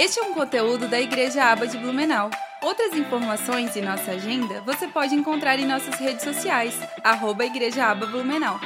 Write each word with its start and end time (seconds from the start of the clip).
Este 0.00 0.18
é 0.18 0.22
um 0.22 0.32
conteúdo 0.32 0.88
da 0.88 0.98
Igreja 0.98 1.44
Aba 1.44 1.66
de 1.66 1.76
Blumenau. 1.76 2.30
Outras 2.62 2.94
informações 2.94 3.76
e 3.76 3.82
nossa 3.82 4.12
agenda 4.12 4.62
você 4.62 4.88
pode 4.88 5.14
encontrar 5.14 5.58
em 5.58 5.66
nossas 5.66 5.94
redes 5.96 6.24
sociais, 6.24 6.74
arroba 7.04 7.44
Igreja 7.44 7.84
Aba 7.84 8.06
Blumenau. 8.06 8.58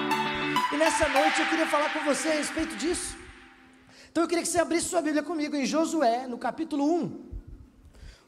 E 0.72 0.76
nessa 0.76 1.08
noite 1.08 1.40
eu 1.40 1.47
queria 1.49 1.67
falar 1.67 1.92
com 1.92 2.04
você 2.04 2.28
a 2.28 2.35
respeito 2.35 2.76
disso. 2.76 3.17
Então 4.12 4.22
eu 4.22 4.28
queria 4.28 4.44
que 4.44 4.49
você 4.49 4.60
abrisse 4.60 4.90
sua 4.90 5.03
Bíblia 5.03 5.24
comigo 5.24 5.56
em 5.56 5.67
Josué, 5.67 6.28
no 6.28 6.38
capítulo 6.38 6.85
1. 6.88 7.21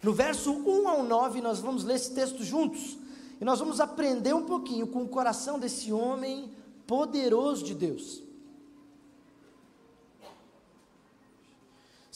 No 0.02 0.12
verso 0.12 0.50
1 0.52 0.88
ao 0.88 1.04
9, 1.04 1.40
nós 1.40 1.60
vamos 1.60 1.84
ler 1.84 1.94
esse 1.94 2.12
texto 2.12 2.42
juntos. 2.42 2.98
E 3.40 3.44
nós 3.44 3.60
vamos 3.60 3.78
aprender 3.78 4.34
um 4.34 4.46
pouquinho 4.46 4.88
com 4.88 5.04
o 5.04 5.08
coração 5.08 5.60
desse 5.60 5.92
homem 5.92 6.50
poderoso 6.88 7.64
de 7.64 7.72
Deus. 7.76 8.25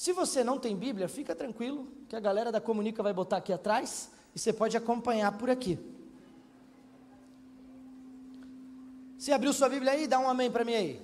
Se 0.00 0.14
você 0.14 0.42
não 0.42 0.58
tem 0.58 0.74
Bíblia, 0.74 1.08
fica 1.08 1.34
tranquilo, 1.34 1.86
que 2.08 2.16
a 2.16 2.20
galera 2.20 2.50
da 2.50 2.58
Comunica 2.58 3.02
vai 3.02 3.12
botar 3.12 3.36
aqui 3.36 3.52
atrás 3.52 4.10
e 4.34 4.38
você 4.38 4.50
pode 4.50 4.74
acompanhar 4.74 5.36
por 5.36 5.50
aqui. 5.50 5.78
Você 9.18 9.30
abriu 9.30 9.52
sua 9.52 9.68
Bíblia 9.68 9.92
aí? 9.92 10.06
Dá 10.06 10.18
um 10.18 10.26
amém 10.26 10.50
para 10.50 10.64
mim 10.64 10.72
aí. 10.72 11.02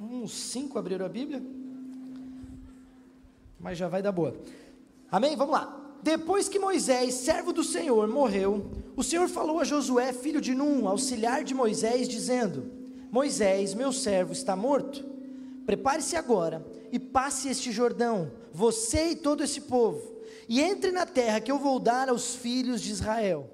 Uns 0.00 0.32
cinco 0.32 0.78
abriram 0.78 1.04
a 1.04 1.08
Bíblia. 1.10 1.42
Mas 3.58 3.76
já 3.76 3.88
vai 3.88 4.00
dar 4.00 4.12
boa. 4.12 4.34
Amém? 5.12 5.36
Vamos 5.36 5.52
lá. 5.52 5.98
Depois 6.02 6.48
que 6.48 6.58
Moisés, 6.58 7.12
servo 7.12 7.52
do 7.52 7.62
Senhor, 7.62 8.08
morreu, 8.08 8.70
o 8.96 9.02
Senhor 9.02 9.28
falou 9.28 9.60
a 9.60 9.64
Josué, 9.64 10.14
filho 10.14 10.40
de 10.40 10.54
Num, 10.54 10.88
auxiliar 10.88 11.44
de 11.44 11.52
Moisés, 11.52 12.08
dizendo: 12.08 12.72
Moisés, 13.12 13.74
meu 13.74 13.92
servo, 13.92 14.32
está 14.32 14.56
morto. 14.56 15.04
Prepare-se 15.66 16.16
agora 16.16 16.79
e 16.92 16.98
passe 16.98 17.48
este 17.48 17.72
Jordão, 17.72 18.32
você 18.52 19.10
e 19.10 19.16
todo 19.16 19.42
esse 19.42 19.62
povo, 19.62 20.20
e 20.48 20.60
entre 20.60 20.90
na 20.90 21.06
terra 21.06 21.40
que 21.40 21.50
eu 21.50 21.58
vou 21.58 21.78
dar 21.78 22.08
aos 22.08 22.34
filhos 22.34 22.80
de 22.80 22.90
Israel. 22.90 23.48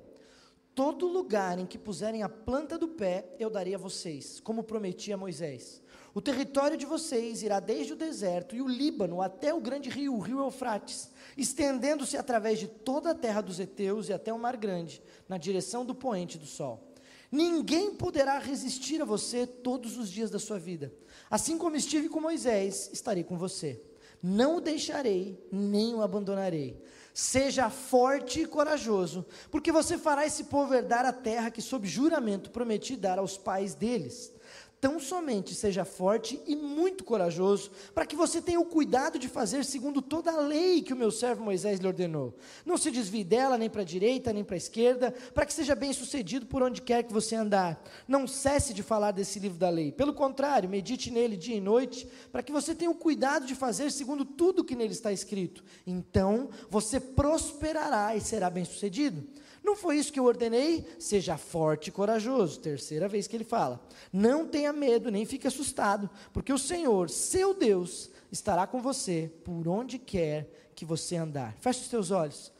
Todo 0.74 1.06
lugar 1.06 1.58
em 1.58 1.64
que 1.64 1.78
puserem 1.78 2.22
a 2.22 2.28
planta 2.28 2.77
do 2.77 2.88
pé, 2.88 3.34
eu 3.38 3.48
darei 3.48 3.75
a 3.75 3.78
vocês, 3.78 4.41
como 4.41 4.62
prometi 4.62 5.12
a 5.12 5.16
Moisés. 5.16 5.83
O 6.12 6.20
território 6.20 6.78
de 6.78 6.86
vocês 6.86 7.42
irá 7.42 7.60
desde 7.60 7.92
o 7.92 7.97
deserto 7.97 8.56
e 8.56 8.62
o 8.62 8.69
Líbano 8.69 9.20
até 9.20 9.53
o 9.53 9.60
grande 9.60 9.91
rio, 9.91 10.14
o 10.14 10.19
rio 10.19 10.38
Eufrates, 10.38 11.10
estendendo-se 11.36 12.16
através 12.16 12.58
de 12.58 12.66
toda 12.66 13.10
a 13.10 13.14
terra 13.14 13.42
dos 13.42 13.60
heteus 13.60 14.08
e 14.08 14.14
até 14.14 14.32
o 14.32 14.38
mar 14.38 14.56
grande, 14.56 15.03
na 15.28 15.36
direção 15.36 15.84
do 15.84 15.94
poente 15.94 16.38
do 16.38 16.47
sol. 16.47 16.95
Ninguém 17.30 17.94
poderá 17.94 18.38
resistir 18.38 19.02
a 19.02 19.05
você 19.05 19.46
todos 19.46 19.96
os 19.96 20.10
dias 20.10 20.30
da 20.30 20.38
sua 20.38 20.58
vida. 20.58 20.92
Assim 21.30 21.58
como 21.58 21.77
estive 21.77 22.08
com 22.08 22.20
Moisés, 22.20 22.91
estarei 22.92 23.24
com 23.24 23.36
você. 23.36 23.80
Não 24.22 24.56
o 24.56 24.60
deixarei, 24.60 25.38
nem 25.50 25.94
o 25.94 26.02
abandonarei. 26.02 26.80
Seja 27.12 27.70
forte 27.70 28.42
e 28.42 28.47
corajoso, 28.47 29.24
porque 29.50 29.72
você 29.72 29.97
fará 29.97 30.27
esse 30.27 30.44
povo 30.44 30.74
herdar 30.74 31.06
a 31.06 31.12
terra 31.12 31.50
que, 31.50 31.62
sob 31.62 31.86
juramento, 31.86 32.50
prometi 32.50 32.97
dar 32.97 33.19
aos 33.19 33.38
pais 33.38 33.74
deles. 33.74 34.32
Tão 34.78 35.00
somente 35.00 35.55
seja 35.55 35.86
forte 35.86 36.38
e 36.46 36.55
muito 36.55 37.02
corajoso, 37.02 37.70
para 37.94 38.05
que 38.05 38.14
você 38.14 38.42
tenha 38.42 38.60
o 38.60 38.66
cuidado 38.66 39.19
de 39.19 39.27
fazer 39.27 39.64
segundo 39.64 40.02
toda 40.02 40.30
a 40.30 40.41
lei 40.41 40.82
que 40.82 40.92
o 40.92 40.96
meu 40.96 41.10
servo 41.10 41.42
Moisés 41.42 41.80
lhe 41.80 41.86
ordenou. 41.86 42.36
Não 42.64 42.77
se 42.77 42.91
desvie 42.91 43.24
dela, 43.24 43.56
nem 43.56 43.70
para 43.70 43.80
a 43.80 43.84
direita, 43.84 44.34
nem 44.34 44.44
para 44.44 44.54
a 44.54 44.58
esquerda, 44.58 45.14
para 45.32 45.47
que 45.47 45.54
seja 45.54 45.74
bem 45.74 45.94
sucedido 45.94 46.44
por 46.44 46.62
onde 46.62 46.82
quer 46.82 47.04
que 47.04 47.12
você 47.12 47.34
andar. 47.34 47.82
Não 48.06 48.27
cesse 48.27 48.74
de 48.74 48.82
falar 48.82 49.12
desse 49.12 49.38
livro 49.38 49.58
da 49.58 49.70
lei. 49.70 49.91
Pelo 49.91 50.12
contrário, 50.12 50.69
medite 50.69 51.10
nele 51.10 51.38
dia 51.38 51.56
e 51.56 51.60
noite, 51.60 52.06
para 52.30 52.42
que 52.42 52.52
você 52.52 52.74
tenha 52.74 52.91
o 52.91 52.94
cuidado 52.94 53.47
de 53.47 53.54
fazer 53.54 53.91
segundo 53.91 54.27
tudo 54.27 54.64
que 54.64 54.77
nele 54.77 54.92
está 54.92 55.10
escrito. 55.10 55.64
Então 55.86 56.50
você 56.69 57.00
prosperará 57.00 58.14
e 58.14 58.20
será 58.20 58.50
bem 58.50 58.66
sucedido. 58.66 59.27
Não 59.67 59.75
foi 59.75 59.97
isso 59.97 60.12
que 60.12 60.20
eu 60.20 60.25
ordenei? 60.25 60.87
Seja 60.97 61.37
forte 61.37 61.88
e 61.88 61.91
corajoso. 61.91 62.60
Terceira 62.60 63.09
vez 63.09 63.27
que 63.27 63.34
ele 63.34 63.43
fala. 63.43 63.84
Não 64.12 64.47
tenha 64.47 64.72
medo, 64.72 65.10
nem 65.10 65.27
fique 65.27 65.49
assustado, 65.49 66.09
porque 66.32 66.53
o 66.53 66.59
Senhor, 66.59 67.10
seu 67.10 67.53
Deus, 67.53 68.09
estará 68.31 68.65
com 68.65 68.81
você 68.81 69.28
por 69.44 69.66
onde 69.66 69.99
quer 69.99 70.71
que 70.76 70.84
você 70.84 71.16
andar. 71.16 71.53
Feche 71.60 71.81
os 71.81 71.88
teus 71.88 72.12
olhos. 72.12 72.53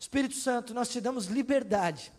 Espírito 0.00 0.36
Santo, 0.36 0.72
nós 0.72 0.88
te 0.88 1.02
damos 1.02 1.26
liberdade 1.26 2.10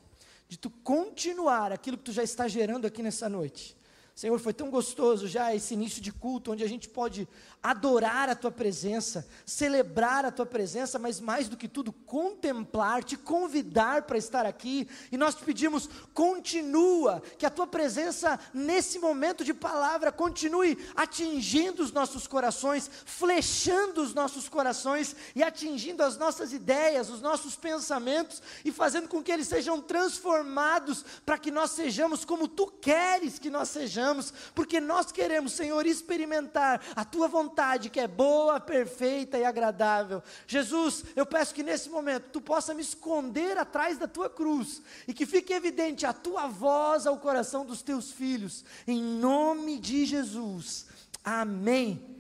de 0.48 0.60
tu 0.60 0.70
continuar 0.70 1.72
aquilo 1.72 1.98
que 1.98 2.04
tu 2.04 2.12
já 2.12 2.22
está 2.22 2.48
gerando 2.48 2.86
aqui 2.86 3.02
nessa 3.02 3.28
noite. 3.28 3.76
Senhor, 4.16 4.40
foi 4.40 4.54
tão 4.54 4.70
gostoso 4.70 5.28
já 5.28 5.54
esse 5.54 5.74
início 5.74 6.02
de 6.02 6.10
culto, 6.10 6.54
onde 6.54 6.64
a 6.64 6.70
gente 6.70 6.88
pode 6.88 7.28
adorar 7.62 8.30
a 8.30 8.36
tua 8.36 8.50
presença, 8.50 9.28
celebrar 9.46 10.24
a 10.24 10.32
tua 10.32 10.46
presença, 10.46 10.98
mas 10.98 11.20
mais 11.20 11.50
do 11.50 11.58
que 11.58 11.68
tudo, 11.68 11.92
contemplar, 11.92 13.04
te 13.04 13.18
convidar 13.18 14.04
para 14.04 14.18
estar 14.18 14.46
aqui. 14.46 14.88
E 15.12 15.18
nós 15.18 15.36
te 15.36 15.44
pedimos, 15.44 15.90
continua, 16.14 17.22
que 17.38 17.46
a 17.46 17.50
tua 17.50 17.68
presença 17.68 18.40
nesse 18.54 19.00
momento 19.00 19.44
de 19.44 19.54
palavra 19.54 20.14
continue 20.14 20.78
atingindo 20.96 21.84
os 21.84 21.92
nossos 21.92 22.26
corações, 22.26 22.90
flechando 23.06 24.02
os 24.02 24.14
nossos 24.14 24.48
corações 24.48 25.14
e 25.36 25.44
atingindo 25.44 26.02
as 26.02 26.18
nossas 26.18 26.54
ideias, 26.54 27.10
os 27.10 27.20
nossos 27.20 27.58
pensamentos 27.58 28.42
e 28.64 28.72
fazendo 28.72 29.10
com 29.10 29.22
que 29.22 29.32
eles 29.32 29.50
sejam 29.50 29.82
transformados 29.82 31.04
para 31.26 31.38
que 31.38 31.52
nós 31.52 31.72
sejamos 31.72 32.24
como 32.24 32.48
tu 32.48 32.68
queres 32.68 33.38
que 33.38 33.50
nós 33.50 33.68
sejamos 33.68 34.05
porque 34.54 34.80
nós 34.80 35.12
queremos, 35.12 35.54
Senhor, 35.54 35.86
experimentar 35.86 36.82
a 36.96 37.06
tua 37.06 37.28
vontade 37.28 37.90
que 37.90 38.00
é 38.00 38.08
boa, 38.08 38.60
perfeita 38.60 39.38
e 39.38 39.46
agradável. 39.46 40.22
Jesus, 40.48 41.04
eu 41.16 41.26
peço 41.26 41.54
que 41.54 41.64
nesse 41.64 41.90
momento 41.90 42.30
tu 42.32 42.42
possa 42.42 42.74
me 42.74 42.82
esconder 42.82 43.58
atrás 43.58 43.98
da 43.98 44.08
tua 44.08 44.30
cruz 44.30 44.82
e 45.08 45.14
que 45.14 45.26
fique 45.26 45.54
evidente 45.54 46.06
a 46.06 46.14
tua 46.14 46.48
voz 46.48 47.08
ao 47.08 47.18
coração 47.18 47.66
dos 47.66 47.82
teus 47.82 48.12
filhos, 48.12 48.64
em 48.88 49.02
nome 49.02 49.78
de 49.80 50.06
Jesus. 50.06 50.86
Amém. 51.24 52.16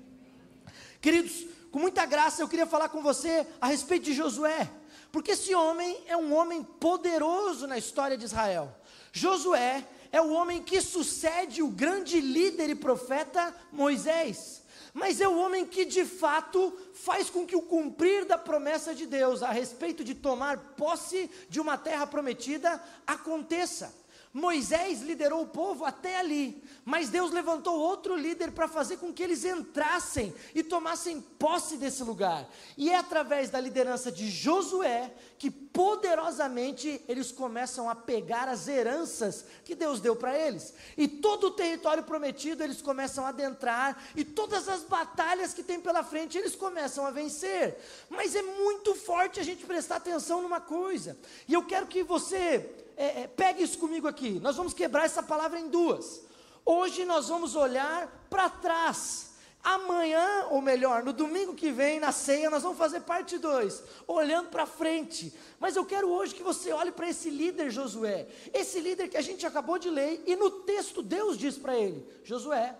Queridos, 0.99 1.45
com 1.71 1.79
muita 1.79 2.05
graça 2.05 2.41
eu 2.41 2.47
queria 2.47 2.65
falar 2.65 2.89
com 2.89 3.03
você 3.03 3.45
a 3.61 3.67
respeito 3.67 4.05
de 4.05 4.13
Josué, 4.13 4.71
porque 5.11 5.31
esse 5.31 5.53
homem 5.53 6.03
é 6.07 6.17
um 6.17 6.33
homem 6.33 6.63
poderoso 6.63 7.67
na 7.67 7.77
história 7.77 8.17
de 8.17 8.25
Israel. 8.25 8.73
Josué 9.11 9.87
é 10.15 10.21
o 10.21 10.31
homem 10.31 10.63
que 10.63 10.79
sucede 10.79 11.61
o 11.61 11.67
grande 11.67 12.21
líder 12.21 12.69
e 12.69 12.75
profeta 12.75 13.53
Moisés. 13.69 14.63
Mas 14.93 15.19
é 15.19 15.27
o 15.27 15.37
homem 15.37 15.65
que 15.65 15.83
de 15.83 16.05
fato 16.05 16.73
faz 16.93 17.29
com 17.29 17.45
que 17.45 17.53
o 17.53 17.61
cumprir 17.61 18.23
da 18.23 18.37
promessa 18.37 18.95
de 18.95 19.05
Deus 19.05 19.43
a 19.43 19.51
respeito 19.51 20.05
de 20.05 20.15
tomar 20.15 20.57
posse 20.77 21.29
de 21.49 21.59
uma 21.59 21.77
terra 21.77 22.07
prometida 22.07 22.81
aconteça. 23.05 23.93
Moisés 24.35 25.01
liderou 25.01 25.43
o 25.43 25.47
povo 25.47 25.85
até 25.85 26.19
ali, 26.19 26.61
mas 26.83 27.07
Deus 27.07 27.31
levantou 27.31 27.79
outro 27.79 28.17
líder 28.17 28.51
para 28.51 28.67
fazer 28.67 28.97
com 28.97 29.13
que 29.13 29.23
eles 29.23 29.45
entrassem 29.45 30.35
e 30.53 30.61
tomassem 30.61 31.21
posse 31.21 31.77
desse 31.77 32.03
lugar. 32.03 32.45
E 32.75 32.89
é 32.89 32.97
através 32.97 33.49
da 33.49 33.61
liderança 33.61 34.11
de 34.11 34.29
Josué 34.29 35.09
que 35.39 35.49
poderosamente 35.49 37.01
eles 37.07 37.31
começam 37.31 37.89
a 37.89 37.95
pegar 37.95 38.49
as 38.49 38.67
heranças 38.67 39.45
que 39.63 39.73
Deus 39.73 40.01
deu 40.01 40.17
para 40.17 40.37
eles. 40.37 40.73
E 40.97 41.07
todo 41.07 41.47
o 41.47 41.51
território 41.51 42.03
prometido 42.03 42.61
eles 42.61 42.81
começam 42.81 43.25
a 43.25 43.29
adentrar, 43.29 44.03
e 44.17 44.25
todas 44.25 44.67
as 44.67 44.83
batalhas 44.83 45.53
que 45.53 45.63
tem 45.63 45.79
pela 45.79 46.03
frente 46.03 46.37
eles 46.37 46.57
começam 46.57 47.05
a 47.05 47.11
vencer. 47.11 47.77
Mas 48.09 48.35
é 48.35 48.41
muito 48.41 48.95
forte 48.95 49.39
a 49.39 49.43
gente 49.43 49.65
prestar 49.65 49.95
atenção 49.95 50.41
numa 50.41 50.59
coisa, 50.59 51.17
e 51.47 51.53
eu 51.53 51.63
quero 51.63 51.87
que 51.87 52.03
você 52.03 52.83
é, 52.97 53.21
é, 53.21 53.27
pegue 53.27 53.63
isso 53.63 53.77
comigo 53.77 54.07
aqui. 54.07 54.39
Nós 54.39 54.55
vamos 54.55 54.73
quebrar 54.73 55.05
essa 55.05 55.21
palavra 55.21 55.59
em 55.59 55.69
duas. 55.69 56.21
Hoje 56.65 57.05
nós 57.05 57.27
vamos 57.27 57.55
olhar 57.55 58.25
para 58.29 58.49
trás. 58.49 59.33
Amanhã, 59.63 60.47
ou 60.51 60.61
melhor, 60.61 61.03
no 61.03 61.11
domingo 61.11 61.55
que 61.55 61.71
vem, 61.71 61.99
na 61.99 62.11
ceia, 62.11 62.51
nós 62.51 62.61
vamos 62.61 62.77
fazer 62.77 63.01
parte 63.01 63.39
2, 63.39 63.83
olhando 64.07 64.49
para 64.49 64.67
frente. 64.67 65.33
Mas 65.59 65.75
eu 65.75 65.83
quero 65.83 66.07
hoje 66.07 66.35
que 66.35 66.43
você 66.43 66.71
olhe 66.71 66.91
para 66.91 67.09
esse 67.09 67.31
líder 67.31 67.71
Josué, 67.71 68.27
esse 68.53 68.79
líder 68.79 69.09
que 69.09 69.17
a 69.17 69.21
gente 69.21 69.43
acabou 69.43 69.79
de 69.79 69.89
ler, 69.89 70.23
e 70.27 70.35
no 70.35 70.51
texto 70.51 71.01
Deus 71.01 71.35
diz 71.35 71.57
para 71.57 71.75
ele: 71.75 72.07
Josué, 72.23 72.77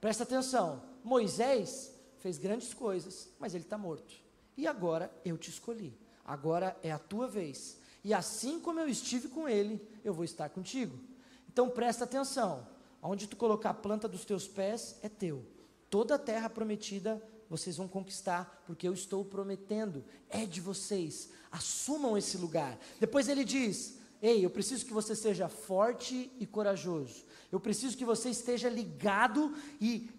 presta 0.00 0.24
atenção, 0.24 0.82
Moisés 1.04 1.92
fez 2.18 2.36
grandes 2.36 2.74
coisas, 2.74 3.28
mas 3.38 3.54
ele 3.54 3.62
está 3.62 3.78
morto. 3.78 4.12
E 4.56 4.66
agora 4.66 5.12
eu 5.24 5.38
te 5.38 5.50
escolhi, 5.50 5.96
agora 6.24 6.76
é 6.82 6.90
a 6.90 6.98
tua 6.98 7.28
vez 7.28 7.78
e 8.04 8.12
assim 8.12 8.60
como 8.60 8.78
eu 8.78 8.88
estive 8.88 9.28
com 9.28 9.48
ele, 9.48 9.80
eu 10.04 10.12
vou 10.12 10.24
estar 10.24 10.50
contigo. 10.50 10.96
Então 11.50 11.70
presta 11.70 12.04
atenção: 12.04 12.66
onde 13.02 13.26
tu 13.26 13.36
colocar 13.36 13.70
a 13.70 13.74
planta 13.74 14.06
dos 14.06 14.24
teus 14.24 14.46
pés 14.46 14.96
é 15.02 15.08
teu. 15.08 15.44
Toda 15.88 16.16
a 16.16 16.18
terra 16.18 16.50
prometida 16.50 17.22
vocês 17.48 17.76
vão 17.76 17.88
conquistar, 17.88 18.62
porque 18.66 18.86
eu 18.86 18.92
estou 18.92 19.24
prometendo, 19.24 20.04
é 20.28 20.44
de 20.44 20.60
vocês. 20.60 21.30
Assumam 21.50 22.18
esse 22.18 22.36
lugar. 22.36 22.78
Depois 23.00 23.28
ele 23.28 23.44
diz: 23.44 23.98
Ei, 24.20 24.44
eu 24.44 24.50
preciso 24.50 24.84
que 24.84 24.92
você 24.92 25.16
seja 25.16 25.48
forte 25.48 26.30
e 26.38 26.46
corajoso. 26.46 27.24
Eu 27.50 27.58
preciso 27.58 27.96
que 27.96 28.04
você 28.04 28.28
esteja 28.28 28.68
ligado 28.68 29.54
e 29.80 30.10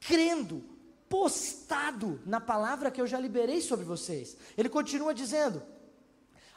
crendo 0.00 0.64
postado 1.08 2.20
na 2.24 2.40
palavra 2.40 2.90
que 2.90 3.00
eu 3.00 3.06
já 3.06 3.18
liberei 3.18 3.60
sobre 3.60 3.84
vocês. 3.84 4.36
Ele 4.56 4.68
continua 4.68 5.12
dizendo: 5.12 5.62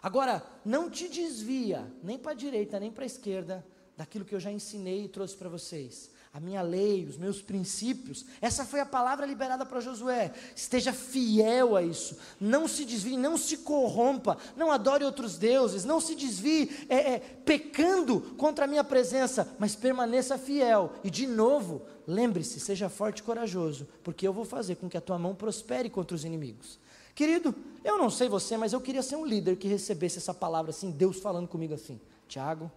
Agora, 0.02 0.44
não 0.64 0.90
te 0.90 1.08
desvia 1.08 1.92
nem 2.04 2.18
para 2.18 2.32
a 2.32 2.36
direita 2.36 2.80
nem 2.80 2.92
para 2.92 3.04
a 3.04 3.08
esquerda 3.08 3.66
daquilo 3.96 4.26
que 4.26 4.36
eu 4.36 4.40
já 4.40 4.52
ensinei 4.52 5.06
e 5.06 5.10
trouxe 5.10 5.36
para 5.36 5.50
vocês 5.50 6.12
a 6.38 6.40
minha 6.40 6.62
lei, 6.62 7.04
os 7.04 7.18
meus 7.18 7.42
princípios. 7.42 8.24
Essa 8.40 8.64
foi 8.64 8.80
a 8.80 8.86
palavra 8.86 9.26
liberada 9.26 9.66
para 9.66 9.80
Josué. 9.80 10.32
Esteja 10.56 10.94
fiel 10.94 11.76
a 11.76 11.82
isso. 11.82 12.16
Não 12.40 12.68
se 12.68 12.86
desvie, 12.86 13.18
não 13.18 13.36
se 13.38 13.58
corrompa, 13.58 14.38
não 14.56 14.72
adore 14.72 15.04
outros 15.04 15.36
deuses, 15.36 15.84
não 15.84 16.00
se 16.00 16.14
desvie 16.14 16.86
é, 16.90 17.14
é, 17.14 17.20
pecando 17.20 18.22
contra 18.38 18.66
a 18.66 18.68
minha 18.68 18.84
presença, 18.84 19.52
mas 19.58 19.76
permaneça 19.76 20.38
fiel. 20.38 20.94
E 21.04 21.10
de 21.10 21.26
novo, 21.26 21.82
lembre-se, 22.06 22.60
seja 22.60 22.88
forte 22.88 23.20
e 23.20 23.24
corajoso, 23.24 23.88
porque 24.04 24.28
eu 24.28 24.32
vou 24.32 24.46
fazer 24.46 24.76
com 24.76 24.88
que 24.88 24.98
a 24.98 25.02
tua 25.02 25.18
mão 25.18 25.34
prospere 25.34 25.90
contra 25.90 26.14
os 26.14 26.24
inimigos. 26.24 26.78
Querido, 27.18 27.56
eu 27.84 27.98
não 27.98 28.12
sei 28.12 28.30
você, 28.30 28.56
mas 28.56 28.74
eu 28.74 28.80
queria 28.80 29.02
ser 29.02 29.16
um 29.16 29.26
líder 29.26 29.56
que 29.56 29.68
recebesse 29.68 30.20
essa 30.20 30.36
palavra 30.36 30.70
assim, 30.70 30.92
Deus 30.92 31.18
falando 31.18 31.48
comigo 31.48 31.74
assim: 31.74 32.00
Tiago, 32.28 32.72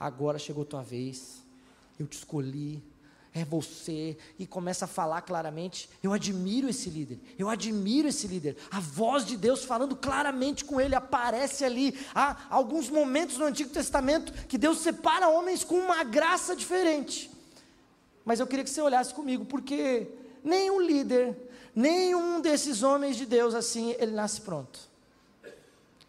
agora 0.00 0.36
chegou 0.36 0.64
tua 0.64 0.82
vez 0.82 1.46
eu 1.96 2.06
te 2.06 2.18
escolhi, 2.18 2.82
é 3.32 3.44
você, 3.44 4.16
e 4.36 4.46
começa 4.46 4.84
a 4.86 4.88
falar 4.88 5.22
claramente. 5.22 5.88
Eu 6.02 6.12
admiro 6.12 6.68
esse 6.68 6.90
líder, 6.90 7.20
eu 7.38 7.48
admiro 7.48 8.08
esse 8.08 8.26
líder. 8.26 8.56
A 8.68 8.80
voz 8.80 9.24
de 9.24 9.36
Deus 9.36 9.64
falando 9.64 9.94
claramente 9.94 10.64
com 10.64 10.80
ele 10.80 10.96
aparece 10.96 11.64
ali. 11.64 11.96
Há 12.12 12.46
alguns 12.50 12.88
momentos 12.88 13.38
no 13.38 13.44
Antigo 13.44 13.70
Testamento 13.70 14.32
que 14.46 14.58
Deus 14.58 14.78
separa 14.78 15.28
homens 15.28 15.62
com 15.62 15.76
uma 15.76 16.02
graça 16.02 16.56
diferente. 16.56 17.30
Mas 18.24 18.40
eu 18.40 18.46
queria 18.46 18.64
que 18.64 18.70
você 18.70 18.80
olhasse 18.80 19.14
comigo, 19.14 19.44
porque 19.44 20.08
nenhum 20.42 20.80
líder, 20.80 21.36
nenhum 21.76 22.40
desses 22.40 22.82
homens 22.82 23.16
de 23.16 23.26
Deus 23.26 23.54
assim, 23.54 23.94
ele 23.98 24.12
nasce 24.12 24.40
pronto. 24.40 24.80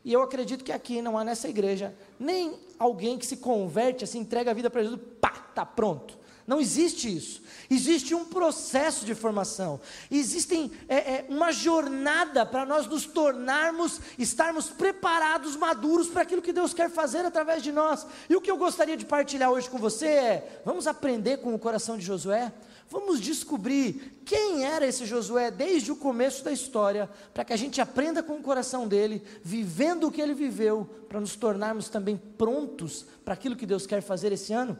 E 0.05 0.13
eu 0.13 0.21
acredito 0.21 0.63
que 0.63 0.71
aqui 0.71 1.01
não 1.01 1.17
há 1.17 1.23
nessa 1.25 1.49
igreja 1.49 1.93
nem 2.17 2.57
alguém 2.79 3.17
que 3.17 3.25
se 3.25 3.37
converte, 3.37 4.05
assim, 4.05 4.19
entrega 4.19 4.51
a 4.51 4.53
vida 4.53 4.69
para 4.69 4.81
Jesus, 4.81 5.01
pá, 5.19 5.47
está 5.49 5.65
pronto. 5.65 6.17
Não 6.47 6.61
existe 6.61 7.13
isso. 7.13 7.41
Existe 7.69 8.15
um 8.15 8.23
processo 8.23 9.05
de 9.05 9.13
formação. 9.13 9.81
Existem 10.09 10.71
é, 10.87 10.95
é, 10.95 11.25
uma 11.27 11.51
jornada 11.51 12.45
para 12.45 12.65
nós 12.65 12.87
nos 12.87 13.05
tornarmos, 13.05 13.99
estarmos 14.17 14.69
preparados, 14.69 15.57
maduros 15.57 16.07
para 16.07 16.21
aquilo 16.21 16.41
que 16.41 16.53
Deus 16.53 16.73
quer 16.73 16.89
fazer 16.89 17.25
através 17.25 17.61
de 17.61 17.73
nós. 17.73 18.07
E 18.29 18.35
o 18.37 18.39
que 18.39 18.49
eu 18.49 18.55
gostaria 18.55 18.95
de 18.95 19.05
partilhar 19.05 19.51
hoje 19.51 19.69
com 19.69 19.77
você 19.77 20.07
é: 20.07 20.61
vamos 20.63 20.87
aprender 20.87 21.39
com 21.39 21.53
o 21.53 21.59
coração 21.59 21.97
de 21.97 22.05
Josué? 22.05 22.53
Vamos 22.89 23.19
descobrir 23.19 24.21
quem 24.23 24.65
era 24.65 24.87
esse 24.87 25.05
Josué 25.05 25.51
desde 25.51 25.91
o 25.91 25.95
começo 25.95 26.43
da 26.43 26.51
história, 26.51 27.09
para 27.33 27.43
que 27.43 27.51
a 27.51 27.57
gente 27.57 27.81
aprenda 27.81 28.23
com 28.23 28.35
o 28.35 28.41
coração 28.41 28.87
dele, 28.87 29.21
vivendo 29.43 30.07
o 30.07 30.11
que 30.11 30.21
ele 30.21 30.33
viveu, 30.33 30.89
para 31.09 31.19
nos 31.19 31.35
tornarmos 31.35 31.89
também 31.89 32.15
prontos 32.37 33.05
para 33.25 33.33
aquilo 33.33 33.57
que 33.57 33.65
Deus 33.65 33.85
quer 33.85 34.01
fazer 34.01 34.31
esse 34.31 34.53
ano. 34.53 34.77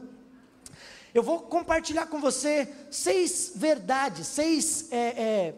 Eu 1.14 1.22
vou 1.22 1.40
compartilhar 1.40 2.06
com 2.06 2.20
você 2.20 2.68
seis 2.90 3.52
verdades, 3.54 4.26
seis 4.26 4.88
é, 4.90 4.96
é, 4.98 5.54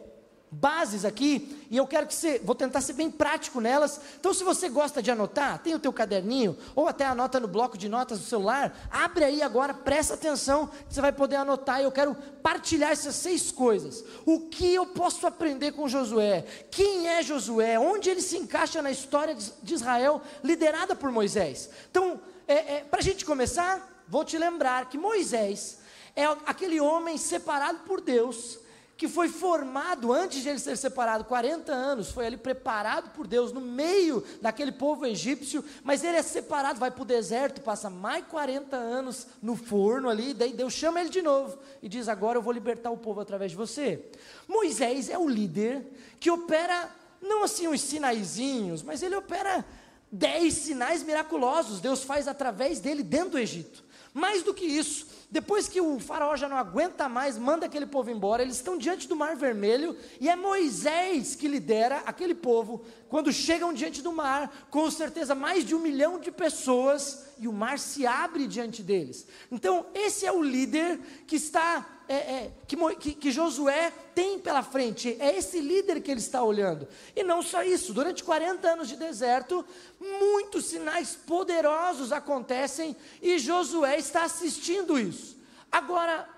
bases 0.50 1.04
aqui, 1.04 1.64
e 1.70 1.76
eu 1.76 1.86
quero 1.86 2.06
que 2.06 2.14
você, 2.14 2.40
vou 2.40 2.54
tentar 2.54 2.80
ser 2.80 2.94
bem 2.94 3.10
prático 3.10 3.60
nelas. 3.60 4.00
Então, 4.18 4.34
se 4.34 4.42
você 4.42 4.68
gosta 4.68 5.00
de 5.00 5.10
anotar, 5.10 5.60
tem 5.62 5.74
o 5.74 5.78
teu 5.78 5.92
caderninho, 5.92 6.56
ou 6.74 6.88
até 6.88 7.04
anota 7.04 7.38
no 7.38 7.46
bloco 7.46 7.78
de 7.78 7.88
notas 7.88 8.18
do 8.18 8.26
celular, 8.26 8.76
abre 8.90 9.24
aí 9.24 9.42
agora, 9.42 9.72
presta 9.72 10.14
atenção, 10.14 10.68
você 10.88 11.00
vai 11.00 11.12
poder 11.12 11.36
anotar. 11.36 11.80
Eu 11.80 11.92
quero 11.92 12.16
partilhar 12.42 12.90
essas 12.90 13.14
seis 13.14 13.52
coisas. 13.52 14.04
O 14.26 14.40
que 14.48 14.74
eu 14.74 14.86
posso 14.86 15.26
aprender 15.26 15.72
com 15.72 15.88
Josué? 15.88 16.44
Quem 16.70 17.08
é 17.08 17.22
Josué? 17.22 17.78
Onde 17.78 18.10
ele 18.10 18.20
se 18.20 18.36
encaixa 18.36 18.82
na 18.82 18.90
história 18.90 19.34
de 19.34 19.74
Israel, 19.74 20.20
liderada 20.42 20.96
por 20.96 21.12
Moisés? 21.12 21.70
Então, 21.90 22.20
é, 22.48 22.74
é, 22.74 22.80
para 22.80 22.98
a 22.98 23.02
gente 23.02 23.24
começar, 23.24 24.02
vou 24.08 24.24
te 24.24 24.36
lembrar 24.36 24.88
que 24.88 24.98
Moisés 24.98 25.78
é 26.16 26.24
aquele 26.44 26.80
homem 26.80 27.16
separado 27.16 27.78
por 27.86 28.00
Deus, 28.00 28.58
que 29.00 29.08
foi 29.08 29.30
formado 29.30 30.12
antes 30.12 30.42
de 30.42 30.50
ele 30.50 30.58
ser 30.58 30.76
separado, 30.76 31.24
40 31.24 31.72
anos, 31.72 32.10
foi 32.10 32.26
ali 32.26 32.36
preparado 32.36 33.14
por 33.14 33.26
Deus 33.26 33.50
no 33.50 33.58
meio 33.58 34.22
daquele 34.42 34.70
povo 34.70 35.06
egípcio, 35.06 35.64
mas 35.82 36.04
ele 36.04 36.18
é 36.18 36.22
separado, 36.22 36.78
vai 36.78 36.90
para 36.90 37.00
o 37.00 37.06
deserto, 37.06 37.62
passa 37.62 37.88
mais 37.88 38.26
40 38.26 38.76
anos 38.76 39.26
no 39.40 39.56
forno 39.56 40.10
ali, 40.10 40.34
daí 40.34 40.52
Deus 40.52 40.74
chama 40.74 41.00
ele 41.00 41.08
de 41.08 41.22
novo 41.22 41.58
e 41.82 41.88
diz: 41.88 42.08
Agora 42.08 42.36
eu 42.36 42.42
vou 42.42 42.52
libertar 42.52 42.90
o 42.90 42.96
povo 42.98 43.22
através 43.22 43.52
de 43.52 43.56
você. 43.56 44.04
Moisés 44.46 45.08
é 45.08 45.16
o 45.16 45.26
líder 45.26 45.82
que 46.20 46.30
opera, 46.30 46.90
não 47.22 47.42
assim 47.42 47.68
uns 47.68 47.80
sinaizinhos, 47.80 48.82
mas 48.82 49.02
ele 49.02 49.16
opera 49.16 49.64
dez 50.12 50.52
sinais 50.52 51.02
miraculosos, 51.02 51.80
Deus 51.80 52.02
faz 52.02 52.28
através 52.28 52.80
dele 52.80 53.02
dentro 53.02 53.30
do 53.30 53.38
Egito. 53.38 53.82
Mais 54.12 54.42
do 54.42 54.52
que 54.52 54.66
isso, 54.66 55.06
depois 55.30 55.68
que 55.68 55.80
o 55.80 56.00
faraó 56.00 56.34
já 56.36 56.48
não 56.48 56.56
aguenta 56.56 57.08
mais, 57.08 57.38
manda 57.38 57.66
aquele 57.66 57.86
povo 57.86 58.10
embora, 58.10 58.42
eles 58.42 58.56
estão 58.56 58.76
diante 58.76 59.06
do 59.06 59.14
Mar 59.14 59.36
Vermelho 59.36 59.96
e 60.20 60.28
é 60.28 60.34
Moisés 60.34 61.36
que 61.36 61.46
lidera 61.46 62.02
aquele 62.04 62.34
povo. 62.34 62.84
Quando 63.10 63.32
chegam 63.32 63.72
diante 63.72 64.00
do 64.02 64.12
mar, 64.12 64.68
com 64.70 64.88
certeza 64.88 65.34
mais 65.34 65.64
de 65.64 65.74
um 65.74 65.80
milhão 65.80 66.20
de 66.20 66.30
pessoas 66.30 67.26
e 67.40 67.48
o 67.48 67.52
mar 67.52 67.76
se 67.76 68.06
abre 68.06 68.46
diante 68.46 68.84
deles. 68.84 69.26
Então, 69.50 69.84
esse 69.92 70.24
é 70.24 70.30
o 70.30 70.40
líder 70.40 70.96
que 71.26 71.34
está 71.34 71.84
é, 72.08 72.14
é, 72.14 72.52
que, 72.68 73.14
que, 73.14 73.32
Josué 73.32 73.92
tem 74.14 74.38
pela 74.38 74.62
frente, 74.62 75.16
é 75.18 75.36
esse 75.36 75.60
líder 75.60 76.00
que 76.00 76.08
ele 76.08 76.20
está 76.20 76.44
olhando. 76.44 76.86
E 77.16 77.24
não 77.24 77.42
só 77.42 77.64
isso, 77.64 77.92
durante 77.92 78.22
40 78.22 78.68
anos 78.68 78.88
de 78.88 78.94
deserto, 78.94 79.64
muitos 79.98 80.66
sinais 80.66 81.16
poderosos 81.16 82.12
acontecem 82.12 82.96
e 83.20 83.40
Josué 83.40 83.98
está 83.98 84.22
assistindo 84.22 84.96
isso. 84.96 85.36
Agora, 85.70 86.28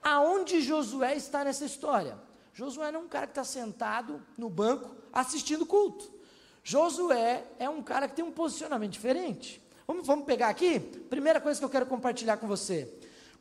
aonde 0.00 0.60
Josué 0.60 1.16
está 1.16 1.42
nessa 1.42 1.64
história? 1.64 2.16
Josué 2.54 2.92
não 2.92 3.00
é 3.00 3.02
um 3.02 3.08
cara 3.08 3.26
que 3.26 3.32
está 3.32 3.44
sentado 3.44 4.24
no 4.38 4.48
banco 4.48 4.94
assistindo 5.12 5.66
culto. 5.66 6.19
Josué 6.62 7.44
é 7.58 7.68
um 7.68 7.82
cara 7.82 8.08
que 8.08 8.14
tem 8.14 8.24
um 8.24 8.32
posicionamento 8.32 8.92
diferente. 8.92 9.62
Vamos, 9.86 10.06
vamos 10.06 10.24
pegar 10.24 10.48
aqui? 10.48 10.78
Primeira 10.78 11.40
coisa 11.40 11.58
que 11.58 11.64
eu 11.64 11.70
quero 11.70 11.86
compartilhar 11.86 12.36
com 12.36 12.46
você. 12.46 12.88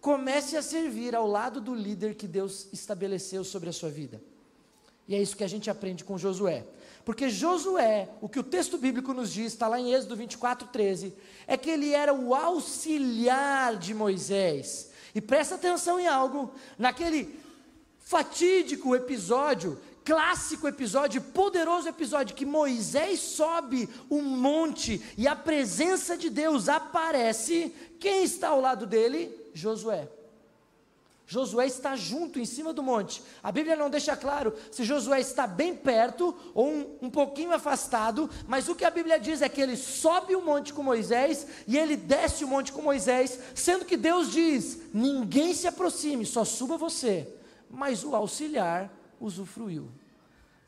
Comece 0.02 0.56
a 0.56 0.62
servir 0.62 1.16
ao 1.16 1.28
lado 1.28 1.60
do 1.60 1.76
líder 1.76 2.16
que 2.16 2.28
Deus 2.28 2.68
estabeleceu 2.72 3.44
sobre 3.44 3.70
a 3.70 3.74
sua 3.74 3.90
vida. 3.90 4.22
E 5.08 5.16
é 5.16 5.22
isso 5.22 5.36
que 5.36 5.44
a 5.44 5.48
gente 5.48 5.70
aprende 5.70 6.04
com 6.04 6.18
Josué. 6.18 6.66
Porque 7.04 7.30
Josué, 7.30 8.08
o 8.22 8.30
que 8.30 8.40
o 8.40 8.44
texto 8.44 8.78
bíblico 8.78 9.14
nos 9.14 9.34
diz, 9.34 9.54
está 9.54 9.68
lá 9.68 9.80
em 9.80 9.94
Êxodo 9.94 10.16
24, 10.16 10.68
13, 10.68 11.14
é 11.48 11.58
que 11.58 11.70
ele 11.70 11.92
era 11.92 12.14
o 12.14 12.36
auxiliar 12.36 13.76
de 13.76 13.94
Moisés. 13.94 14.92
E 15.16 15.20
presta 15.20 15.56
atenção 15.56 16.00
em 16.00 16.08
algo, 16.08 16.54
naquele 16.78 17.40
fatídico 17.98 18.96
episódio, 18.96 19.80
clássico 20.10 20.68
episódio, 20.68 21.22
poderoso 21.22 21.88
episódio, 21.88 22.36
que 22.36 22.44
Moisés 22.44 23.20
sobe 23.20 23.88
um 24.10 24.24
monte 24.24 25.00
e 25.16 25.28
a 25.28 25.36
presença 25.36 26.18
de 26.18 26.32
Deus 26.32 26.68
aparece, 26.68 27.72
quem 28.00 28.24
está 28.24 28.48
ao 28.48 28.60
lado 28.60 28.88
dele? 28.88 29.32
Josué. 29.54 30.10
Josué 31.28 31.68
está 31.68 31.96
junto, 31.96 32.40
em 32.40 32.46
cima 32.46 32.74
do 32.74 32.82
monte. 32.82 33.22
A 33.44 33.52
Bíblia 33.52 33.76
não 33.76 33.88
deixa 33.88 34.18
claro 34.18 34.52
se 34.72 34.84
Josué 34.84 35.20
está 35.20 35.46
bem 35.46 35.76
perto 35.76 36.36
ou 36.56 36.68
um, 36.68 36.98
um, 37.04 37.10
pouquinho 37.12 37.54
afastado, 37.54 38.28
mas 38.48 38.68
o 38.68 38.74
que 38.74 38.86
a 38.86 38.90
Bíblia 38.90 39.20
diz 39.20 39.44
é 39.44 39.48
que 39.48 39.62
ele 39.62 39.78
sobe 39.78 40.36
o 40.36 40.42
monte 40.42 40.74
com 40.74 40.82
Moisés 40.82 41.46
e 41.68 41.78
ele 41.78 41.96
desce 41.96 42.44
o 42.44 42.48
monte 42.48 42.72
com 42.72 42.82
Moisés, 42.82 43.40
sendo 43.54 43.86
que 43.86 43.96
Deus 43.96 44.32
diz: 44.32 44.80
ninguém 44.92 45.54
se 45.54 45.68
aproxime, 45.68 46.26
só 46.26 46.44
suba 46.44 46.78
você. 46.78 47.32
Mas 47.70 48.04
o 48.04 48.16
auxiliar 48.16 48.92
usufruiu. 49.22 49.99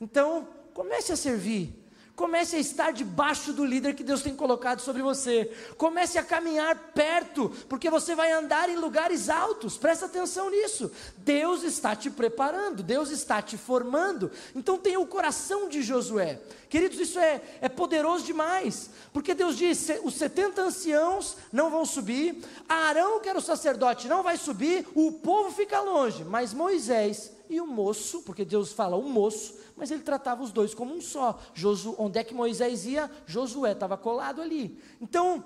Então, 0.02 0.50
comece 0.74 1.14
a 1.14 1.16
servir 1.16 1.82
Comece 2.22 2.58
a 2.58 2.60
estar 2.60 2.92
debaixo 2.92 3.52
do 3.52 3.66
líder 3.66 3.96
que 3.96 4.04
Deus 4.04 4.22
tem 4.22 4.36
colocado 4.36 4.80
sobre 4.80 5.02
você. 5.02 5.52
Comece 5.76 6.20
a 6.20 6.24
caminhar 6.24 6.92
perto, 6.94 7.50
porque 7.68 7.90
você 7.90 8.14
vai 8.14 8.32
andar 8.32 8.70
em 8.70 8.76
lugares 8.76 9.28
altos. 9.28 9.76
Presta 9.76 10.06
atenção 10.06 10.52
nisso. 10.52 10.92
Deus 11.18 11.64
está 11.64 11.96
te 11.96 12.12
preparando, 12.12 12.84
Deus 12.84 13.10
está 13.10 13.42
te 13.42 13.58
formando. 13.58 14.30
Então 14.56 14.78
tenha 14.78 15.00
o 15.00 15.08
coração 15.08 15.68
de 15.68 15.82
Josué. 15.82 16.40
Queridos, 16.70 17.00
isso 17.00 17.18
é, 17.18 17.42
é 17.60 17.68
poderoso 17.68 18.24
demais, 18.24 18.92
porque 19.12 19.34
Deus 19.34 19.58
diz: 19.58 19.88
os 20.04 20.14
70 20.14 20.62
anciãos 20.62 21.36
não 21.52 21.72
vão 21.72 21.86
subir, 21.86 22.44
Arão, 22.70 23.20
que 23.20 23.30
era 23.30 23.40
o 23.40 23.42
sacerdote, 23.42 24.08
não 24.08 24.22
vai 24.22 24.38
subir, 24.38 24.88
o 24.94 25.12
povo 25.14 25.52
fica 25.52 25.82
longe, 25.82 26.24
mas 26.24 26.54
Moisés 26.54 27.32
e 27.52 27.60
o 27.60 27.68
moço, 27.68 28.22
porque 28.22 28.46
Deus 28.46 28.72
fala 28.72 28.96
o 28.96 29.04
moço, 29.04 29.56
mas 29.76 29.92
ele 29.92 30.02
tratava 30.02 30.42
os 30.42 30.52
dois 30.52 30.74
como 30.74 30.96
um 30.96 31.02
só. 31.02 31.38
Josu, 31.54 31.96
onde 31.98 32.18
é 32.18 32.24
que 32.24 32.34
Moisés 32.34 32.86
ia? 32.86 33.12
Josué 33.28 33.74
estava 33.74 33.98
colado 33.98 34.42
ali. 34.42 34.82
Então, 35.02 35.44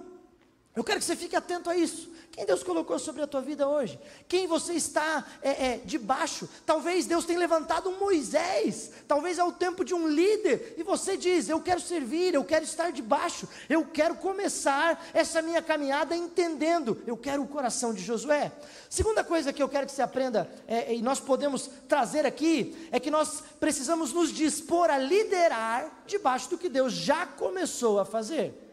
eu 0.76 0.84
quero 0.84 1.00
que 1.00 1.06
você 1.06 1.16
fique 1.16 1.36
atento 1.36 1.70
a 1.70 1.76
isso 1.76 2.15
Quem 2.36 2.46
Deus 2.46 2.64
colocou 2.64 3.00
sobre 3.00 3.22
a 3.22 3.28
tua 3.28 3.40
vida 3.40 3.66
hoje? 3.66 3.98
Quem 4.28 4.46
você 4.46 4.74
está 4.74 5.26
é, 5.42 5.68
é, 5.68 5.82
debaixo? 5.86 6.50
Talvez 6.66 7.06
Deus 7.06 7.24
tenha 7.24 7.40
levantado 7.40 7.90
um 7.90 7.98
Moisés, 7.98 8.92
talvez 9.08 9.40
é 9.40 9.44
o 9.46 9.54
tempo 9.54 9.86
de 9.86 9.94
um 9.94 10.06
líder, 10.06 10.76
e 10.78 10.84
você 10.84 11.16
diz: 11.16 11.48
Eu 11.48 11.62
quero 11.62 11.80
servir, 11.80 12.34
eu 12.34 12.44
quero 12.44 12.66
estar 12.66 12.92
debaixo, 12.92 13.48
eu 13.70 13.86
quero 13.86 14.16
começar 14.16 15.02
essa 15.14 15.42
minha 15.42 15.62
caminhada 15.62 16.14
entendendo, 16.14 17.02
eu 17.08 17.16
quero 17.16 17.42
o 17.42 17.48
coração 17.48 17.94
de 17.94 18.04
Josué. 18.04 18.52
Segunda 18.90 19.24
coisa 19.24 19.54
que 19.54 19.64
eu 19.64 19.70
quero 19.70 19.86
que 19.86 19.94
você 19.94 20.02
aprenda, 20.02 20.50
é, 20.68 20.94
e 20.94 21.02
nós 21.02 21.22
podemos 21.22 21.70
trazer 21.88 22.26
aqui, 22.26 22.90
é 22.92 23.00
que 23.00 23.10
nós 23.10 23.44
precisamos 23.62 24.12
nos 24.12 24.34
dispor 24.34 24.90
a 24.90 24.98
liderar 24.98 26.04
debaixo 26.06 26.50
do 26.50 26.58
que 26.58 26.68
Deus 26.68 26.92
já 26.92 27.26
começou 27.26 27.98
a 27.98 28.04
fazer. 28.04 28.65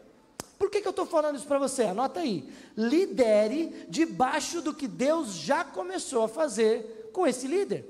Por 0.57 0.69
que, 0.69 0.81
que 0.81 0.87
eu 0.87 0.91
estou 0.91 1.05
falando 1.05 1.35
isso 1.35 1.47
para 1.47 1.59
você? 1.59 1.83
Anota 1.83 2.21
aí. 2.21 2.47
Lidere 2.77 3.85
debaixo 3.89 4.61
do 4.61 4.73
que 4.73 4.87
Deus 4.87 5.33
já 5.33 5.63
começou 5.63 6.23
a 6.23 6.27
fazer 6.27 7.09
com 7.13 7.27
esse 7.27 7.47
líder. 7.47 7.85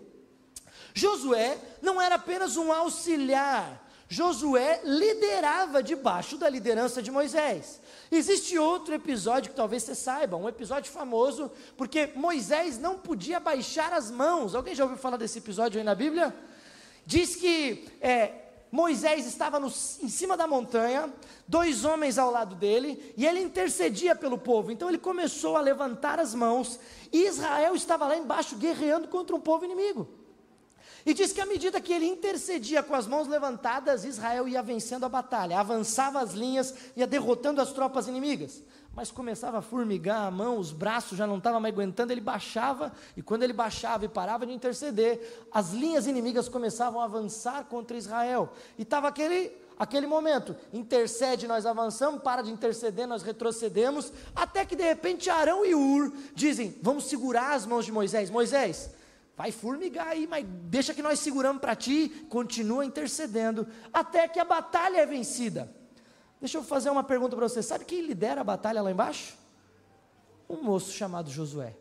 Josué 0.93 1.57
não 1.81 2.01
era 2.01 2.15
apenas 2.15 2.55
um 2.55 2.71
auxiliar, 2.71 3.83
Josué 4.13 4.81
liderava 4.83 5.81
debaixo 5.81 6.37
da 6.37 6.47
liderança 6.47 7.01
de 7.01 7.09
Moisés. 7.09 7.81
Existe 8.11 8.59
outro 8.59 8.93
episódio 8.93 9.49
que 9.49 9.55
talvez 9.55 9.81
você 9.81 9.95
saiba, 9.95 10.37
um 10.37 10.47
episódio 10.47 10.91
famoso, 10.91 11.51
porque 11.75 12.11
Moisés 12.13 12.77
não 12.77 12.99
podia 12.99 13.39
baixar 13.39 13.91
as 13.91 14.11
mãos. 14.11 14.53
Alguém 14.53 14.75
já 14.75 14.83
ouviu 14.83 14.99
falar 14.99 15.17
desse 15.17 15.39
episódio 15.39 15.79
aí 15.79 15.83
na 15.83 15.95
Bíblia? 15.95 16.31
Diz 17.07 17.35
que 17.35 17.89
é, 17.99 18.42
Moisés 18.73 19.27
estava 19.27 19.59
no, 19.59 19.67
em 19.67 20.09
cima 20.09 20.35
da 20.35 20.47
montanha, 20.47 21.13
dois 21.47 21.85
homens 21.85 22.17
ao 22.17 22.31
lado 22.31 22.55
dele, 22.55 23.13
e 23.15 23.23
ele 23.23 23.39
intercedia 23.39 24.15
pelo 24.15 24.35
povo. 24.35 24.71
Então 24.71 24.89
ele 24.89 24.97
começou 24.97 25.55
a 25.55 25.61
levantar 25.61 26.19
as 26.19 26.33
mãos, 26.33 26.79
e 27.11 27.27
Israel 27.27 27.75
estava 27.75 28.07
lá 28.07 28.17
embaixo 28.17 28.55
guerreando 28.55 29.07
contra 29.07 29.35
um 29.35 29.39
povo 29.39 29.63
inimigo. 29.63 30.09
E 31.05 31.13
diz 31.13 31.31
que 31.31 31.39
à 31.39 31.45
medida 31.45 31.79
que 31.79 31.93
ele 31.93 32.07
intercedia 32.07 32.81
com 32.81 32.95
as 32.95 33.05
mãos 33.05 33.27
levantadas, 33.27 34.05
Israel 34.05 34.47
ia 34.47 34.63
vencendo 34.63 35.03
a 35.03 35.09
batalha, 35.09 35.59
avançava 35.59 36.19
as 36.19 36.31
linhas, 36.31 36.73
ia 36.95 37.05
derrotando 37.05 37.61
as 37.61 37.71
tropas 37.73 38.07
inimigas 38.07 38.63
mas 38.95 39.09
começava 39.09 39.57
a 39.57 39.61
formigar 39.61 40.27
a 40.27 40.31
mão, 40.31 40.57
os 40.57 40.71
braços 40.71 41.17
já 41.17 41.25
não 41.25 41.37
estavam 41.37 41.59
mais 41.59 41.73
aguentando, 41.73 42.13
ele 42.13 42.21
baixava, 42.21 42.91
e 43.17 43.21
quando 43.23 43.43
ele 43.43 43.53
baixava 43.53 44.05
e 44.05 44.07
parava 44.07 44.45
de 44.45 44.53
interceder, 44.53 45.45
as 45.51 45.71
linhas 45.71 46.05
inimigas 46.05 46.47
começavam 46.47 47.01
a 47.01 47.05
avançar 47.05 47.65
contra 47.65 47.97
Israel. 47.97 48.53
E 48.77 48.83
estava 48.83 49.07
aquele, 49.07 49.51
aquele 49.79 50.05
momento, 50.05 50.55
intercede, 50.71 51.47
nós 51.47 51.65
avançamos, 51.65 52.21
para 52.21 52.43
de 52.43 52.51
interceder, 52.51 53.07
nós 53.07 53.23
retrocedemos, 53.23 54.13
até 54.35 54.63
que 54.63 54.75
de 54.75 54.83
repente 54.83 55.29
Arão 55.29 55.65
e 55.65 55.73
Ur 55.73 56.13
dizem: 56.35 56.77
vamos 56.81 57.05
segurar 57.05 57.53
as 57.53 57.65
mãos 57.65 57.85
de 57.85 57.91
Moisés. 57.91 58.29
Moisés, 58.29 58.91
vai 59.35 59.51
formigar 59.51 60.09
aí, 60.09 60.27
mas 60.27 60.45
deixa 60.65 60.93
que 60.93 61.01
nós 61.01 61.19
seguramos 61.19 61.59
para 61.59 61.75
ti, 61.75 62.27
continua 62.29 62.85
intercedendo, 62.85 63.67
até 63.91 64.27
que 64.27 64.39
a 64.39 64.45
batalha 64.45 64.97
é 64.97 65.05
vencida. 65.05 65.82
Deixa 66.43 66.57
eu 66.57 66.61
fazer 66.61 66.89
uma 66.89 67.05
pergunta 67.05 67.37
para 67.37 67.47
você: 67.47 67.63
sabe 67.63 67.85
quem 67.85 68.01
lidera 68.01 68.41
a 68.41 68.43
batalha 68.43 68.81
lá 68.81 68.91
embaixo? 68.91 69.37
Um 70.49 70.61
moço 70.61 70.91
chamado 70.91 71.31
Josué. 71.31 71.73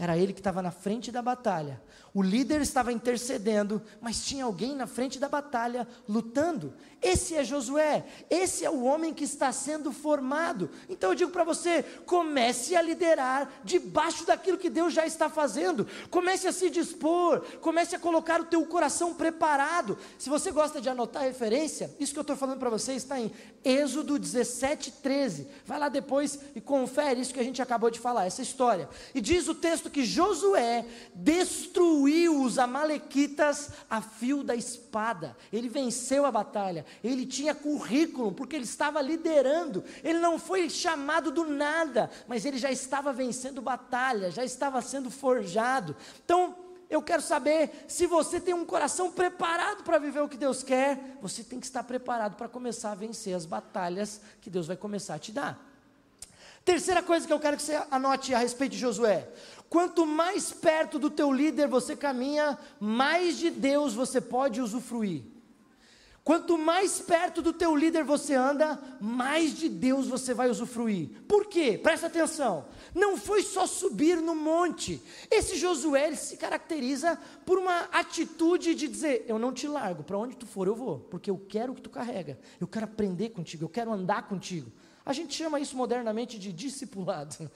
Era 0.00 0.16
ele 0.16 0.32
que 0.32 0.40
estava 0.40 0.62
na 0.62 0.70
frente 0.70 1.12
da 1.12 1.20
batalha. 1.20 1.78
O 2.14 2.22
líder 2.22 2.62
estava 2.62 2.90
intercedendo, 2.90 3.82
mas 4.00 4.24
tinha 4.24 4.44
alguém 4.46 4.74
na 4.74 4.86
frente 4.86 5.18
da 5.18 5.28
batalha 5.28 5.86
lutando. 6.08 6.72
Esse 7.02 7.34
é 7.34 7.44
Josué, 7.44 8.04
esse 8.28 8.64
é 8.64 8.70
o 8.70 8.82
homem 8.82 9.14
que 9.14 9.24
está 9.24 9.52
sendo 9.52 9.92
formado. 9.92 10.70
Então 10.88 11.10
eu 11.10 11.14
digo 11.14 11.30
para 11.30 11.44
você: 11.44 11.82
comece 12.04 12.74
a 12.74 12.82
liderar 12.82 13.60
debaixo 13.62 14.26
daquilo 14.26 14.58
que 14.58 14.68
Deus 14.70 14.92
já 14.92 15.06
está 15.06 15.28
fazendo. 15.28 15.86
Comece 16.10 16.48
a 16.48 16.52
se 16.52 16.70
dispor, 16.70 17.42
comece 17.60 17.94
a 17.94 17.98
colocar 17.98 18.40
o 18.40 18.46
teu 18.46 18.64
coração 18.66 19.14
preparado. 19.14 19.98
Se 20.18 20.28
você 20.28 20.50
gosta 20.50 20.80
de 20.80 20.88
anotar 20.88 21.22
referência, 21.22 21.94
isso 22.00 22.12
que 22.12 22.18
eu 22.18 22.22
estou 22.22 22.36
falando 22.36 22.58
para 22.58 22.70
você 22.70 22.94
está 22.94 23.20
em 23.20 23.30
Êxodo 23.62 24.18
17, 24.18 24.92
13. 25.02 25.46
Vai 25.66 25.78
lá 25.78 25.88
depois 25.88 26.38
e 26.54 26.60
confere 26.60 27.20
isso 27.20 27.34
que 27.34 27.40
a 27.40 27.44
gente 27.44 27.62
acabou 27.62 27.90
de 27.90 27.98
falar, 27.98 28.26
essa 28.26 28.42
história. 28.42 28.88
E 29.14 29.20
diz 29.20 29.46
o 29.46 29.54
texto 29.54 29.89
que 29.90 30.04
Josué 30.04 30.86
destruiu 31.14 31.70
destruiu 31.80 32.42
os 32.42 32.58
Amalequitas 32.58 33.70
a 33.88 34.00
fio 34.00 34.42
da 34.42 34.54
espada. 34.54 35.36
Ele 35.52 35.68
venceu 35.68 36.24
a 36.24 36.32
batalha. 36.32 36.84
Ele 37.02 37.24
tinha 37.26 37.54
currículo, 37.54 38.32
porque 38.32 38.56
ele 38.56 38.64
estava 38.64 39.00
liderando. 39.00 39.84
Ele 40.02 40.18
não 40.18 40.38
foi 40.38 40.68
chamado 40.68 41.30
do 41.30 41.44
nada, 41.44 42.10
mas 42.26 42.44
ele 42.44 42.58
já 42.58 42.70
estava 42.70 43.12
vencendo 43.12 43.62
batalha, 43.62 44.30
já 44.30 44.44
estava 44.44 44.82
sendo 44.82 45.10
forjado. 45.10 45.96
Então, 46.24 46.56
eu 46.88 47.00
quero 47.00 47.22
saber 47.22 47.84
se 47.86 48.06
você 48.06 48.40
tem 48.40 48.52
um 48.52 48.64
coração 48.64 49.10
preparado 49.12 49.84
para 49.84 49.98
viver 49.98 50.20
o 50.20 50.28
que 50.28 50.36
Deus 50.36 50.62
quer, 50.62 51.18
você 51.22 51.44
tem 51.44 51.60
que 51.60 51.66
estar 51.66 51.84
preparado 51.84 52.36
para 52.36 52.48
começar 52.48 52.92
a 52.92 52.96
vencer 52.96 53.34
as 53.34 53.46
batalhas 53.46 54.20
que 54.40 54.50
Deus 54.50 54.66
vai 54.66 54.76
começar 54.76 55.14
a 55.14 55.18
te 55.18 55.30
dar. 55.30 55.69
Terceira 56.64 57.02
coisa 57.02 57.26
que 57.26 57.32
eu 57.32 57.40
quero 57.40 57.56
que 57.56 57.62
você 57.62 57.80
anote 57.90 58.34
a 58.34 58.38
respeito 58.38 58.72
de 58.72 58.78
Josué: 58.78 59.28
Quanto 59.68 60.06
mais 60.06 60.52
perto 60.52 60.98
do 60.98 61.08
teu 61.08 61.32
líder 61.32 61.68
você 61.68 61.96
caminha, 61.96 62.58
mais 62.78 63.38
de 63.38 63.50
Deus 63.50 63.94
você 63.94 64.20
pode 64.20 64.60
usufruir. 64.60 65.22
Quanto 66.22 66.58
mais 66.58 67.00
perto 67.00 67.40
do 67.40 67.52
teu 67.52 67.74
líder 67.74 68.04
você 68.04 68.34
anda, 68.34 68.78
mais 69.00 69.56
de 69.56 69.68
Deus 69.68 70.06
você 70.06 70.34
vai 70.34 70.50
usufruir. 70.50 71.08
Por 71.26 71.46
quê? 71.46 71.80
Presta 71.82 72.08
atenção. 72.08 72.66
Não 72.94 73.16
foi 73.16 73.42
só 73.42 73.66
subir 73.66 74.18
no 74.18 74.34
monte. 74.34 75.02
Esse 75.30 75.56
Josué 75.56 76.14
se 76.14 76.36
caracteriza 76.36 77.18
por 77.46 77.58
uma 77.58 77.88
atitude 77.90 78.74
de 78.74 78.86
dizer: 78.86 79.24
Eu 79.26 79.38
não 79.38 79.52
te 79.52 79.66
largo, 79.66 80.04
para 80.04 80.18
onde 80.18 80.36
tu 80.36 80.46
for 80.46 80.68
eu 80.68 80.74
vou, 80.74 81.00
porque 81.10 81.30
eu 81.30 81.38
quero 81.48 81.72
o 81.72 81.74
que 81.74 81.82
tu 81.82 81.90
carrega. 81.90 82.38
Eu 82.60 82.68
quero 82.68 82.84
aprender 82.84 83.30
contigo, 83.30 83.64
eu 83.64 83.68
quero 83.68 83.90
andar 83.90 84.28
contigo. 84.28 84.70
A 85.04 85.12
gente 85.12 85.34
chama 85.34 85.60
isso 85.60 85.76
modernamente 85.76 86.38
de 86.38 86.52
discipulado. 86.52 87.50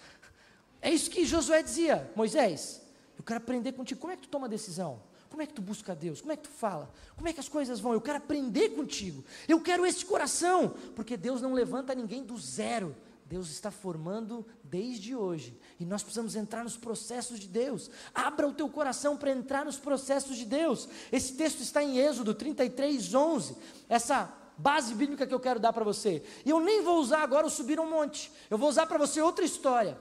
É 0.80 0.90
isso 0.90 1.10
que 1.10 1.24
Josué 1.24 1.62
dizia: 1.62 2.10
Moisés, 2.14 2.82
eu 3.16 3.24
quero 3.24 3.38
aprender 3.38 3.72
contigo. 3.72 4.00
Como 4.00 4.12
é 4.12 4.16
que 4.16 4.22
tu 4.22 4.28
toma 4.28 4.48
decisão? 4.48 5.00
Como 5.30 5.42
é 5.42 5.46
que 5.46 5.54
tu 5.54 5.62
busca 5.62 5.96
Deus? 5.96 6.20
Como 6.20 6.32
é 6.32 6.36
que 6.36 6.44
tu 6.44 6.48
fala? 6.48 6.88
Como 7.16 7.26
é 7.26 7.32
que 7.32 7.40
as 7.40 7.48
coisas 7.48 7.80
vão? 7.80 7.92
Eu 7.92 8.00
quero 8.00 8.18
aprender 8.18 8.68
contigo. 8.70 9.24
Eu 9.48 9.60
quero 9.60 9.84
esse 9.84 10.04
coração, 10.04 10.74
porque 10.94 11.16
Deus 11.16 11.42
não 11.42 11.52
levanta 11.52 11.94
ninguém 11.94 12.22
do 12.22 12.38
zero. 12.38 12.94
Deus 13.26 13.50
está 13.50 13.70
formando 13.70 14.46
desde 14.62 15.16
hoje. 15.16 15.58
E 15.80 15.84
nós 15.84 16.02
precisamos 16.02 16.36
entrar 16.36 16.62
nos 16.62 16.76
processos 16.76 17.40
de 17.40 17.48
Deus. 17.48 17.90
Abra 18.14 18.46
o 18.46 18.52
teu 18.52 18.68
coração 18.68 19.16
para 19.16 19.32
entrar 19.32 19.64
nos 19.64 19.76
processos 19.76 20.36
de 20.36 20.44
Deus. 20.44 20.88
Esse 21.10 21.32
texto 21.32 21.60
está 21.60 21.82
em 21.82 21.98
Êxodo 21.98 22.34
33, 22.34 23.14
11. 23.14 23.56
Essa 23.88 24.32
base 24.56 24.94
bíblica 24.94 25.26
que 25.26 25.34
eu 25.34 25.40
quero 25.40 25.60
dar 25.60 25.72
para 25.72 25.84
você. 25.84 26.22
E 26.44 26.50
eu 26.50 26.60
nem 26.60 26.82
vou 26.82 26.98
usar 26.98 27.22
agora 27.22 27.46
o 27.46 27.50
subir 27.50 27.78
um 27.80 27.88
monte. 27.88 28.30
Eu 28.50 28.58
vou 28.58 28.68
usar 28.68 28.86
para 28.86 28.98
você 28.98 29.20
outra 29.20 29.44
história. 29.44 29.98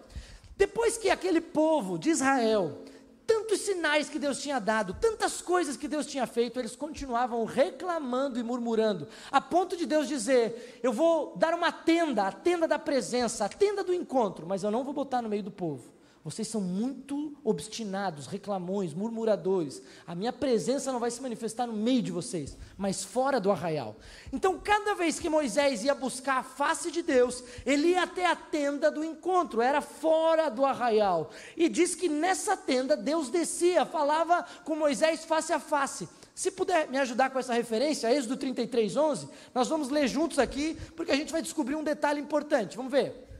Depois 0.55 0.97
que 0.97 1.09
aquele 1.09 1.41
povo 1.41 1.97
de 1.97 2.09
Israel, 2.09 2.83
tantos 3.25 3.61
sinais 3.61 4.09
que 4.09 4.19
Deus 4.19 4.41
tinha 4.41 4.59
dado, 4.59 4.93
tantas 4.93 5.41
coisas 5.41 5.75
que 5.75 5.87
Deus 5.87 6.05
tinha 6.05 6.27
feito, 6.27 6.59
eles 6.59 6.75
continuavam 6.75 7.43
reclamando 7.45 8.39
e 8.39 8.43
murmurando, 8.43 9.07
a 9.31 9.41
ponto 9.41 9.75
de 9.75 9.85
Deus 9.85 10.07
dizer: 10.07 10.79
Eu 10.83 10.93
vou 10.93 11.35
dar 11.35 11.53
uma 11.53 11.71
tenda, 11.71 12.27
a 12.27 12.31
tenda 12.31 12.67
da 12.67 12.77
presença, 12.77 13.45
a 13.45 13.49
tenda 13.49 13.83
do 13.83 13.93
encontro, 13.93 14.45
mas 14.45 14.63
eu 14.63 14.71
não 14.71 14.83
vou 14.83 14.93
botar 14.93 15.21
no 15.21 15.29
meio 15.29 15.43
do 15.43 15.51
povo. 15.51 15.91
Vocês 16.23 16.47
são 16.47 16.61
muito 16.61 17.35
obstinados, 17.43 18.27
reclamões, 18.27 18.93
murmuradores. 18.93 19.81
A 20.07 20.15
minha 20.15 20.31
presença 20.31 20.89
não 20.89 20.99
vai 20.99 21.11
se 21.11 21.21
manifestar 21.21 21.67
no 21.67 21.73
meio 21.73 22.01
de 22.01 22.13
vocês, 22.13 22.57
mas 22.77 23.03
fora 23.03 23.41
do 23.41 23.51
arraial. 23.51 23.97
Então, 24.31 24.57
cada 24.57 24.95
vez 24.95 25.19
que 25.19 25.27
Moisés 25.27 25.83
ia 25.83 25.93
buscar 25.93 26.37
a 26.37 26.43
face 26.43 26.91
de 26.91 27.01
Deus, 27.01 27.43
ele 27.65 27.89
ia 27.89 28.03
até 28.03 28.25
a 28.25 28.37
tenda 28.37 28.89
do 28.89 29.03
encontro, 29.03 29.61
era 29.61 29.81
fora 29.81 30.49
do 30.49 30.63
arraial. 30.63 31.29
E 31.57 31.67
diz 31.67 31.93
que 31.93 32.07
nessa 32.07 32.55
tenda 32.55 32.95
Deus 32.95 33.29
descia, 33.29 33.85
falava 33.85 34.45
com 34.63 34.77
Moisés 34.77 35.25
face 35.25 35.51
a 35.51 35.59
face. 35.59 36.07
Se 36.33 36.49
puder 36.49 36.89
me 36.89 36.97
ajudar 36.99 37.31
com 37.31 37.39
essa 37.39 37.53
referência, 37.53 38.11
Êxodo 38.11 38.37
33, 38.37 38.95
11, 38.95 39.27
nós 39.53 39.67
vamos 39.67 39.89
ler 39.89 40.07
juntos 40.07 40.39
aqui, 40.39 40.77
porque 40.95 41.11
a 41.11 41.15
gente 41.17 41.33
vai 41.33 41.41
descobrir 41.41 41.75
um 41.75 41.83
detalhe 41.83 42.21
importante. 42.21 42.77
Vamos 42.77 42.93
ver. 42.93 43.32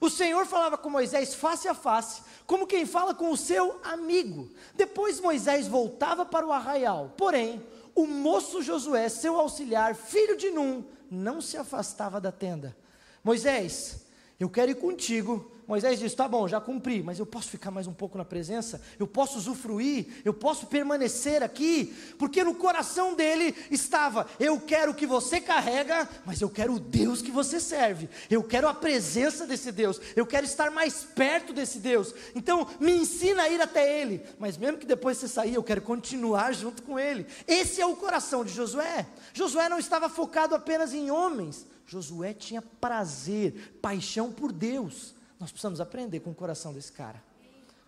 O 0.00 0.08
Senhor 0.08 0.46
falava 0.46 0.78
com 0.78 0.88
Moisés 0.88 1.34
face 1.34 1.68
a 1.68 1.74
face, 1.74 2.22
como 2.46 2.66
quem 2.66 2.86
fala 2.86 3.14
com 3.14 3.30
o 3.30 3.36
seu 3.36 3.78
amigo. 3.84 4.50
Depois 4.74 5.20
Moisés 5.20 5.68
voltava 5.68 6.24
para 6.24 6.46
o 6.46 6.52
arraial. 6.52 7.12
Porém, 7.18 7.62
o 7.94 8.06
moço 8.06 8.62
Josué, 8.62 9.10
seu 9.10 9.38
auxiliar, 9.38 9.94
filho 9.94 10.36
de 10.38 10.50
Num, 10.50 10.82
não 11.10 11.42
se 11.42 11.58
afastava 11.58 12.18
da 12.18 12.32
tenda. 12.32 12.74
Moisés, 13.22 14.06
eu 14.38 14.48
quero 14.48 14.70
ir 14.70 14.76
contigo, 14.76 15.52
Moisés 15.70 16.00
diz: 16.00 16.12
Tá 16.16 16.26
bom, 16.26 16.48
já 16.48 16.60
cumpri, 16.60 17.00
mas 17.00 17.20
eu 17.20 17.24
posso 17.24 17.48
ficar 17.48 17.70
mais 17.70 17.86
um 17.86 17.92
pouco 17.92 18.18
na 18.18 18.24
presença? 18.24 18.82
Eu 18.98 19.06
posso 19.06 19.38
usufruir? 19.38 20.20
Eu 20.24 20.34
posso 20.34 20.66
permanecer 20.66 21.44
aqui? 21.44 21.94
Porque 22.18 22.42
no 22.42 22.56
coração 22.56 23.14
dele 23.14 23.54
estava: 23.70 24.26
Eu 24.40 24.60
quero 24.60 24.90
o 24.90 24.94
que 24.96 25.06
você 25.06 25.40
carrega, 25.40 26.08
mas 26.26 26.40
eu 26.40 26.50
quero 26.50 26.74
o 26.74 26.80
Deus 26.80 27.22
que 27.22 27.30
você 27.30 27.60
serve. 27.60 28.10
Eu 28.28 28.42
quero 28.42 28.66
a 28.66 28.74
presença 28.74 29.46
desse 29.46 29.70
Deus. 29.70 30.00
Eu 30.16 30.26
quero 30.26 30.44
estar 30.44 30.72
mais 30.72 31.04
perto 31.04 31.52
desse 31.52 31.78
Deus. 31.78 32.12
Então, 32.34 32.66
me 32.80 32.90
ensina 32.90 33.44
a 33.44 33.48
ir 33.48 33.60
até 33.60 34.00
ele. 34.00 34.24
Mas 34.40 34.56
mesmo 34.56 34.76
que 34.76 34.86
depois 34.86 35.18
você 35.18 35.28
sair, 35.28 35.54
eu 35.54 35.62
quero 35.62 35.82
continuar 35.82 36.52
junto 36.52 36.82
com 36.82 36.98
ele. 36.98 37.24
Esse 37.46 37.80
é 37.80 37.86
o 37.86 37.94
coração 37.94 38.44
de 38.44 38.52
Josué. 38.52 39.06
Josué 39.32 39.68
não 39.68 39.78
estava 39.78 40.08
focado 40.08 40.52
apenas 40.52 40.92
em 40.92 41.12
homens. 41.12 41.64
Josué 41.86 42.34
tinha 42.34 42.60
prazer, 42.60 43.78
paixão 43.80 44.32
por 44.32 44.50
Deus. 44.50 45.19
Nós 45.40 45.50
precisamos 45.50 45.80
aprender 45.80 46.20
com 46.20 46.30
o 46.30 46.34
coração 46.34 46.74
desse 46.74 46.92
cara. 46.92 47.22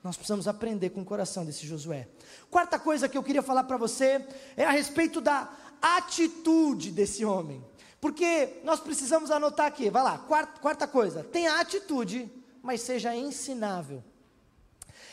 Nós 0.02 0.16
precisamos 0.16 0.49
aprender 0.49 0.90
com 0.90 1.02
o 1.02 1.04
coração 1.04 1.44
desse 1.44 1.66
Josué. 1.66 2.09
Quarta 2.50 2.78
coisa 2.78 3.09
que 3.09 3.16
eu 3.16 3.23
queria 3.23 3.42
falar 3.42 3.64
para 3.64 3.76
você 3.76 4.26
é 4.56 4.64
a 4.64 4.71
respeito 4.71 5.21
da 5.21 5.49
atitude 5.80 6.90
desse 6.90 7.25
homem. 7.25 7.62
Porque 8.00 8.61
nós 8.64 8.80
precisamos 8.80 9.30
anotar 9.30 9.66
aqui, 9.66 9.90
vai 9.90 10.02
lá, 10.02 10.18
quarta, 10.18 10.61
quarta 10.61 10.88
coisa, 10.88 11.23
tenha 11.23 11.61
atitude, 11.61 12.28
mas 12.61 12.80
seja 12.80 13.14
ensinável. 13.14 14.02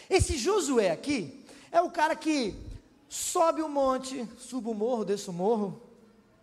Esse 0.10 0.38
Josué 0.38 0.89
aqui 0.89 1.46
é 1.72 1.81
o 1.81 1.91
cara 1.91 2.15
que 2.15 2.55
sobe 3.08 3.62
o 3.62 3.69
monte, 3.69 4.27
subo 4.39 4.72
o 4.72 4.74
morro, 4.74 5.05
desço 5.05 5.29
o 5.29 5.34
morro, 5.34 5.79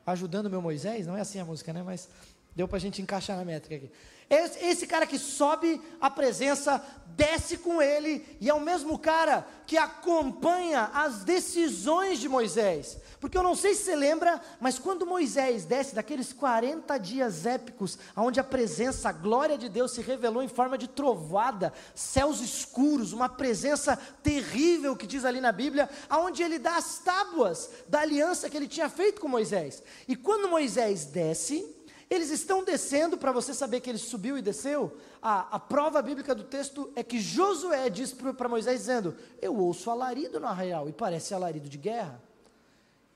ajudando 0.06 0.48
meu 0.48 0.62
Moisés, 0.62 1.04
não 1.04 1.16
é 1.16 1.20
assim 1.22 1.40
a 1.40 1.44
música, 1.44 1.72
né? 1.72 1.82
Mas 1.82 2.08
deu 2.54 2.68
para 2.68 2.76
a 2.76 2.80
gente 2.80 3.02
encaixar 3.02 3.36
na 3.36 3.44
métrica 3.44 3.74
aqui. 3.74 3.90
Esse, 4.28 4.64
esse, 4.64 4.86
cara 4.86 5.06
que 5.06 5.18
sobe 5.18 5.80
a 6.00 6.10
presença, 6.10 6.84
desce 7.16 7.56
com 7.56 7.80
ele, 7.80 8.26
e 8.40 8.50
é 8.50 8.54
o 8.54 8.60
mesmo 8.60 8.98
cara 8.98 9.46
que 9.66 9.78
acompanha 9.78 10.90
as 10.92 11.24
decisões 11.24 12.18
de 12.18 12.28
Moisés. 12.28 12.98
Porque 13.20 13.38
eu 13.38 13.42
não 13.42 13.54
sei 13.54 13.74
se 13.74 13.84
você 13.84 13.96
lembra, 13.96 14.40
mas 14.60 14.78
quando 14.78 15.06
Moisés 15.06 15.64
desce 15.64 15.94
daqueles 15.94 16.32
40 16.32 16.98
dias 16.98 17.46
épicos, 17.46 17.98
onde 18.16 18.38
a 18.38 18.44
presença, 18.44 19.08
a 19.08 19.12
glória 19.12 19.56
de 19.56 19.68
Deus 19.68 19.92
se 19.92 20.02
revelou 20.02 20.42
em 20.42 20.48
forma 20.48 20.76
de 20.76 20.88
trovada, 20.88 21.72
céus 21.94 22.40
escuros, 22.40 23.12
uma 23.12 23.28
presença 23.28 23.96
terrível 24.22 24.94
que 24.94 25.06
diz 25.06 25.24
ali 25.24 25.40
na 25.40 25.52
Bíblia, 25.52 25.88
aonde 26.10 26.42
ele 26.42 26.58
dá 26.58 26.76
as 26.76 26.98
tábuas 26.98 27.70
da 27.88 28.00
aliança 28.00 28.50
que 28.50 28.56
ele 28.56 28.68
tinha 28.68 28.88
feito 28.88 29.20
com 29.20 29.28
Moisés. 29.28 29.82
E 30.06 30.14
quando 30.14 30.48
Moisés 30.48 31.06
desce, 31.06 31.76
eles 32.08 32.30
estão 32.30 32.62
descendo, 32.62 33.18
para 33.18 33.32
você 33.32 33.52
saber 33.52 33.80
que 33.80 33.90
ele 33.90 33.98
subiu 33.98 34.38
e 34.38 34.42
desceu. 34.42 34.96
A, 35.20 35.56
a 35.56 35.58
prova 35.58 36.00
bíblica 36.00 36.34
do 36.34 36.44
texto 36.44 36.92
é 36.94 37.02
que 37.02 37.18
Josué 37.18 37.90
diz 37.90 38.12
para 38.12 38.48
Moisés, 38.48 38.80
dizendo: 38.80 39.16
Eu 39.42 39.56
ouço 39.56 39.90
alarido 39.90 40.38
no 40.38 40.46
arraial, 40.46 40.88
e 40.88 40.92
parece 40.92 41.34
alarido 41.34 41.68
de 41.68 41.78
guerra. 41.78 42.22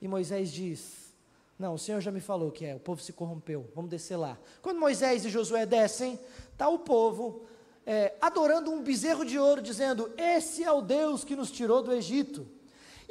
E 0.01 0.07
Moisés 0.07 0.51
diz: 0.51 1.13
Não, 1.57 1.75
o 1.75 1.79
Senhor 1.79 2.01
já 2.01 2.11
me 2.11 2.19
falou 2.19 2.51
que 2.51 2.65
é, 2.65 2.75
o 2.75 2.79
povo 2.79 3.01
se 3.01 3.13
corrompeu, 3.13 3.69
vamos 3.73 3.89
descer 3.89 4.17
lá. 4.17 4.37
Quando 4.61 4.79
Moisés 4.79 5.23
e 5.23 5.29
Josué 5.29 5.65
descem, 5.65 6.19
está 6.51 6.67
o 6.67 6.79
povo 6.79 7.45
é, 7.85 8.13
adorando 8.19 8.71
um 8.71 8.83
bezerro 8.83 9.23
de 9.23 9.39
ouro, 9.39 9.61
dizendo: 9.61 10.11
Esse 10.17 10.65
é 10.65 10.71
o 10.71 10.81
Deus 10.81 11.23
que 11.23 11.35
nos 11.35 11.49
tirou 11.49 11.81
do 11.81 11.93
Egito. 11.93 12.45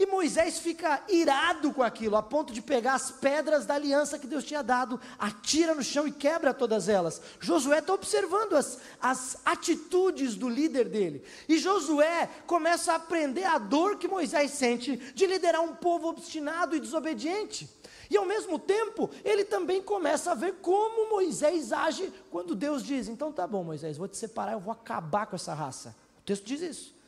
E 0.00 0.06
Moisés 0.06 0.58
fica 0.58 1.02
irado 1.10 1.74
com 1.74 1.82
aquilo, 1.82 2.16
a 2.16 2.22
ponto 2.22 2.54
de 2.54 2.62
pegar 2.62 2.94
as 2.94 3.10
pedras 3.10 3.66
da 3.66 3.74
aliança 3.74 4.18
que 4.18 4.26
Deus 4.26 4.44
tinha 4.44 4.62
dado, 4.62 4.98
atira 5.18 5.74
no 5.74 5.82
chão 5.82 6.08
e 6.08 6.10
quebra 6.10 6.54
todas 6.54 6.88
elas. 6.88 7.20
Josué 7.38 7.80
está 7.80 7.92
observando 7.92 8.54
as, 8.54 8.80
as 8.98 9.36
atitudes 9.44 10.36
do 10.36 10.48
líder 10.48 10.88
dele. 10.88 11.22
E 11.46 11.58
Josué 11.58 12.30
começa 12.46 12.92
a 12.92 12.96
aprender 12.96 13.44
a 13.44 13.58
dor 13.58 13.98
que 13.98 14.08
Moisés 14.08 14.52
sente 14.52 14.96
de 14.96 15.26
liderar 15.26 15.60
um 15.60 15.74
povo 15.74 16.08
obstinado 16.08 16.74
e 16.74 16.80
desobediente. 16.80 17.68
E 18.08 18.16
ao 18.16 18.24
mesmo 18.24 18.58
tempo, 18.58 19.10
ele 19.22 19.44
também 19.44 19.82
começa 19.82 20.32
a 20.32 20.34
ver 20.34 20.54
como 20.62 21.10
Moisés 21.10 21.74
age 21.74 22.10
quando 22.30 22.54
Deus 22.54 22.82
diz: 22.82 23.06
Então 23.06 23.30
tá 23.30 23.46
bom, 23.46 23.62
Moisés, 23.62 23.98
vou 23.98 24.08
te 24.08 24.16
separar, 24.16 24.52
eu 24.52 24.60
vou 24.60 24.72
acabar 24.72 25.26
com 25.26 25.36
essa 25.36 25.52
raça. 25.52 25.94
O 26.20 26.22
texto 26.22 26.46
diz 26.46 26.62
isso. 26.62 26.99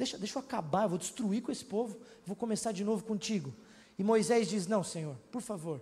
Deixa, 0.00 0.16
deixa 0.16 0.38
eu 0.38 0.40
acabar, 0.40 0.84
eu 0.84 0.88
vou 0.88 0.98
destruir 0.98 1.42
com 1.42 1.52
esse 1.52 1.62
povo, 1.62 1.94
vou 2.26 2.34
começar 2.34 2.72
de 2.72 2.82
novo 2.82 3.04
contigo. 3.04 3.52
E 3.98 4.02
Moisés 4.02 4.48
diz: 4.48 4.66
Não, 4.66 4.82
Senhor, 4.82 5.14
por 5.30 5.42
favor, 5.42 5.78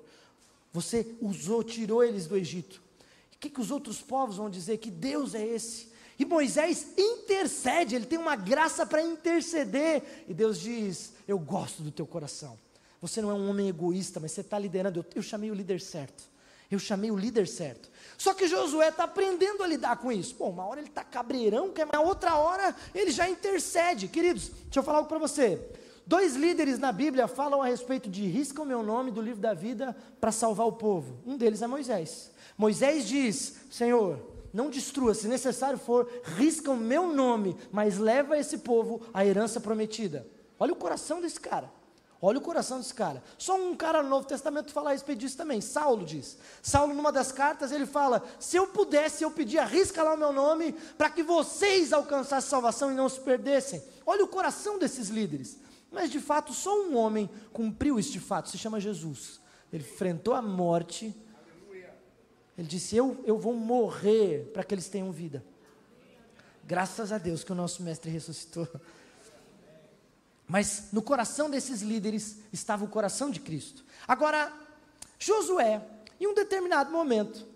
você 0.72 1.14
usou, 1.20 1.62
tirou 1.62 2.02
eles 2.02 2.26
do 2.26 2.36
Egito. 2.36 2.82
O 3.32 3.38
que, 3.38 3.48
que 3.48 3.60
os 3.60 3.70
outros 3.70 4.02
povos 4.02 4.38
vão 4.38 4.50
dizer? 4.50 4.78
Que 4.78 4.90
Deus 4.90 5.36
é 5.36 5.46
esse? 5.46 5.86
E 6.18 6.24
Moisés 6.24 6.88
intercede, 6.98 7.94
ele 7.94 8.06
tem 8.06 8.18
uma 8.18 8.34
graça 8.34 8.84
para 8.84 9.00
interceder. 9.00 10.24
E 10.26 10.34
Deus 10.34 10.58
diz: 10.58 11.12
Eu 11.28 11.38
gosto 11.38 11.80
do 11.80 11.92
teu 11.92 12.04
coração. 12.04 12.58
Você 13.00 13.22
não 13.22 13.30
é 13.30 13.34
um 13.34 13.48
homem 13.48 13.68
egoísta, 13.68 14.18
mas 14.18 14.32
você 14.32 14.40
está 14.40 14.58
liderando. 14.58 14.98
Eu, 14.98 15.06
eu 15.14 15.22
chamei 15.22 15.48
o 15.48 15.54
líder 15.54 15.80
certo. 15.80 16.24
Eu 16.68 16.80
chamei 16.80 17.12
o 17.12 17.16
líder 17.16 17.46
certo. 17.46 17.88
Só 18.18 18.34
que 18.34 18.48
Josué 18.48 18.88
está 18.88 19.04
aprendendo 19.04 19.62
a 19.62 19.66
lidar 19.66 19.96
com 19.96 20.10
isso. 20.10 20.34
Bom, 20.36 20.50
uma 20.50 20.66
hora 20.66 20.80
ele 20.80 20.88
está 20.88 21.04
cabreirão, 21.04 21.72
na 21.92 22.00
outra 22.00 22.34
hora 22.34 22.74
ele 22.92 23.12
já 23.12 23.30
intercede. 23.30 24.08
Queridos, 24.08 24.48
deixa 24.64 24.80
eu 24.80 24.82
falar 24.82 24.98
algo 24.98 25.08
para 25.08 25.20
você. 25.20 25.70
Dois 26.04 26.34
líderes 26.34 26.80
na 26.80 26.90
Bíblia 26.90 27.28
falam 27.28 27.62
a 27.62 27.66
respeito 27.66 28.10
de 28.10 28.26
risca 28.26 28.60
o 28.60 28.66
meu 28.66 28.82
nome 28.82 29.12
do 29.12 29.22
livro 29.22 29.40
da 29.40 29.54
vida 29.54 29.96
para 30.20 30.32
salvar 30.32 30.66
o 30.66 30.72
povo. 30.72 31.20
Um 31.24 31.36
deles 31.36 31.62
é 31.62 31.68
Moisés. 31.68 32.32
Moisés 32.56 33.06
diz: 33.06 33.54
Senhor, 33.70 34.18
não 34.52 34.68
destrua, 34.68 35.14
se 35.14 35.28
necessário 35.28 35.78
for, 35.78 36.10
risca 36.24 36.72
o 36.72 36.76
meu 36.76 37.12
nome, 37.12 37.56
mas 37.70 37.98
leva 37.98 38.36
esse 38.36 38.58
povo 38.58 39.00
à 39.14 39.24
herança 39.24 39.60
prometida. 39.60 40.26
Olha 40.58 40.72
o 40.72 40.76
coração 40.76 41.20
desse 41.20 41.38
cara. 41.38 41.70
Olha 42.20 42.38
o 42.38 42.42
coração 42.42 42.78
desse 42.78 42.92
cara. 42.92 43.22
Só 43.38 43.56
um 43.56 43.76
cara 43.76 44.02
no 44.02 44.08
Novo 44.08 44.26
Testamento 44.26 44.72
fala 44.72 44.90
a 44.90 44.92
respeito 44.92 45.20
disso 45.20 45.36
também. 45.36 45.60
Saulo 45.60 46.04
diz. 46.04 46.36
Saulo, 46.60 46.92
numa 46.92 47.12
das 47.12 47.30
cartas, 47.30 47.70
ele 47.70 47.86
fala: 47.86 48.24
Se 48.40 48.56
eu 48.56 48.66
pudesse, 48.66 49.22
eu 49.22 49.30
pedia, 49.30 49.62
arrisca 49.62 50.02
lá 50.02 50.14
o 50.14 50.18
meu 50.18 50.32
nome, 50.32 50.72
para 50.96 51.10
que 51.10 51.22
vocês 51.22 51.92
alcançassem 51.92 52.50
salvação 52.50 52.90
e 52.90 52.94
não 52.94 53.08
se 53.08 53.20
perdessem. 53.20 53.82
Olha 54.04 54.24
o 54.24 54.28
coração 54.28 54.78
desses 54.78 55.08
líderes. 55.08 55.58
Mas 55.92 56.10
de 56.10 56.20
fato, 56.20 56.52
só 56.52 56.82
um 56.82 56.96
homem 56.96 57.30
cumpriu 57.52 57.98
este 57.98 58.18
fato, 58.18 58.50
se 58.50 58.58
chama 58.58 58.80
Jesus. 58.80 59.40
Ele 59.72 59.84
enfrentou 59.84 60.34
a 60.34 60.42
morte. 60.42 61.14
Ele 62.56 62.66
disse: 62.66 62.96
Eu, 62.96 63.22
eu 63.24 63.38
vou 63.38 63.54
morrer 63.54 64.50
para 64.52 64.64
que 64.64 64.74
eles 64.74 64.88
tenham 64.88 65.12
vida. 65.12 65.44
Graças 66.64 67.12
a 67.12 67.18
Deus 67.18 67.44
que 67.44 67.52
o 67.52 67.54
nosso 67.54 67.82
mestre 67.82 68.10
ressuscitou. 68.10 68.68
Mas 70.48 70.84
no 70.92 71.02
coração 71.02 71.50
desses 71.50 71.82
líderes 71.82 72.38
estava 72.50 72.82
o 72.84 72.88
coração 72.88 73.30
de 73.30 73.38
Cristo. 73.38 73.84
Agora, 74.08 74.50
Josué, 75.18 75.82
em 76.18 76.26
um 76.26 76.32
determinado 76.32 76.90
momento, 76.90 77.46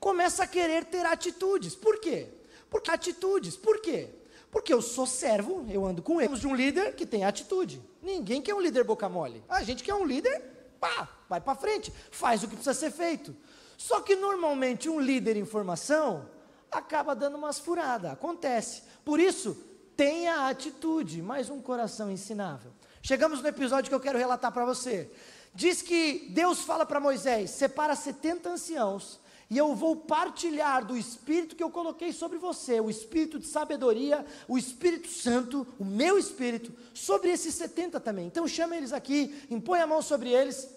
começa 0.00 0.42
a 0.42 0.46
querer 0.46 0.84
ter 0.86 1.06
atitudes. 1.06 1.76
Por 1.76 2.00
quê? 2.00 2.28
Porque 2.68 2.90
atitudes. 2.90 3.56
Por 3.56 3.80
quê? 3.80 4.10
Porque 4.50 4.74
eu 4.74 4.82
sou 4.82 5.06
servo, 5.06 5.64
eu 5.70 5.86
ando 5.86 6.02
com 6.02 6.20
eles 6.20 6.40
de 6.40 6.46
um 6.48 6.54
líder 6.54 6.96
que 6.96 7.06
tem 7.06 7.24
atitude. 7.24 7.80
Ninguém 8.02 8.42
quer 8.42 8.54
um 8.54 8.60
líder 8.60 8.82
boca 8.82 9.08
mole. 9.08 9.42
A 9.48 9.62
gente 9.62 9.84
quer 9.84 9.94
um 9.94 10.04
líder, 10.04 10.42
pá, 10.80 11.08
vai 11.28 11.40
para 11.40 11.54
frente, 11.54 11.92
faz 12.10 12.42
o 12.42 12.48
que 12.48 12.56
precisa 12.56 12.74
ser 12.74 12.90
feito. 12.90 13.34
Só 13.78 14.00
que 14.00 14.16
normalmente 14.16 14.88
um 14.88 15.00
líder 15.00 15.36
em 15.36 15.44
formação 15.44 16.28
acaba 16.70 17.14
dando 17.14 17.36
umas 17.36 17.58
furadas, 17.58 18.12
acontece. 18.12 18.82
Por 19.04 19.20
isso, 19.20 19.56
tenha 19.96 20.48
atitude, 20.48 21.22
mais 21.22 21.50
um 21.50 21.60
coração 21.60 22.10
ensinável. 22.10 22.72
Chegamos 23.02 23.42
no 23.42 23.48
episódio 23.48 23.88
que 23.88 23.94
eu 23.94 24.00
quero 24.00 24.18
relatar 24.18 24.52
para 24.52 24.64
você. 24.64 25.10
Diz 25.54 25.82
que 25.82 26.28
Deus 26.30 26.60
fala 26.60 26.86
para 26.86 27.00
Moisés: 27.00 27.50
separa 27.50 27.94
70 27.94 28.50
anciãos, 28.50 29.20
e 29.50 29.58
eu 29.58 29.74
vou 29.74 29.96
partilhar 29.96 30.84
do 30.84 30.96
espírito 30.96 31.54
que 31.54 31.62
eu 31.62 31.70
coloquei 31.70 32.12
sobre 32.12 32.38
você, 32.38 32.80
o 32.80 32.88
espírito 32.88 33.38
de 33.38 33.46
sabedoria, 33.46 34.24
o 34.48 34.56
Espírito 34.56 35.08
Santo, 35.08 35.66
o 35.78 35.84
meu 35.84 36.18
espírito, 36.18 36.72
sobre 36.94 37.30
esses 37.30 37.54
70 37.54 38.00
também. 38.00 38.26
Então 38.26 38.48
chama 38.48 38.76
eles 38.76 38.92
aqui, 38.92 39.46
impõe 39.50 39.80
a 39.80 39.86
mão 39.86 40.00
sobre 40.00 40.30
eles, 40.30 40.68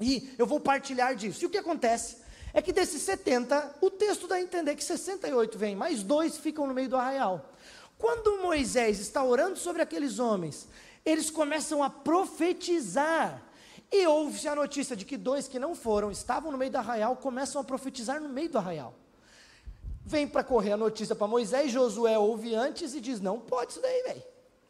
e 0.00 0.32
eu 0.38 0.46
vou 0.46 0.58
partilhar 0.58 1.14
disso. 1.14 1.44
E 1.44 1.46
o 1.46 1.50
que 1.50 1.58
acontece? 1.58 2.16
É 2.54 2.62
que 2.62 2.72
desses 2.72 3.02
70, 3.02 3.76
o 3.80 3.90
texto 3.90 4.26
dá 4.26 4.36
a 4.36 4.40
entender 4.40 4.74
que 4.74 4.82
68 4.82 5.58
vem, 5.58 5.76
mais 5.76 6.02
dois 6.02 6.38
ficam 6.38 6.66
no 6.66 6.74
meio 6.74 6.88
do 6.88 6.96
arraial. 6.96 7.52
Quando 8.00 8.38
Moisés 8.38 8.98
está 8.98 9.22
orando 9.22 9.58
sobre 9.58 9.82
aqueles 9.82 10.18
homens, 10.18 10.66
eles 11.04 11.30
começam 11.30 11.82
a 11.82 11.90
profetizar. 11.90 13.42
E 13.92 14.06
houve 14.06 14.48
a 14.48 14.54
notícia 14.54 14.96
de 14.96 15.04
que 15.04 15.18
dois 15.18 15.46
que 15.46 15.58
não 15.58 15.74
foram, 15.74 16.10
estavam 16.10 16.50
no 16.50 16.56
meio 16.56 16.70
do 16.70 16.78
arraial, 16.78 17.16
começam 17.16 17.60
a 17.60 17.64
profetizar 17.64 18.18
no 18.18 18.28
meio 18.28 18.48
do 18.48 18.56
arraial. 18.56 18.94
Vem 20.02 20.26
para 20.26 20.42
correr 20.42 20.72
a 20.72 20.76
notícia 20.78 21.14
para 21.14 21.26
Moisés, 21.26 21.70
Josué 21.70 22.18
ouve 22.18 22.54
antes 22.54 22.94
e 22.94 23.00
diz: 23.02 23.20
Não 23.20 23.38
pode 23.38 23.72
isso 23.72 23.82
daí, 23.82 24.02
velho. 24.04 24.22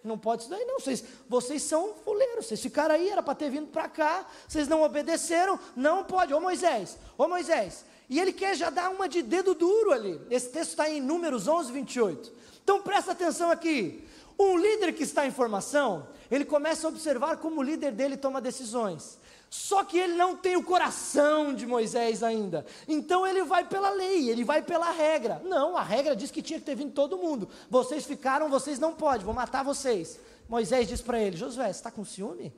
Não 0.02 0.18
pode 0.18 0.42
isso 0.42 0.50
daí, 0.50 0.64
não. 0.64 0.80
Vocês, 0.80 1.04
vocês 1.28 1.62
são 1.62 1.94
fuleiros. 1.94 2.46
Vocês 2.46 2.60
ficaram 2.60 2.94
aí, 2.94 3.10
era 3.10 3.22
para 3.22 3.34
ter 3.34 3.50
vindo 3.50 3.68
para 3.68 3.88
cá. 3.88 4.26
Vocês 4.48 4.66
não 4.66 4.82
obedeceram. 4.82 5.58
Não 5.76 6.02
pode. 6.02 6.34
Ô 6.34 6.40
Moisés, 6.40 6.98
ô 7.16 7.28
Moisés, 7.28 7.84
E 8.08 8.18
ele 8.18 8.32
quer 8.32 8.56
já 8.56 8.70
dar 8.70 8.90
uma 8.90 9.08
de 9.08 9.22
dedo 9.22 9.54
duro 9.54 9.92
ali. 9.92 10.20
Esse 10.30 10.48
texto 10.48 10.70
está 10.70 10.90
em 10.90 11.00
Números 11.00 11.46
11, 11.46 11.70
28. 11.70 12.32
Então 12.62 12.82
presta 12.82 13.12
atenção 13.12 13.50
aqui. 13.50 14.04
Um 14.38 14.56
líder 14.56 14.92
que 14.94 15.02
está 15.02 15.26
em 15.26 15.30
formação, 15.30 16.08
ele 16.30 16.44
começa 16.44 16.86
a 16.86 16.90
observar 16.90 17.36
como 17.36 17.60
o 17.60 17.62
líder 17.62 17.92
dele 17.92 18.16
toma 18.16 18.40
decisões. 18.40 19.18
Só 19.50 19.82
que 19.82 19.98
ele 19.98 20.14
não 20.14 20.36
tem 20.36 20.56
o 20.56 20.62
coração 20.62 21.52
de 21.52 21.66
Moisés 21.66 22.22
ainda. 22.22 22.64
Então 22.86 23.26
ele 23.26 23.42
vai 23.42 23.66
pela 23.66 23.90
lei, 23.90 24.30
ele 24.30 24.44
vai 24.44 24.62
pela 24.62 24.92
regra. 24.92 25.42
Não, 25.44 25.76
a 25.76 25.82
regra 25.82 26.14
diz 26.14 26.30
que 26.30 26.40
tinha 26.40 26.60
que 26.60 26.64
ter 26.64 26.76
vindo 26.76 26.92
todo 26.92 27.18
mundo. 27.18 27.48
Vocês 27.68 28.06
ficaram, 28.06 28.48
vocês 28.48 28.78
não 28.78 28.94
podem, 28.94 29.24
vou 29.24 29.34
matar 29.34 29.64
vocês. 29.64 30.20
Moisés 30.48 30.86
diz 30.86 31.02
para 31.02 31.18
ele: 31.20 31.36
Josué, 31.36 31.66
você 31.66 31.70
está 31.70 31.90
com 31.90 32.04
ciúme? 32.04 32.52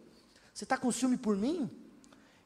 Você 0.53 0.65
está 0.65 0.77
com 0.77 0.93
ciúme 0.93 1.17
por 1.17 1.35
mim? 1.35 1.71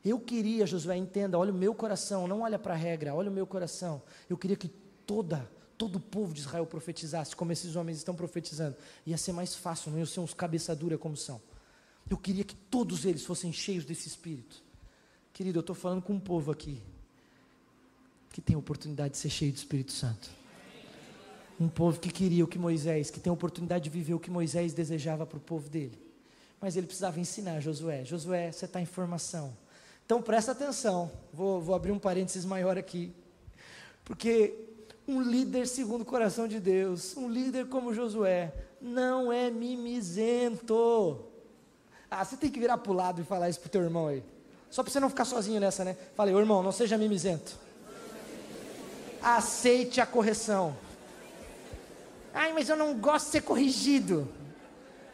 Eu 0.05 0.21
queria, 0.21 0.65
Josué, 0.65 0.97
entenda, 0.97 1.37
olha 1.37 1.51
o 1.51 1.55
meu 1.55 1.75
coração, 1.75 2.29
não 2.29 2.43
olha 2.43 2.61
para 2.61 2.75
a 2.75 2.77
regra, 2.77 3.13
olha 3.13 3.29
o 3.29 3.35
meu 3.35 3.47
coração. 3.49 4.01
Eu 4.31 4.39
queria 4.39 4.57
que 4.57 4.69
toda, 5.05 5.51
todo 5.77 5.97
o 5.97 6.01
povo 6.01 6.33
de 6.33 6.41
Israel 6.41 6.67
profetizasse, 6.67 7.35
como 7.35 7.53
esses 7.53 7.77
homens 7.77 7.99
estão 7.99 8.15
profetizando. 8.15 8.77
Ia 9.07 9.17
ser 9.17 9.33
mais 9.33 9.55
fácil, 9.55 9.91
não 9.91 9.99
ia 9.99 10.07
ser 10.07 10.21
uns 10.21 10.35
cabeça 10.35 10.75
dura 10.75 10.97
como 10.97 11.17
são. 11.17 11.41
Eu 12.09 12.17
queria 12.17 12.45
que 12.45 12.55
todos 12.55 13.05
eles 13.05 13.25
fossem 13.25 13.53
cheios 13.53 13.85
desse 13.85 14.09
espírito. 14.09 14.63
Querido, 15.33 15.59
eu 15.59 15.61
estou 15.61 15.75
falando 15.75 16.03
com 16.03 16.15
um 16.15 16.21
povo 16.21 16.51
aqui 16.51 16.83
que 18.33 18.41
tem 18.41 18.55
a 18.55 18.59
oportunidade 18.59 19.13
de 19.13 19.19
ser 19.19 19.31
cheio 19.31 19.51
do 19.51 19.57
Espírito 19.57 19.93
Santo. 19.93 20.31
Um 21.59 21.69
povo 21.69 21.99
que 21.99 22.11
queria 22.11 22.45
o 22.45 22.47
que 22.47 22.59
Moisés, 22.59 23.11
que 23.11 23.19
tem 23.19 23.31
a 23.31 23.35
oportunidade 23.35 23.85
de 23.85 23.91
viver 23.91 24.13
o 24.13 24.21
que 24.21 24.31
Moisés 24.31 24.75
desejava 24.75 25.25
para 25.25 25.39
o 25.39 25.41
povo 25.41 25.71
dele. 25.71 25.99
Mas 26.61 26.77
ele 26.77 26.87
precisava 26.87 27.19
ensinar 27.19 27.61
Josué. 27.61 28.05
Josué, 28.05 28.53
você 28.53 28.67
está 28.67 28.79
em 28.79 28.85
formação. 28.85 29.57
Então 30.05 30.21
presta 30.21 30.53
atenção, 30.53 31.11
vou, 31.33 31.61
vou 31.61 31.75
abrir 31.75 31.93
um 31.93 31.99
parênteses 31.99 32.45
maior 32.45 32.79
aqui, 32.79 33.13
porque 34.05 34.55
um 35.09 35.21
líder 35.21 35.67
segundo 35.67 36.03
o 36.03 36.05
coração 36.05 36.49
de 36.49 36.59
Deus, 36.59 37.17
um 37.17 37.29
líder 37.29 37.69
como 37.69 37.95
Josué, 37.95 38.53
não 38.81 39.33
é 39.33 39.51
mimizento. 39.51 41.25
Ah, 42.11 42.25
você 42.25 42.37
tem 42.37 42.51
que 42.51 42.59
virar 42.59 42.79
para 42.79 42.93
o 42.93 42.95
lado 42.95 43.21
e 43.21 43.25
falar 43.25 43.49
isso 43.49 43.61
para 43.61 43.69
o 43.69 43.71
teu 43.71 43.83
irmão 43.83 44.09
aí. 44.09 44.23
Só 44.71 44.83
para 44.83 44.93
você 44.93 45.01
não 45.01 45.09
ficar 45.09 45.25
sozinho 45.25 45.61
nessa, 45.61 45.85
né? 45.85 45.97
Falei, 46.15 46.35
irmão, 46.35 46.63
não 46.63 46.73
seja 46.73 46.99
mimizento. 46.99 47.57
Aceite 49.23 50.01
a 50.01 50.07
correção. 50.07 50.77
Ai, 52.35 52.53
mas 52.53 52.69
eu 52.69 52.77
não 52.77 52.95
gosto 52.95 53.27
de 53.27 53.33
ser 53.33 53.41
corrigido. 53.43 54.29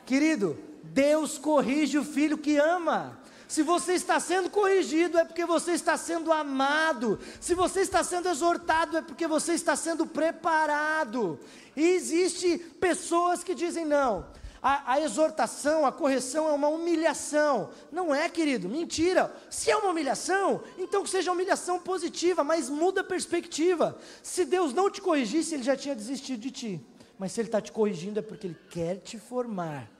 Querido, 0.05 0.59
Deus 0.83 1.39
corrige 1.39 1.99
o 1.99 2.05
filho 2.05 2.37
que 2.37 2.57
ama. 2.57 3.19
Se 3.53 3.63
você 3.63 3.93
está 3.93 4.19
sendo 4.19 4.49
corrigido, 4.49 5.19
é 5.19 5.27
porque 5.27 5.45
você 5.45 5.73
está 5.73 5.95
sendo 5.99 6.33
amado. 6.33 7.19
Se 7.39 7.55
você 7.55 7.83
está 7.83 8.03
sendo 8.03 8.31
exortado, 8.31 8.97
é 8.97 9.03
porque 9.03 9.27
você 9.27 9.53
está 9.53 9.77
sendo 9.77 10.07
preparado. 10.07 11.39
E 11.77 11.83
existe 11.83 12.57
pessoas 12.57 13.45
que 13.45 13.55
dizem 13.55 13.85
não. 13.85 14.25
A, 14.63 14.95
a, 14.95 15.01
exortação, 15.03 15.85
a 15.85 15.93
correção 15.93 16.49
é 16.49 16.53
uma 16.53 16.69
humilhação. 16.69 17.69
Não 17.93 18.15
é, 18.15 18.27
querido, 18.27 18.71
mentira. 18.71 19.31
Se 19.51 19.71
é 19.71 19.77
uma 19.77 19.91
humilhação, 19.91 20.63
então 20.79 21.03
que 21.03 21.11
seja 21.11 21.31
humilhação 21.31 21.79
positiva, 21.79 22.43
mas 22.43 22.71
muda 22.71 23.03
a 23.03 23.05
perspectiva. 23.05 23.99
Se 24.23 24.47
Deus 24.47 24.73
não 24.73 24.89
te 24.89 25.03
corrigisse, 25.03 25.57
Ele 25.57 25.63
já 25.63 25.77
tinha 25.77 25.95
desistido 25.95 26.41
de 26.41 26.51
ti. 26.51 26.81
Mas 27.19 27.33
se 27.33 27.43
Ele 27.43 27.49
está 27.49 27.61
te 27.61 27.71
corrigindo, 27.71 28.19
é 28.19 28.23
porque 28.23 28.47
Ele 28.47 28.59
quer 28.71 28.97
te 28.97 29.19
formar. 29.19 29.91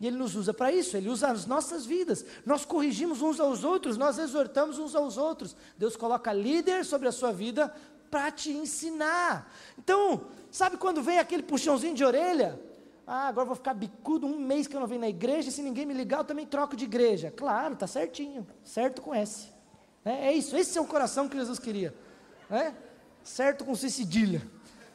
E 0.00 0.06
Ele 0.06 0.16
nos 0.16 0.34
usa 0.34 0.54
para 0.54 0.72
isso, 0.72 0.96
Ele 0.96 1.10
usa 1.10 1.30
as 1.30 1.44
nossas 1.44 1.84
vidas. 1.84 2.24
Nós 2.46 2.64
corrigimos 2.64 3.20
uns 3.20 3.38
aos 3.38 3.62
outros, 3.62 3.98
nós 3.98 4.18
exortamos 4.18 4.78
uns 4.78 4.94
aos 4.94 5.18
outros. 5.18 5.54
Deus 5.76 5.94
coloca 5.94 6.32
líder 6.32 6.84
sobre 6.84 7.06
a 7.06 7.12
sua 7.12 7.32
vida 7.32 7.72
para 8.10 8.30
te 8.30 8.50
ensinar. 8.50 9.52
Então, 9.78 10.26
sabe 10.50 10.78
quando 10.78 11.02
vem 11.02 11.18
aquele 11.18 11.42
puxãozinho 11.42 11.94
de 11.94 12.04
orelha? 12.04 12.58
Ah, 13.06 13.28
agora 13.28 13.44
vou 13.44 13.56
ficar 13.56 13.74
bicudo 13.74 14.26
um 14.26 14.38
mês 14.38 14.66
que 14.66 14.74
eu 14.74 14.80
não 14.80 14.86
venho 14.86 15.00
na 15.00 15.08
igreja, 15.08 15.48
e 15.48 15.52
se 15.52 15.62
ninguém 15.62 15.84
me 15.84 15.92
ligar, 15.92 16.20
eu 16.20 16.24
também 16.24 16.46
troco 16.46 16.76
de 16.76 16.84
igreja. 16.84 17.30
Claro, 17.30 17.76
tá 17.76 17.86
certinho, 17.86 18.46
certo 18.64 19.02
com 19.02 19.14
S. 19.14 19.48
É, 20.04 20.28
é 20.28 20.32
isso, 20.32 20.56
esse 20.56 20.78
é 20.78 20.80
o 20.80 20.86
coração 20.86 21.28
que 21.28 21.36
Jesus 21.36 21.58
queria. 21.58 21.94
Né? 22.48 22.74
Certo 23.22 23.64
com 23.64 23.74
C 23.74 23.90
cedilha. 23.90 24.42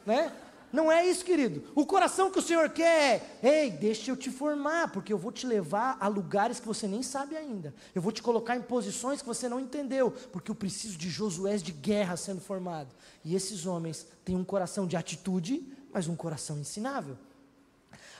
Né? 0.04 0.32
Não 0.72 0.90
é 0.90 1.06
isso, 1.06 1.24
querido. 1.24 1.64
O 1.74 1.86
coração 1.86 2.30
que 2.30 2.38
o 2.38 2.42
Senhor 2.42 2.68
quer 2.70 3.38
é: 3.42 3.64
ei, 3.64 3.70
deixa 3.70 4.10
eu 4.10 4.16
te 4.16 4.30
formar, 4.30 4.90
porque 4.90 5.12
eu 5.12 5.18
vou 5.18 5.32
te 5.32 5.46
levar 5.46 5.96
a 6.00 6.08
lugares 6.08 6.60
que 6.60 6.66
você 6.66 6.86
nem 6.86 7.02
sabe 7.02 7.36
ainda. 7.36 7.74
Eu 7.94 8.02
vou 8.02 8.12
te 8.12 8.22
colocar 8.22 8.56
em 8.56 8.62
posições 8.62 9.22
que 9.22 9.28
você 9.28 9.48
não 9.48 9.60
entendeu, 9.60 10.10
porque 10.32 10.50
eu 10.50 10.54
preciso 10.54 10.98
de 10.98 11.08
Josué 11.08 11.56
de 11.56 11.72
guerra 11.72 12.16
sendo 12.16 12.40
formado. 12.40 12.94
E 13.24 13.34
esses 13.34 13.64
homens 13.64 14.06
têm 14.24 14.36
um 14.36 14.44
coração 14.44 14.86
de 14.86 14.96
atitude, 14.96 15.66
mas 15.92 16.08
um 16.08 16.16
coração 16.16 16.58
ensinável. 16.58 17.16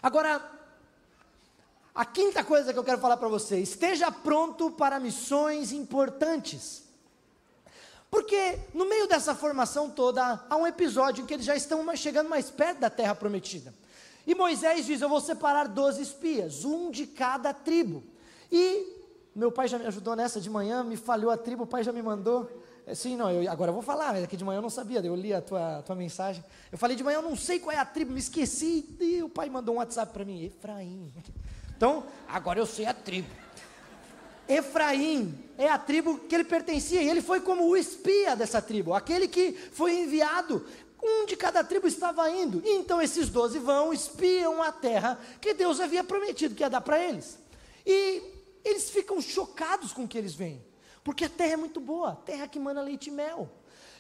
Agora, 0.02 0.40
a 1.94 2.04
quinta 2.04 2.44
coisa 2.44 2.72
que 2.72 2.78
eu 2.78 2.84
quero 2.84 3.00
falar 3.00 3.16
para 3.16 3.28
você: 3.28 3.58
esteja 3.58 4.10
pronto 4.10 4.70
para 4.70 5.00
missões 5.00 5.72
importantes. 5.72 6.85
Porque 8.10 8.58
no 8.72 8.88
meio 8.88 9.06
dessa 9.08 9.34
formação 9.34 9.90
toda, 9.90 10.44
há 10.48 10.56
um 10.56 10.66
episódio 10.66 11.22
em 11.22 11.26
que 11.26 11.34
eles 11.34 11.46
já 11.46 11.56
estão 11.56 11.84
chegando 11.96 12.28
mais 12.28 12.50
perto 12.50 12.78
da 12.78 12.90
terra 12.90 13.14
prometida. 13.14 13.74
E 14.26 14.34
Moisés 14.34 14.86
diz: 14.86 15.00
Eu 15.00 15.08
vou 15.08 15.20
separar 15.20 15.68
12 15.68 16.02
espias, 16.02 16.64
um 16.64 16.90
de 16.90 17.06
cada 17.06 17.52
tribo. 17.52 18.02
E 18.50 18.96
meu 19.34 19.52
pai 19.52 19.68
já 19.68 19.78
me 19.78 19.86
ajudou 19.86 20.16
nessa 20.16 20.40
de 20.40 20.48
manhã, 20.48 20.82
me 20.82 20.96
falhou 20.96 21.30
a 21.30 21.36
tribo, 21.36 21.64
o 21.64 21.66
pai 21.66 21.84
já 21.84 21.92
me 21.92 22.02
mandou. 22.02 22.50
É, 22.86 22.94
sim, 22.94 23.16
não, 23.16 23.30
eu, 23.30 23.50
agora 23.50 23.70
eu 23.70 23.74
vou 23.74 23.82
falar, 23.82 24.12
mas 24.12 24.24
aqui 24.24 24.36
de 24.36 24.44
manhã 24.44 24.58
eu 24.58 24.62
não 24.62 24.70
sabia, 24.70 25.00
eu 25.00 25.14
li 25.14 25.34
a 25.34 25.42
tua, 25.42 25.82
tua 25.82 25.96
mensagem. 25.96 26.42
Eu 26.70 26.78
falei 26.78 26.96
de 26.96 27.02
manhã, 27.02 27.16
eu 27.16 27.22
não 27.22 27.36
sei 27.36 27.58
qual 27.58 27.76
é 27.76 27.78
a 27.78 27.84
tribo, 27.84 28.12
me 28.12 28.20
esqueci, 28.20 28.96
e 29.00 29.22
o 29.22 29.28
pai 29.28 29.50
mandou 29.50 29.74
um 29.74 29.78
WhatsApp 29.78 30.12
para 30.12 30.24
mim, 30.24 30.44
Efraim. 30.44 31.12
Então, 31.76 32.04
agora 32.28 32.58
eu 32.58 32.66
sei 32.66 32.86
a 32.86 32.94
tribo. 32.94 33.28
Efraim 34.48 35.36
é 35.58 35.68
a 35.68 35.78
tribo 35.78 36.18
que 36.18 36.34
ele 36.34 36.44
pertencia, 36.44 37.02
e 37.02 37.08
ele 37.08 37.22
foi 37.22 37.40
como 37.40 37.66
o 37.66 37.76
espia 37.76 38.36
dessa 38.36 38.60
tribo, 38.60 38.94
aquele 38.94 39.28
que 39.28 39.52
foi 39.52 40.00
enviado. 40.00 40.64
Um 41.02 41.26
de 41.26 41.36
cada 41.36 41.62
tribo 41.62 41.86
estava 41.86 42.28
indo. 42.30 42.62
E 42.64 42.70
então 42.76 43.00
esses 43.00 43.28
doze 43.28 43.58
vão, 43.58 43.92
espiam 43.92 44.62
a 44.62 44.72
terra 44.72 45.18
que 45.40 45.54
Deus 45.54 45.78
havia 45.78 46.02
prometido 46.02 46.54
que 46.54 46.62
ia 46.62 46.70
dar 46.70 46.80
para 46.80 46.98
eles. 47.02 47.38
E 47.84 48.22
eles 48.64 48.90
ficam 48.90 49.20
chocados 49.20 49.92
com 49.92 50.04
o 50.04 50.08
que 50.08 50.18
eles 50.18 50.34
veem, 50.34 50.64
porque 51.04 51.26
a 51.26 51.28
terra 51.28 51.52
é 51.52 51.56
muito 51.56 51.80
boa, 51.80 52.16
terra 52.16 52.48
que 52.48 52.58
mana 52.58 52.82
leite 52.82 53.08
e 53.08 53.12
mel. 53.12 53.48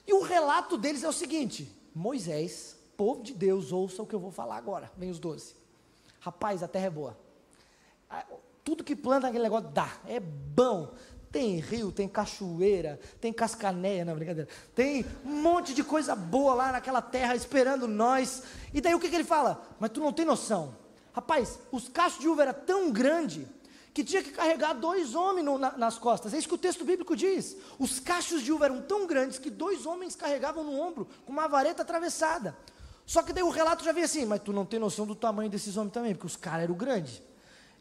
E 0.06 0.12
o 0.12 0.22
relato 0.22 0.76
deles 0.76 1.04
é 1.04 1.08
o 1.08 1.12
seguinte: 1.12 1.70
Moisés, 1.94 2.76
povo 2.96 3.22
de 3.22 3.34
Deus, 3.34 3.72
ouça 3.72 4.02
o 4.02 4.06
que 4.06 4.14
eu 4.14 4.20
vou 4.20 4.32
falar 4.32 4.56
agora. 4.56 4.90
Vem 4.96 5.10
os 5.10 5.18
doze. 5.18 5.54
Rapaz, 6.18 6.62
a 6.62 6.68
terra 6.68 6.86
é 6.86 6.90
boa 6.90 7.26
tudo 8.66 8.82
que 8.82 8.96
planta 8.96 9.28
aquele 9.28 9.44
negócio 9.44 9.68
dá, 9.68 9.88
é 10.08 10.18
bom. 10.18 10.92
Tem 11.30 11.60
rio, 11.60 11.92
tem 11.92 12.08
cachoeira, 12.08 12.98
tem 13.20 13.32
cascanéia, 13.32 14.04
não, 14.04 14.16
brincadeira. 14.16 14.50
Tem 14.74 15.06
um 15.24 15.40
monte 15.40 15.72
de 15.72 15.84
coisa 15.84 16.16
boa 16.16 16.52
lá 16.52 16.72
naquela 16.72 17.00
terra 17.00 17.36
esperando 17.36 17.86
nós. 17.86 18.42
E 18.74 18.80
daí 18.80 18.92
o 18.92 18.98
que, 18.98 19.08
que 19.08 19.14
ele 19.14 19.22
fala? 19.22 19.64
Mas 19.78 19.90
tu 19.90 20.00
não 20.00 20.12
tem 20.12 20.24
noção. 20.24 20.74
Rapaz, 21.12 21.60
os 21.70 21.88
cachos 21.88 22.18
de 22.18 22.28
uva 22.28 22.42
era 22.42 22.52
tão 22.52 22.90
grande 22.90 23.46
que 23.94 24.02
tinha 24.02 24.22
que 24.22 24.32
carregar 24.32 24.72
dois 24.72 25.14
homens 25.14 25.44
no, 25.44 25.58
na, 25.58 25.78
nas 25.78 25.96
costas. 25.96 26.34
É 26.34 26.38
isso 26.38 26.48
que 26.48 26.54
o 26.54 26.58
texto 26.58 26.84
bíblico 26.84 27.14
diz. 27.14 27.56
Os 27.78 28.00
cachos 28.00 28.42
de 28.42 28.52
uva 28.52 28.64
eram 28.64 28.82
tão 28.82 29.06
grandes 29.06 29.38
que 29.38 29.48
dois 29.48 29.86
homens 29.86 30.16
carregavam 30.16 30.64
no 30.64 30.80
ombro 30.80 31.06
com 31.24 31.32
uma 31.32 31.46
vareta 31.46 31.82
atravessada. 31.82 32.56
Só 33.04 33.22
que 33.22 33.32
daí 33.32 33.44
o 33.44 33.50
relato 33.50 33.84
já 33.84 33.92
vem 33.92 34.02
assim, 34.02 34.24
mas 34.24 34.40
tu 34.40 34.52
não 34.52 34.64
tem 34.66 34.80
noção 34.80 35.06
do 35.06 35.14
tamanho 35.14 35.48
desses 35.48 35.76
homens 35.76 35.92
também, 35.92 36.14
porque 36.14 36.26
os 36.26 36.36
caras 36.36 36.64
eram 36.64 36.74
grandes. 36.74 37.22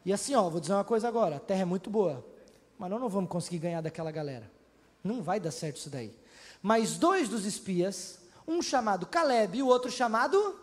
E 0.06 0.12
assim, 0.12 0.36
ó, 0.36 0.48
vou 0.48 0.60
dizer 0.60 0.72
uma 0.72 0.84
coisa 0.84 1.08
agora: 1.08 1.36
a 1.36 1.40
terra 1.40 1.62
é 1.62 1.64
muito 1.64 1.90
boa, 1.90 2.24
mas 2.78 2.88
nós 2.88 3.00
não 3.00 3.08
vamos 3.08 3.28
conseguir 3.28 3.58
ganhar 3.58 3.80
daquela 3.80 4.12
galera. 4.12 4.48
Não 5.02 5.20
vai 5.20 5.40
dar 5.40 5.50
certo 5.50 5.78
isso 5.78 5.90
daí. 5.90 6.14
Mas 6.62 6.96
dois 6.96 7.28
dos 7.28 7.44
espias, 7.44 8.20
um 8.46 8.62
chamado 8.62 9.04
Caleb 9.04 9.58
e 9.58 9.62
o 9.64 9.66
outro 9.66 9.90
chamado 9.90 10.60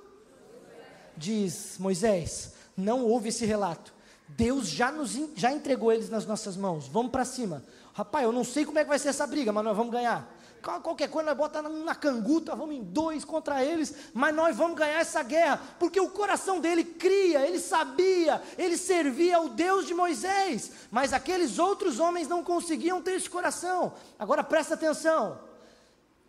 diz 1.18 1.78
Moisés, 1.78 2.54
não 2.76 3.06
houve 3.06 3.30
esse 3.30 3.46
relato. 3.46 3.94
Deus 4.30 4.70
já 4.70 4.94
nos 4.94 5.12
já 5.36 5.52
entregou 5.52 5.92
eles 5.92 6.10
nas 6.10 6.26
nossas 6.26 6.56
mãos. 6.56 6.88
Vamos 6.88 7.12
para 7.12 7.26
cima. 7.26 7.62
Rapaz, 7.94 8.24
eu 8.24 8.32
não 8.32 8.46
sei 8.46 8.66
como 8.66 8.80
é 8.80 8.84
que 8.84 8.90
vai 8.90 8.98
ser 8.98 9.10
essa 9.10 9.28
briga, 9.28 9.52
mas 9.52 9.66
nós 9.66 9.76
vamos 9.76 9.92
ganhar. 9.92 10.33
Qualquer 10.64 11.10
coisa 11.10 11.30
nós 11.30 11.38
bota 11.38 11.62
na 11.62 11.94
canguta, 11.94 12.56
vamos 12.56 12.76
em 12.76 12.82
dois 12.82 13.26
contra 13.26 13.62
eles, 13.66 13.94
mas 14.14 14.34
nós 14.34 14.56
vamos 14.56 14.78
ganhar 14.78 15.02
essa 15.02 15.22
guerra, 15.22 15.60
porque 15.78 16.00
o 16.00 16.10
coração 16.10 16.62
dele 16.62 16.86
cria, 16.86 17.46
ele 17.46 17.60
sabia, 17.60 18.42
ele 18.58 18.78
servia 18.78 19.36
ao 19.36 19.50
Deus 19.50 19.86
de 19.86 19.94
Moisés, 19.94 20.72
mas 20.90 21.12
aqueles 21.12 21.60
outros 21.60 22.00
homens 22.00 22.30
não 22.30 22.42
conseguiam 22.46 23.02
ter 23.02 23.16
esse 23.16 23.30
coração. 23.30 23.94
Agora 24.18 24.42
presta 24.42 24.76
atenção, 24.76 25.38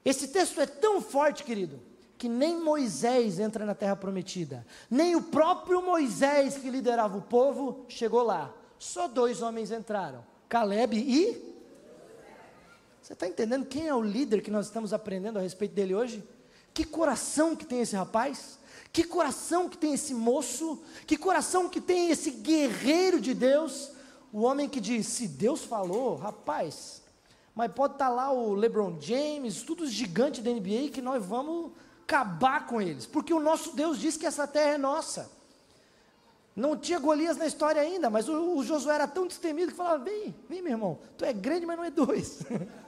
esse 0.04 0.26
texto 0.26 0.60
é 0.60 0.66
tão 0.66 1.00
forte, 1.00 1.44
querido, 1.44 1.80
que 2.18 2.28
nem 2.28 2.60
Moisés 2.60 3.38
entra 3.38 3.64
na 3.64 3.74
terra 3.74 3.94
prometida, 3.94 4.66
nem 4.90 5.14
o 5.14 5.22
próprio 5.22 5.80
Moisés 5.80 6.58
que 6.58 6.70
liderava 6.70 7.16
o 7.16 7.22
povo 7.22 7.84
chegou 7.88 8.24
lá, 8.24 8.52
só 8.80 9.06
dois 9.06 9.40
homens 9.42 9.70
entraram, 9.70 10.26
Caleb 10.48 10.98
e 10.98 11.53
Você 13.04 13.12
está 13.12 13.28
entendendo 13.28 13.66
quem 13.66 13.86
é 13.86 13.94
o 13.94 14.00
líder 14.00 14.40
que 14.40 14.50
nós 14.50 14.64
estamos 14.64 14.94
aprendendo 14.94 15.38
a 15.38 15.42
respeito 15.42 15.74
dele 15.74 15.94
hoje? 15.94 16.26
Que 16.72 16.86
coração 16.86 17.54
que 17.54 17.66
tem 17.66 17.82
esse 17.82 17.94
rapaz? 17.94 18.58
Que 18.90 19.04
coração 19.04 19.68
que 19.68 19.76
tem 19.76 19.92
esse 19.92 20.14
moço? 20.14 20.82
Que 21.06 21.18
coração 21.18 21.68
que 21.68 21.82
tem 21.82 22.08
esse 22.10 22.30
guerreiro 22.30 23.20
de 23.20 23.34
Deus? 23.34 23.90
O 24.32 24.40
homem 24.40 24.70
que 24.70 24.80
diz: 24.80 25.06
se 25.06 25.28
Deus 25.28 25.62
falou, 25.62 26.16
rapaz, 26.16 27.02
mas 27.54 27.70
pode 27.72 27.92
estar 27.92 28.08
tá 28.08 28.10
lá 28.10 28.32
o 28.32 28.54
LeBron 28.54 28.96
James, 28.98 29.62
todos 29.62 29.88
os 29.90 29.94
gigantes 29.94 30.42
da 30.42 30.50
NBA 30.50 30.88
que 30.90 31.02
nós 31.02 31.22
vamos 31.22 31.72
acabar 32.04 32.66
com 32.66 32.80
eles, 32.80 33.04
porque 33.04 33.34
o 33.34 33.40
nosso 33.40 33.76
Deus 33.76 33.98
diz 33.98 34.16
que 34.16 34.24
essa 34.24 34.46
terra 34.46 34.76
é 34.76 34.78
nossa. 34.78 35.30
Não 36.56 36.74
tinha 36.74 36.98
Golias 36.98 37.36
na 37.36 37.46
história 37.46 37.82
ainda, 37.82 38.08
mas 38.08 38.30
o, 38.30 38.56
o 38.56 38.64
Josué 38.64 38.94
era 38.94 39.06
tão 39.06 39.26
destemido 39.26 39.72
que 39.72 39.76
falava: 39.76 40.02
vem, 40.02 40.34
vem 40.48 40.62
meu 40.62 40.72
irmão, 40.72 40.98
tu 41.18 41.26
é 41.26 41.34
grande, 41.34 41.66
mas 41.66 41.76
não 41.76 41.84
é 41.84 41.90
dois. 41.90 42.38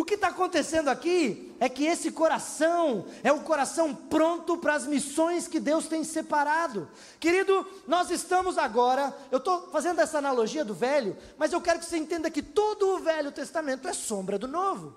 O 0.00 0.04
que 0.04 0.14
está 0.14 0.28
acontecendo 0.28 0.88
aqui 0.88 1.54
é 1.60 1.68
que 1.68 1.84
esse 1.84 2.10
coração 2.10 3.04
é 3.22 3.30
o 3.30 3.40
coração 3.40 3.94
pronto 3.94 4.56
para 4.56 4.74
as 4.74 4.86
missões 4.86 5.46
que 5.46 5.60
Deus 5.60 5.88
tem 5.88 6.04
separado. 6.04 6.88
Querido, 7.20 7.66
nós 7.86 8.10
estamos 8.10 8.56
agora, 8.56 9.14
eu 9.30 9.36
estou 9.36 9.68
fazendo 9.70 10.00
essa 10.00 10.16
analogia 10.16 10.64
do 10.64 10.72
velho, 10.72 11.14
mas 11.36 11.52
eu 11.52 11.60
quero 11.60 11.80
que 11.80 11.84
você 11.84 11.98
entenda 11.98 12.30
que 12.30 12.40
todo 12.40 12.94
o 12.94 13.00
Velho 13.00 13.30
Testamento 13.30 13.86
é 13.86 13.92
sombra 13.92 14.38
do 14.38 14.48
novo. 14.48 14.96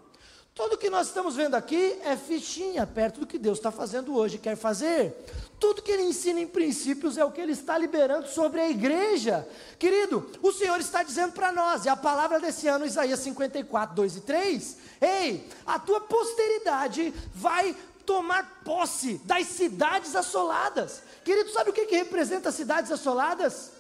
Tudo 0.56 0.78
que 0.78 0.90
nós 0.90 1.08
estamos 1.08 1.36
vendo 1.36 1.56
aqui 1.56 1.98
é 2.04 2.16
fichinha 2.16 2.86
perto 2.86 3.22
do 3.22 3.26
que 3.26 3.40
Deus 3.40 3.58
está 3.58 3.72
fazendo 3.72 4.16
hoje, 4.16 4.38
quer 4.38 4.56
fazer. 4.56 5.12
Tudo 5.60 5.82
que 5.82 5.92
ele 5.92 6.04
ensina 6.04 6.40
em 6.40 6.46
princípios 6.46 7.18
é 7.18 7.26
o 7.26 7.32
que 7.32 7.42
ele 7.42 7.54
está 7.54 7.76
liberando 7.76 8.28
sobre 8.28 8.62
a 8.62 8.70
igreja. 8.70 9.48
Querido, 9.80 10.30
o 10.44 10.52
Senhor 10.52 10.80
está 10.80 11.02
dizendo 11.02 11.34
para 11.34 11.52
nós, 11.52 11.86
e 11.86 11.90
a 11.90 11.96
palavra 11.96 12.40
desse 12.40 12.68
ano, 12.68 12.86
Isaías 12.86 13.20
54, 13.22 13.96
2 13.96 14.18
e 14.18 14.22
3, 14.22 14.78
ei, 15.02 15.50
a 15.66 15.80
tua 15.80 16.02
posteridade 16.02 17.12
vai 17.34 17.76
tomar 18.06 18.62
posse 18.64 19.16
das 19.26 19.48
cidades 19.48 20.16
assoladas. 20.16 21.02
Querido, 21.26 21.50
sabe 21.50 21.72
o 21.72 21.74
que, 21.74 21.88
que 21.88 21.96
representa 21.96 22.50
as 22.50 22.56
cidades 22.56 22.92
assoladas? 22.92 23.72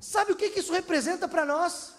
Sabe 0.00 0.32
o 0.32 0.36
que, 0.36 0.50
que 0.50 0.58
isso 0.58 0.72
representa 0.72 1.28
para 1.28 1.44
nós? 1.44 1.92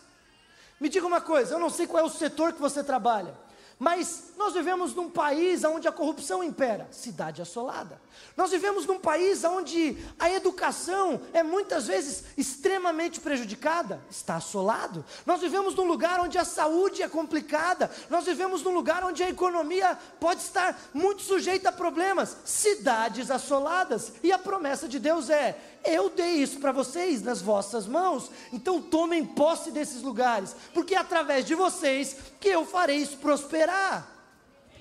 Me 0.82 0.90
diga 0.90 1.08
uma 1.08 1.22
coisa, 1.22 1.56
eu 1.56 1.60
não 1.60 1.70
sei 1.70 1.88
qual 1.88 2.04
é 2.04 2.06
o 2.06 2.10
setor 2.10 2.52
que 2.52 2.60
você 2.60 2.84
trabalha. 2.84 3.48
Mas 3.80 4.34
nós 4.38 4.54
vivemos 4.54 4.94
num 4.94 5.10
país 5.10 5.64
onde 5.64 5.88
a 5.88 5.92
corrupção 5.92 6.44
impera, 6.44 6.90
cidade 6.92 7.42
assolada. 7.42 8.02
Nós 8.36 8.52
vivemos 8.52 8.86
num 8.86 9.00
país 9.00 9.46
onde 9.46 9.98
a 10.20 10.30
educação 10.30 11.22
é 11.32 11.42
muitas 11.44 11.88
vezes 11.88 12.26
extremamente 12.38 13.22
prejudicada, 13.22 14.02
está 14.12 14.36
assolado. 14.36 15.06
Nós 15.26 15.40
vivemos 15.40 15.76
num 15.76 15.86
lugar 15.86 16.20
onde 16.20 16.38
a 16.38 16.44
saúde 16.44 17.02
é 17.02 17.08
complicada. 17.08 17.90
Nós 18.10 18.26
vivemos 18.26 18.62
num 18.64 18.72
lugar 18.72 19.02
onde 19.02 19.24
a 19.24 19.30
economia 19.30 19.98
pode 20.20 20.42
estar 20.42 20.78
muito 20.94 21.22
sujeita 21.22 21.70
a 21.70 21.72
problemas, 21.72 22.36
cidades 22.44 23.32
assoladas. 23.32 24.12
E 24.22 24.30
a 24.34 24.38
promessa 24.38 24.90
de 24.90 25.00
Deus 25.00 25.30
é: 25.30 25.58
eu 25.86 26.10
dei 26.10 26.42
isso 26.42 26.60
para 26.60 26.74
vocês 26.74 27.22
nas 27.22 27.42
vossas 27.42 27.88
mãos, 27.88 28.30
então 28.52 28.82
tomem 28.82 29.26
posse 29.26 29.72
desses 29.72 30.02
lugares, 30.02 30.54
porque 30.74 30.96
é 30.96 30.98
através 30.98 31.46
de 31.46 31.56
vocês 31.56 32.18
que 32.40 32.50
eu 32.50 32.66
farei 32.66 32.98
isso 32.98 33.18
prosperar. 33.18 33.69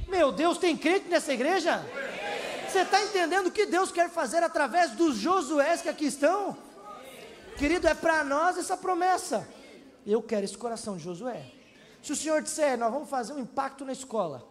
Meu 0.08 0.32
Deus, 0.32 0.58
tem 0.58 0.76
crente 0.76 1.08
nessa 1.08 1.32
igreja? 1.32 1.84
Você 2.68 2.80
está 2.80 3.02
entendendo 3.02 3.46
o 3.46 3.50
que 3.50 3.66
Deus 3.66 3.90
quer 3.90 4.10
fazer 4.10 4.42
através 4.42 4.92
dos 4.92 5.16
Josués 5.16 5.82
que 5.82 5.88
aqui 5.88 6.06
estão? 6.06 6.56
Querido, 7.56 7.88
é 7.88 7.94
para 7.94 8.22
nós 8.24 8.56
essa 8.56 8.76
promessa. 8.76 9.48
Eu 10.06 10.22
quero 10.22 10.44
esse 10.44 10.56
coração 10.56 10.96
de 10.96 11.04
Josué. 11.04 11.46
Se 12.02 12.12
o 12.12 12.16
Senhor 12.16 12.40
disser, 12.42 12.78
nós 12.78 12.92
vamos 12.92 13.08
fazer 13.08 13.32
um 13.32 13.38
impacto 13.38 13.84
na 13.84 13.92
escola, 13.92 14.46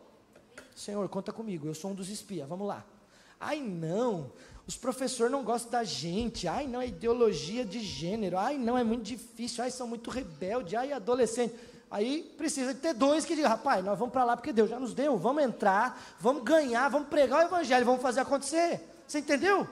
Senhor, 0.76 1.08
conta 1.10 1.32
comigo, 1.32 1.68
eu 1.68 1.74
sou 1.74 1.92
um 1.92 1.96
dos 1.96 2.10
espias, 2.10 2.48
vamos 2.48 2.68
lá. 2.68 2.86
Ai 3.40 3.60
não, 3.60 4.32
os 4.68 4.76
professores 4.76 5.32
não 5.32 5.44
gostam 5.44 5.72
da 5.72 5.84
gente. 5.84 6.48
Ai, 6.48 6.68
não, 6.68 6.82
é 6.82 6.88
ideologia 6.88 7.64
de 7.64 7.80
gênero. 7.80 8.38
Ai, 8.38 8.58
não, 8.58 8.78
é 8.78 8.84
muito 8.84 9.04
difícil. 9.04 9.64
Ai, 9.64 9.72
são 9.72 9.88
muito 9.88 10.10
rebeldes. 10.10 10.74
Ai, 10.74 10.92
adolescente. 10.92 11.56
Aí 11.90 12.24
precisa 12.38 12.74
ter 12.74 12.94
dois 12.94 13.24
que 13.24 13.36
digam, 13.36 13.50
rapaz, 13.50 13.84
nós 13.84 13.98
vamos 13.98 14.12
para 14.12 14.26
lá 14.26 14.36
porque 14.36 14.52
Deus 14.52 14.70
já 14.70 14.80
nos 14.80 14.94
deu. 14.94 15.18
Vamos 15.18 15.44
entrar, 15.44 16.02
vamos 16.20 16.44
ganhar, 16.44 16.90
vamos 16.90 17.08
pregar 17.08 17.44
o 17.44 17.48
evangelho, 17.48 17.86
vamos 17.86 18.02
fazer 18.02 18.20
acontecer. 18.20 18.82
Você 19.08 19.20
entendeu? 19.20 19.66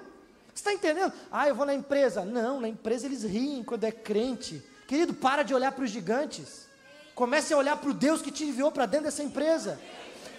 Você 0.48 0.62
está 0.62 0.74
entendendo? 0.74 1.12
Ah, 1.30 1.50
eu 1.50 1.56
vou 1.56 1.66
na 1.66 1.74
empresa. 1.74 2.24
Não, 2.24 2.62
na 2.62 2.70
empresa 2.70 3.06
eles 3.06 3.24
riem 3.24 3.64
quando 3.64 3.84
é 3.84 3.92
crente. 3.92 4.64
Querido, 4.88 5.14
para 5.14 5.44
de 5.44 5.54
olhar 5.54 5.74
para 5.74 5.84
os 5.84 5.92
gigantes. 5.92 6.68
Comece 7.14 7.54
a 7.54 7.58
olhar 7.58 7.76
para 7.78 7.90
o 7.90 7.94
Deus 7.94 8.22
que 8.22 8.32
te 8.32 8.46
enviou 8.46 8.72
para 8.72 8.86
dentro 8.86 9.06
dessa 9.06 9.24
empresa. 9.24 9.78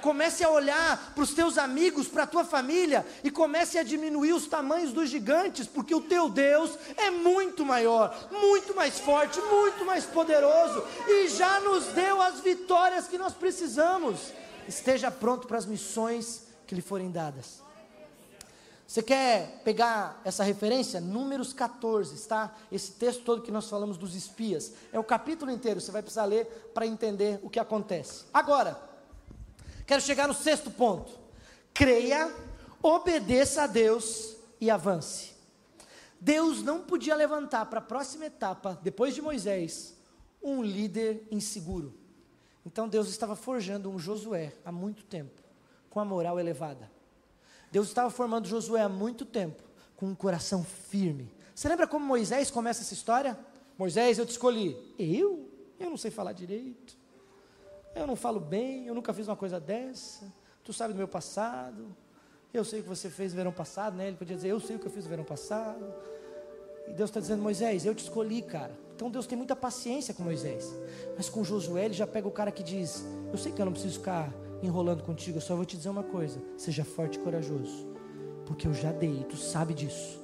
Comece 0.07 0.45
a 0.45 0.51
olhar 0.51 1.14
para 1.16 1.25
os 1.25 1.35
teus 1.35 1.59
amigos, 1.59 2.07
para 2.07 2.23
a 2.23 2.27
tua 2.29 2.45
família 2.45 3.05
e 3.25 3.31
comece 3.31 3.77
a 3.77 3.83
diminuir 3.83 4.35
os 4.35 4.47
tamanhos 4.47 4.92
dos 4.92 5.11
gigantes, 5.11 5.66
porque 5.66 5.92
o 5.92 6.01
teu 6.01 6.29
Deus 6.29 6.79
é 6.97 7.11
muito 7.11 7.64
maior, 7.64 8.16
muito 8.31 8.73
mais 8.73 9.01
forte, 9.01 9.40
muito 9.40 9.85
mais 9.85 10.05
poderoso 10.05 10.85
e 11.09 11.27
já 11.27 11.59
nos 11.59 11.87
deu 11.87 12.23
as 12.23 12.38
vitórias 12.38 13.09
que 13.09 13.19
nós 13.19 13.33
precisamos. 13.33 14.33
Esteja 14.69 15.11
pronto 15.11 15.49
para 15.49 15.59
as 15.59 15.66
missões 15.66 16.45
que 16.69 16.75
lhe 16.77 16.81
forem 16.81 17.11
dadas. 17.11 17.61
Você 18.87 19.03
quer 19.03 19.61
pegar 19.64 20.21
essa 20.25 20.45
referência? 20.45 21.01
Números 21.01 21.53
14, 21.53 22.14
está? 22.14 22.55
Esse 22.71 22.92
texto 22.92 23.25
todo 23.25 23.42
que 23.42 23.51
nós 23.51 23.69
falamos 23.69 23.99
dos 23.99 24.14
espias. 24.14 24.73
É 24.92 25.01
o 25.01 25.03
capítulo 25.03 25.51
inteiro, 25.51 25.81
você 25.81 25.90
vai 25.90 26.01
precisar 26.01 26.27
ler 26.27 26.47
para 26.73 26.87
entender 26.87 27.40
o 27.42 27.51
que 27.51 27.59
acontece. 27.59 28.25
Agora, 28.33 28.95
Quero 29.87 30.03
chegar 30.03 30.27
no 30.27 30.35
sexto 30.35 30.70
ponto. 30.70 31.12
Creia, 31.72 32.35
obedeça 32.83 33.62
a 33.62 33.66
Deus 33.66 34.37
e 34.61 34.70
avance. 34.70 35.35
Deus 36.20 36.62
não 36.62 36.83
podia 36.83 37.14
levantar 37.14 37.66
para 37.66 37.79
a 37.79 37.83
próxima 37.83 38.27
etapa, 38.27 38.79
depois 38.83 39.14
de 39.14 39.22
Moisés, 39.22 39.94
um 40.42 40.62
líder 40.62 41.27
inseguro. 41.31 41.94
Então 42.64 42.88
Deus 42.88 43.09
estava 43.09 43.37
forjando 43.37 43.88
um 43.88 43.99
Josué 43.99 44.53
há 44.64 44.72
muito 44.72 45.05
tempo, 45.05 45.40
com 45.88 46.01
a 46.01 46.05
moral 46.05 46.40
elevada. 46.40 46.90
Deus 47.70 47.87
estava 47.88 48.11
formando 48.11 48.49
Josué 48.49 48.83
há 48.83 48.88
muito 48.88 49.25
tempo, 49.25 49.62
com 49.94 50.07
um 50.07 50.14
coração 50.14 50.64
firme. 50.64 51.31
Você 51.55 51.68
lembra 51.68 51.87
como 51.87 52.05
Moisés 52.05 52.51
começa 52.51 52.83
essa 52.83 52.94
história? 52.94 53.38
Moisés, 53.79 54.18
eu 54.18 54.27
te 54.27 54.31
escolhi. 54.31 54.77
Eu? 54.99 55.49
Eu 55.79 55.90
não 55.90 55.96
sei 55.96 56.11
falar 56.11 56.33
direito. 56.33 56.96
Eu 57.97 58.07
não 58.07 58.15
falo 58.15 58.39
bem, 58.39 58.87
eu 58.87 58.95
nunca 58.95 59.13
fiz 59.15 59.27
uma 59.27 59.37
coisa 59.37 59.59
dessa. 59.59 60.31
Tu 60.63 60.73
sabe 60.73 60.93
do 60.93 60.99
meu 60.99 61.09
passado. 61.09 61.97
Eu 62.53 62.65
sei 62.65 62.81
o 62.81 62.83
que 62.83 62.89
você 62.89 63.09
fez 63.09 63.33
no 63.33 63.37
verão 63.39 63.53
passado, 63.53 63.97
né? 63.97 64.07
Ele 64.07 64.17
podia 64.17 64.37
dizer, 64.37 64.49
eu 64.49 64.61
sei 64.61 64.77
o 64.77 64.79
que 64.79 64.87
eu 64.87 64.91
fiz 64.91 65.05
no 65.05 65.11
verão 65.11 65.25
passado. 65.25 65.85
E 66.87 66.93
Deus 66.93 67.11
está 67.11 67.21
dizendo, 67.21 67.43
Moisés, 67.43 67.87
eu 67.87 67.95
te 67.95 68.03
escolhi, 68.03 68.43
cara. 68.43 68.73
Então 68.95 69.11
Deus 69.11 69.27
tem 69.27 69.37
muita 69.37 69.57
paciência 69.57 70.15
com 70.15 70.23
Moisés. 70.23 70.75
Mas 71.17 71.29
com 71.29 71.43
Josué, 71.43 71.87
ele 71.87 71.95
já 71.95 72.07
pega 72.07 72.29
o 72.29 72.31
cara 72.31 72.53
que 72.53 72.63
diz: 72.63 73.05
Eu 73.33 73.39
sei 73.39 73.53
que 73.53 73.61
eu 73.61 73.67
não 73.67 73.73
preciso 73.73 73.99
ficar 73.99 74.33
enrolando 74.63 75.03
contigo, 75.03 75.39
eu 75.39 75.43
só 75.43 75.55
vou 75.55 75.65
te 75.65 75.77
dizer 75.77 75.89
uma 75.89 76.03
coisa: 76.03 76.41
seja 76.57 76.85
forte 76.85 77.19
e 77.19 77.23
corajoso, 77.23 77.87
porque 78.47 78.67
eu 78.67 78.73
já 78.73 78.93
dei, 78.93 79.25
tu 79.25 79.37
sabe 79.37 79.75
disso. 79.75 80.19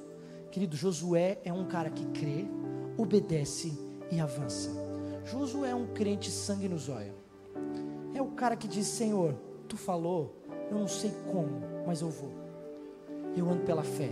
Querido, 0.51 0.75
Josué 0.75 1.39
é 1.43 1.51
um 1.51 1.65
cara 1.65 1.89
que 1.89 2.05
crê, 2.07 2.45
obedece 2.97 3.73
e 4.11 4.19
avança. 4.19 4.71
Josué 5.25 5.69
é 5.69 5.75
um 5.75 5.87
crente 5.93 6.29
sangue 6.29 6.67
nos 6.67 6.89
olhos. 6.89 7.22
O 8.23 8.31
cara 8.31 8.55
que 8.55 8.67
diz: 8.67 8.87
Senhor, 8.87 9.35
tu 9.67 9.75
falou, 9.75 10.33
eu 10.71 10.77
não 10.77 10.87
sei 10.87 11.11
como, 11.31 11.61
mas 11.85 12.01
eu 12.01 12.09
vou. 12.09 12.31
Eu 13.35 13.49
ando 13.49 13.63
pela 13.63 13.83
fé. 13.83 14.09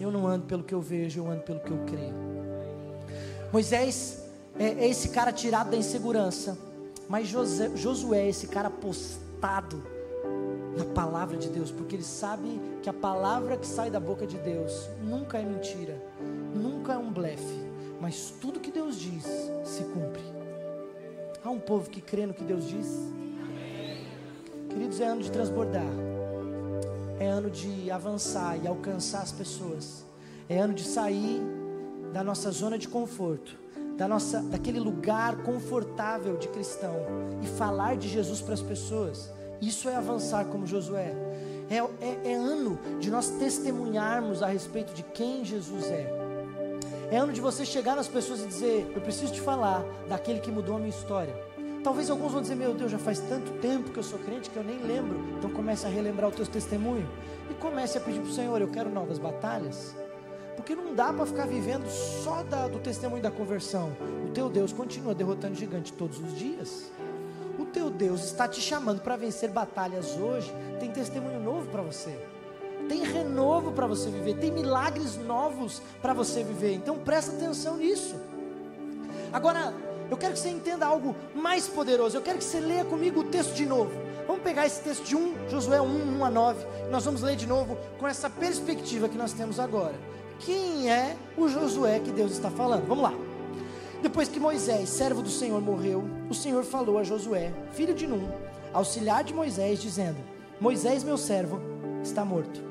Eu 0.00 0.10
não 0.10 0.26
ando 0.26 0.46
pelo 0.46 0.64
que 0.64 0.74
eu 0.74 0.80
vejo, 0.80 1.20
eu 1.20 1.30
ando 1.30 1.42
pelo 1.42 1.60
que 1.60 1.70
eu 1.70 1.78
creio. 1.86 2.14
Moisés 3.52 4.24
é, 4.58 4.64
é 4.64 4.88
esse 4.88 5.10
cara 5.10 5.30
tirado 5.30 5.70
da 5.70 5.76
insegurança, 5.76 6.56
mas 7.08 7.28
José, 7.28 7.70
Josué 7.76 8.22
é 8.22 8.28
esse 8.28 8.46
cara 8.46 8.70
postado 8.70 9.82
na 10.76 10.86
palavra 10.86 11.36
de 11.36 11.48
Deus, 11.48 11.70
porque 11.70 11.96
ele 11.96 12.02
sabe 12.02 12.60
que 12.82 12.88
a 12.88 12.94
palavra 12.94 13.58
que 13.58 13.66
sai 13.66 13.90
da 13.90 14.00
boca 14.00 14.26
de 14.26 14.38
Deus 14.38 14.88
nunca 15.02 15.38
é 15.38 15.44
mentira, 15.44 16.02
nunca 16.54 16.94
é 16.94 16.98
um 16.98 17.12
blefe, 17.12 17.60
mas 18.00 18.32
tudo 18.40 18.58
que 18.58 18.72
Deus 18.72 18.98
diz 18.98 19.24
se 19.64 19.84
cumpre. 19.84 20.22
Há 21.44 21.50
um 21.50 21.60
povo 21.60 21.90
que 21.90 22.00
crê 22.00 22.24
no 22.24 22.32
que 22.32 22.42
Deus 22.42 22.66
diz. 22.66 22.88
Queridos, 24.74 25.00
é 25.00 25.06
ano 25.06 25.22
de 25.22 25.30
transbordar. 25.30 25.86
É 27.20 27.28
ano 27.28 27.48
de 27.48 27.92
avançar 27.92 28.58
e 28.60 28.66
alcançar 28.66 29.22
as 29.22 29.30
pessoas. 29.30 30.04
É 30.48 30.58
ano 30.58 30.74
de 30.74 30.82
sair 30.82 31.40
da 32.12 32.24
nossa 32.24 32.50
zona 32.50 32.76
de 32.76 32.88
conforto, 32.88 33.56
da 33.96 34.08
nossa, 34.08 34.42
daquele 34.42 34.80
lugar 34.80 35.36
confortável 35.44 36.36
de 36.36 36.48
cristão 36.48 36.92
e 37.40 37.46
falar 37.46 37.96
de 37.96 38.08
Jesus 38.08 38.42
para 38.42 38.54
as 38.54 38.62
pessoas. 38.62 39.30
Isso 39.62 39.88
é 39.88 39.94
avançar 39.94 40.44
como 40.46 40.66
Josué. 40.66 41.14
É, 41.70 41.76
é, 42.04 42.32
é 42.32 42.34
ano 42.34 42.76
de 42.98 43.12
nós 43.12 43.30
testemunharmos 43.30 44.42
a 44.42 44.48
respeito 44.48 44.92
de 44.92 45.04
quem 45.04 45.44
Jesus 45.44 45.84
é. 45.84 46.12
É 47.12 47.16
ano 47.16 47.32
de 47.32 47.40
você 47.40 47.64
chegar 47.64 47.94
nas 47.94 48.08
pessoas 48.08 48.42
e 48.42 48.48
dizer: 48.48 48.92
Eu 48.92 49.00
preciso 49.00 49.32
te 49.32 49.40
falar 49.40 49.84
daquele 50.08 50.40
que 50.40 50.50
mudou 50.50 50.74
a 50.74 50.78
minha 50.78 50.90
história. 50.90 51.53
Talvez 51.84 52.08
alguns 52.08 52.32
vão 52.32 52.40
dizer: 52.40 52.54
Meu 52.54 52.72
Deus, 52.72 52.90
já 52.90 52.98
faz 52.98 53.20
tanto 53.20 53.52
tempo 53.60 53.90
que 53.90 53.98
eu 53.98 54.02
sou 54.02 54.18
crente 54.18 54.48
que 54.48 54.56
eu 54.56 54.64
nem 54.64 54.78
lembro. 54.78 55.20
Então 55.38 55.50
comece 55.50 55.84
a 55.84 55.90
relembrar 55.90 56.30
o 56.30 56.32
teu 56.32 56.46
testemunho 56.46 57.06
e 57.50 57.54
comece 57.54 57.98
a 57.98 58.00
pedir 58.00 58.20
para 58.20 58.30
o 58.30 58.32
Senhor: 58.32 58.58
Eu 58.60 58.68
quero 58.68 58.88
novas 58.88 59.18
batalhas. 59.18 59.94
Porque 60.56 60.74
não 60.74 60.94
dá 60.94 61.12
para 61.12 61.26
ficar 61.26 61.46
vivendo 61.46 61.86
só 61.88 62.42
da, 62.44 62.68
do 62.68 62.78
testemunho 62.78 63.22
da 63.22 63.30
conversão. 63.30 63.94
O 64.26 64.30
teu 64.30 64.48
Deus 64.48 64.72
continua 64.72 65.14
derrotando 65.14 65.54
gigante 65.54 65.92
todos 65.92 66.18
os 66.18 66.38
dias. 66.38 66.90
O 67.58 67.66
teu 67.66 67.90
Deus 67.90 68.24
está 68.24 68.48
te 68.48 68.60
chamando 68.60 69.02
para 69.02 69.16
vencer 69.16 69.50
batalhas 69.50 70.16
hoje. 70.16 70.50
Tem 70.80 70.90
testemunho 70.90 71.40
novo 71.40 71.68
para 71.68 71.82
você. 71.82 72.16
Tem 72.88 73.02
renovo 73.02 73.72
para 73.72 73.86
você 73.86 74.08
viver. 74.08 74.36
Tem 74.38 74.50
milagres 74.50 75.16
novos 75.16 75.82
para 76.00 76.14
você 76.14 76.42
viver. 76.42 76.72
Então 76.72 76.98
presta 76.98 77.32
atenção 77.32 77.76
nisso. 77.76 78.14
Agora, 79.32 79.74
eu 80.10 80.16
quero 80.16 80.34
que 80.34 80.38
você 80.38 80.50
entenda 80.50 80.86
algo 80.86 81.16
mais 81.34 81.66
poderoso. 81.66 82.16
Eu 82.16 82.22
quero 82.22 82.38
que 82.38 82.44
você 82.44 82.60
leia 82.60 82.84
comigo 82.84 83.20
o 83.20 83.24
texto 83.24 83.54
de 83.54 83.66
novo. 83.66 83.90
Vamos 84.26 84.42
pegar 84.42 84.66
esse 84.66 84.80
texto 84.80 85.04
de 85.04 85.16
1, 85.16 85.48
Josué 85.48 85.80
1, 85.80 86.18
1 86.18 86.24
a 86.24 86.30
9. 86.30 86.66
Nós 86.90 87.04
vamos 87.04 87.22
ler 87.22 87.36
de 87.36 87.46
novo 87.46 87.76
com 87.98 88.06
essa 88.06 88.28
perspectiva 88.28 89.08
que 89.08 89.16
nós 89.16 89.32
temos 89.32 89.58
agora. 89.58 89.94
Quem 90.40 90.90
é 90.90 91.16
o 91.36 91.48
Josué 91.48 92.00
que 92.00 92.10
Deus 92.10 92.32
está 92.32 92.50
falando? 92.50 92.86
Vamos 92.86 93.04
lá. 93.04 93.14
Depois 94.02 94.28
que 94.28 94.38
Moisés, 94.38 94.90
servo 94.90 95.22
do 95.22 95.30
Senhor, 95.30 95.60
morreu, 95.62 96.04
o 96.28 96.34
Senhor 96.34 96.62
falou 96.64 96.98
a 96.98 97.04
Josué, 97.04 97.52
filho 97.72 97.94
de 97.94 98.06
Num, 98.06 98.28
auxiliar 98.72 99.24
de 99.24 99.32
Moisés, 99.32 99.80
dizendo: 99.80 100.18
Moisés, 100.60 101.02
meu 101.02 101.16
servo, 101.16 101.60
está 102.02 102.24
morto. 102.24 102.62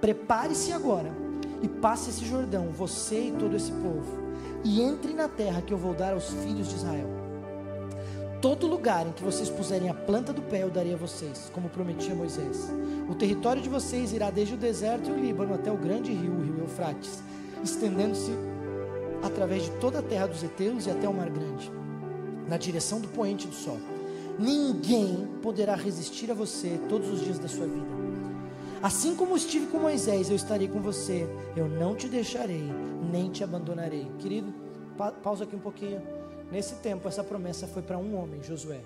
Prepare-se 0.00 0.72
agora 0.72 1.12
e 1.60 1.68
passe 1.68 2.08
esse 2.08 2.24
Jordão, 2.24 2.68
você 2.70 3.26
e 3.26 3.32
todo 3.32 3.54
esse 3.54 3.70
povo 3.72 4.29
e 4.64 4.80
entre 4.80 5.12
na 5.12 5.28
terra 5.28 5.62
que 5.62 5.72
eu 5.72 5.78
vou 5.78 5.94
dar 5.94 6.12
aos 6.12 6.28
filhos 6.28 6.68
de 6.68 6.76
Israel. 6.76 7.08
Todo 8.40 8.66
lugar 8.66 9.06
em 9.06 9.12
que 9.12 9.22
vocês 9.22 9.50
puserem 9.50 9.90
a 9.90 9.94
planta 9.94 10.32
do 10.32 10.40
pé 10.40 10.62
eu 10.62 10.70
darei 10.70 10.94
a 10.94 10.96
vocês, 10.96 11.50
como 11.52 11.68
prometia 11.68 12.14
Moisés. 12.14 12.70
O 13.08 13.14
território 13.14 13.60
de 13.60 13.68
vocês 13.68 14.12
irá 14.12 14.30
desde 14.30 14.54
o 14.54 14.56
deserto 14.56 15.10
e 15.10 15.12
o 15.12 15.16
Líbano 15.16 15.54
até 15.54 15.70
o 15.70 15.76
grande 15.76 16.12
rio, 16.12 16.32
o 16.32 16.42
rio 16.42 16.60
Eufrates, 16.60 17.22
estendendo-se 17.62 18.32
através 19.22 19.64
de 19.64 19.70
toda 19.72 19.98
a 19.98 20.02
terra 20.02 20.26
dos 20.26 20.42
heteus 20.42 20.86
e 20.86 20.90
até 20.90 21.06
o 21.06 21.12
mar 21.12 21.28
grande, 21.28 21.70
na 22.48 22.56
direção 22.56 22.98
do 22.98 23.08
poente 23.08 23.46
do 23.46 23.54
sol. 23.54 23.78
Ninguém 24.38 25.28
poderá 25.42 25.74
resistir 25.74 26.30
a 26.30 26.34
você 26.34 26.80
todos 26.88 27.10
os 27.10 27.20
dias 27.20 27.38
da 27.38 27.48
sua 27.48 27.66
vida. 27.66 27.99
Assim 28.82 29.14
como 29.14 29.36
estive 29.36 29.66
com 29.66 29.78
Moisés, 29.78 30.30
eu 30.30 30.36
estarei 30.36 30.66
com 30.66 30.80
você. 30.80 31.28
Eu 31.54 31.68
não 31.68 31.94
te 31.94 32.08
deixarei, 32.08 32.64
nem 33.12 33.30
te 33.30 33.44
abandonarei. 33.44 34.10
Querido, 34.18 34.54
pa 34.96 35.12
pausa 35.12 35.44
aqui 35.44 35.54
um 35.54 35.60
pouquinho. 35.60 36.00
Nesse 36.50 36.76
tempo, 36.76 37.06
essa 37.06 37.22
promessa 37.22 37.66
foi 37.66 37.82
para 37.82 37.98
um 37.98 38.16
homem, 38.16 38.42
Josué. 38.42 38.80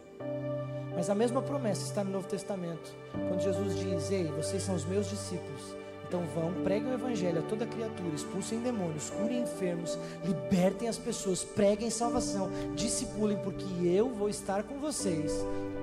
Mas 0.96 1.08
a 1.08 1.14
mesma 1.14 1.40
promessa 1.40 1.84
está 1.84 2.02
no 2.02 2.10
Novo 2.10 2.26
Testamento, 2.26 2.92
quando 3.12 3.40
Jesus 3.40 3.78
diz: 3.78 4.10
Ei, 4.10 4.24
vocês 4.36 4.62
são 4.64 4.74
os 4.74 4.84
meus 4.84 5.08
discípulos. 5.08 5.76
Então 6.06 6.22
vão, 6.34 6.52
preguem 6.62 6.90
o 6.90 6.94
evangelho 6.94 7.38
a 7.38 7.42
toda 7.42 7.64
criatura, 7.64 8.14
expulsem 8.14 8.60
demônios, 8.60 9.10
curem 9.10 9.42
enfermos, 9.42 9.98
libertem 10.24 10.88
as 10.88 10.98
pessoas, 10.98 11.42
preguem 11.42 11.88
salvação, 11.88 12.50
discipulem, 12.74 13.38
porque 13.38 13.64
eu 13.86 14.10
vou 14.10 14.28
estar 14.28 14.64
com 14.64 14.78
vocês 14.78 15.32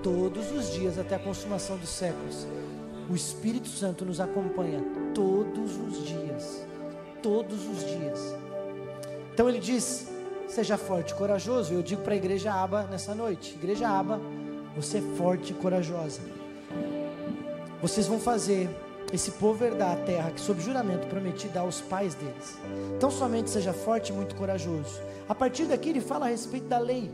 todos 0.03 0.51
os 0.51 0.71
dias 0.73 0.97
até 0.99 1.15
a 1.15 1.19
consumação 1.19 1.77
dos 1.77 1.89
séculos. 1.89 2.45
O 3.11 3.15
Espírito 3.15 3.67
Santo 3.67 4.05
nos 4.05 4.21
acompanha 4.21 4.81
todos 5.13 5.75
os 5.75 6.07
dias. 6.07 6.65
Todos 7.21 7.67
os 7.67 7.79
dias. 7.85 8.35
Então 9.33 9.49
ele 9.49 9.59
diz: 9.59 10.07
seja 10.47 10.77
forte 10.77 11.11
e 11.11 11.15
corajoso. 11.15 11.73
Eu 11.73 11.83
digo 11.83 12.01
para 12.03 12.13
a 12.13 12.15
igreja 12.15 12.53
Aba 12.53 12.83
nessa 12.83 13.13
noite: 13.13 13.53
Igreja 13.55 13.89
Aba, 13.89 14.21
você 14.77 14.99
é 14.99 15.01
forte 15.17 15.51
e 15.51 15.53
corajosa. 15.53 16.21
Vocês 17.81 18.07
vão 18.07 18.17
fazer 18.17 18.69
esse 19.11 19.31
povo 19.31 19.65
herdar 19.65 19.91
a 19.91 20.05
terra 20.05 20.31
que, 20.31 20.39
sob 20.39 20.61
juramento, 20.61 21.05
prometi 21.07 21.49
dar 21.49 21.61
aos 21.61 21.81
pais 21.81 22.15
deles. 22.15 22.57
Então, 22.95 23.11
somente 23.11 23.49
seja 23.49 23.73
forte 23.73 24.13
e 24.13 24.15
muito 24.15 24.35
corajoso. 24.35 25.01
A 25.27 25.35
partir 25.35 25.65
daqui, 25.65 25.89
ele 25.89 25.99
fala 25.99 26.27
a 26.27 26.29
respeito 26.29 26.67
da 26.67 26.79
lei. 26.79 27.11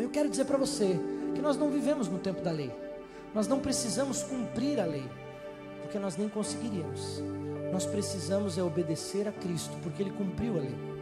Eu 0.00 0.08
quero 0.08 0.30
dizer 0.30 0.46
para 0.46 0.56
você 0.56 0.98
que 1.34 1.42
nós 1.42 1.58
não 1.58 1.70
vivemos 1.70 2.08
no 2.08 2.18
tempo 2.18 2.40
da 2.40 2.50
lei. 2.50 2.83
Nós 3.34 3.48
não 3.48 3.58
precisamos 3.58 4.22
cumprir 4.22 4.78
a 4.80 4.84
lei, 4.84 5.04
porque 5.82 5.98
nós 5.98 6.16
nem 6.16 6.28
conseguiríamos. 6.28 7.22
Nós 7.72 7.84
precisamos 7.84 8.56
é 8.56 8.62
obedecer 8.62 9.26
a 9.26 9.32
Cristo, 9.32 9.76
porque 9.82 10.02
Ele 10.02 10.12
cumpriu 10.12 10.56
a 10.56 10.60
lei. 10.60 10.94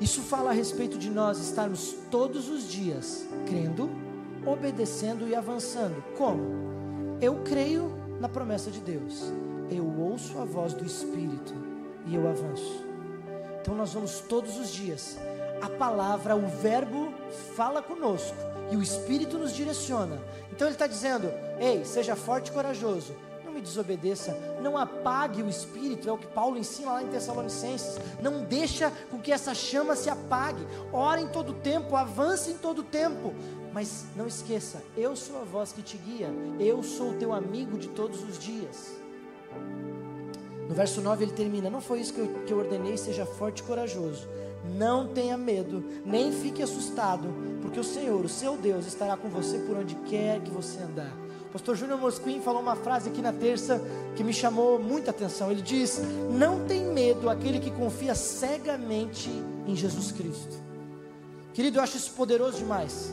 Isso 0.00 0.22
fala 0.22 0.50
a 0.50 0.52
respeito 0.52 0.98
de 0.98 1.08
nós 1.08 1.38
estarmos 1.38 1.94
todos 2.10 2.48
os 2.48 2.68
dias 2.68 3.24
crendo, 3.46 3.88
obedecendo 4.44 5.28
e 5.28 5.36
avançando. 5.36 6.02
Como? 6.18 6.64
Eu 7.20 7.42
creio 7.44 7.92
na 8.20 8.28
promessa 8.28 8.70
de 8.70 8.80
Deus. 8.80 9.32
Eu 9.70 9.86
ouço 9.98 10.36
a 10.38 10.44
voz 10.44 10.74
do 10.74 10.84
Espírito 10.84 11.54
e 12.06 12.14
eu 12.16 12.28
avanço. 12.28 12.84
Então 13.60 13.74
nós 13.74 13.94
vamos 13.94 14.20
todos 14.20 14.58
os 14.58 14.70
dias. 14.72 15.16
A 15.60 15.68
palavra, 15.68 16.36
o 16.36 16.46
verbo 16.46 17.12
fala 17.54 17.82
conosco 17.82 18.36
e 18.70 18.76
o 18.76 18.82
Espírito 18.82 19.38
nos 19.38 19.54
direciona. 19.54 20.20
Então 20.50 20.66
ele 20.66 20.74
está 20.74 20.86
dizendo: 20.86 21.30
Ei, 21.58 21.84
seja 21.84 22.16
forte 22.16 22.48
e 22.48 22.52
corajoso. 22.52 23.14
Não 23.44 23.52
me 23.52 23.60
desobedeça, 23.60 24.36
não 24.60 24.76
apague 24.76 25.42
o 25.42 25.48
espírito, 25.48 26.08
é 26.08 26.12
o 26.12 26.18
que 26.18 26.26
Paulo 26.26 26.58
ensina 26.58 26.92
lá 26.92 27.02
em 27.02 27.08
Tessalonicenses. 27.08 27.98
Não 28.20 28.42
deixa 28.42 28.90
com 29.10 29.20
que 29.20 29.30
essa 29.30 29.54
chama 29.54 29.94
se 29.94 30.10
apague. 30.10 30.66
Ora 30.92 31.20
em 31.20 31.28
todo 31.28 31.52
tempo, 31.52 31.94
avance 31.94 32.50
em 32.50 32.56
todo 32.56 32.82
tempo. 32.82 33.32
Mas 33.72 34.06
não 34.16 34.26
esqueça, 34.26 34.82
eu 34.96 35.16
sou 35.16 35.40
a 35.40 35.44
voz 35.44 35.72
que 35.72 35.82
te 35.82 35.96
guia, 35.96 36.30
eu 36.60 36.82
sou 36.84 37.10
o 37.10 37.14
teu 37.14 37.32
amigo 37.32 37.76
de 37.76 37.88
todos 37.88 38.22
os 38.22 38.38
dias. 38.38 39.03
No 40.68 40.74
verso 40.74 41.00
9 41.00 41.24
ele 41.24 41.32
termina: 41.32 41.70
Não 41.70 41.80
foi 41.80 42.00
isso 42.00 42.12
que 42.12 42.20
eu, 42.20 42.28
que 42.46 42.52
eu 42.52 42.58
ordenei, 42.58 42.96
seja 42.96 43.26
forte 43.26 43.60
e 43.60 43.62
corajoso. 43.62 44.28
Não 44.76 45.06
tenha 45.06 45.36
medo, 45.36 45.84
nem 46.06 46.32
fique 46.32 46.62
assustado, 46.62 47.28
porque 47.60 47.78
o 47.78 47.84
Senhor, 47.84 48.24
o 48.24 48.28
seu 48.28 48.56
Deus, 48.56 48.86
estará 48.86 49.16
com 49.16 49.28
você 49.28 49.58
por 49.58 49.76
onde 49.76 49.94
quer 50.06 50.40
que 50.40 50.50
você 50.50 50.78
andar. 50.80 51.12
O 51.48 51.52
pastor 51.52 51.76
Júnior 51.76 52.00
Mosquim 52.00 52.40
falou 52.40 52.62
uma 52.62 52.74
frase 52.74 53.10
aqui 53.10 53.20
na 53.20 53.32
terça 53.32 53.80
que 54.16 54.24
me 54.24 54.32
chamou 54.32 54.78
muita 54.78 55.10
atenção. 55.10 55.50
Ele 55.50 55.62
diz: 55.62 56.00
Não 56.30 56.64
tem 56.64 56.84
medo 56.84 57.28
aquele 57.28 57.60
que 57.60 57.70
confia 57.70 58.14
cegamente 58.14 59.30
em 59.66 59.76
Jesus 59.76 60.10
Cristo. 60.12 60.56
Querido, 61.52 61.78
eu 61.78 61.82
acho 61.82 61.96
isso 61.96 62.12
poderoso 62.12 62.58
demais. 62.58 63.12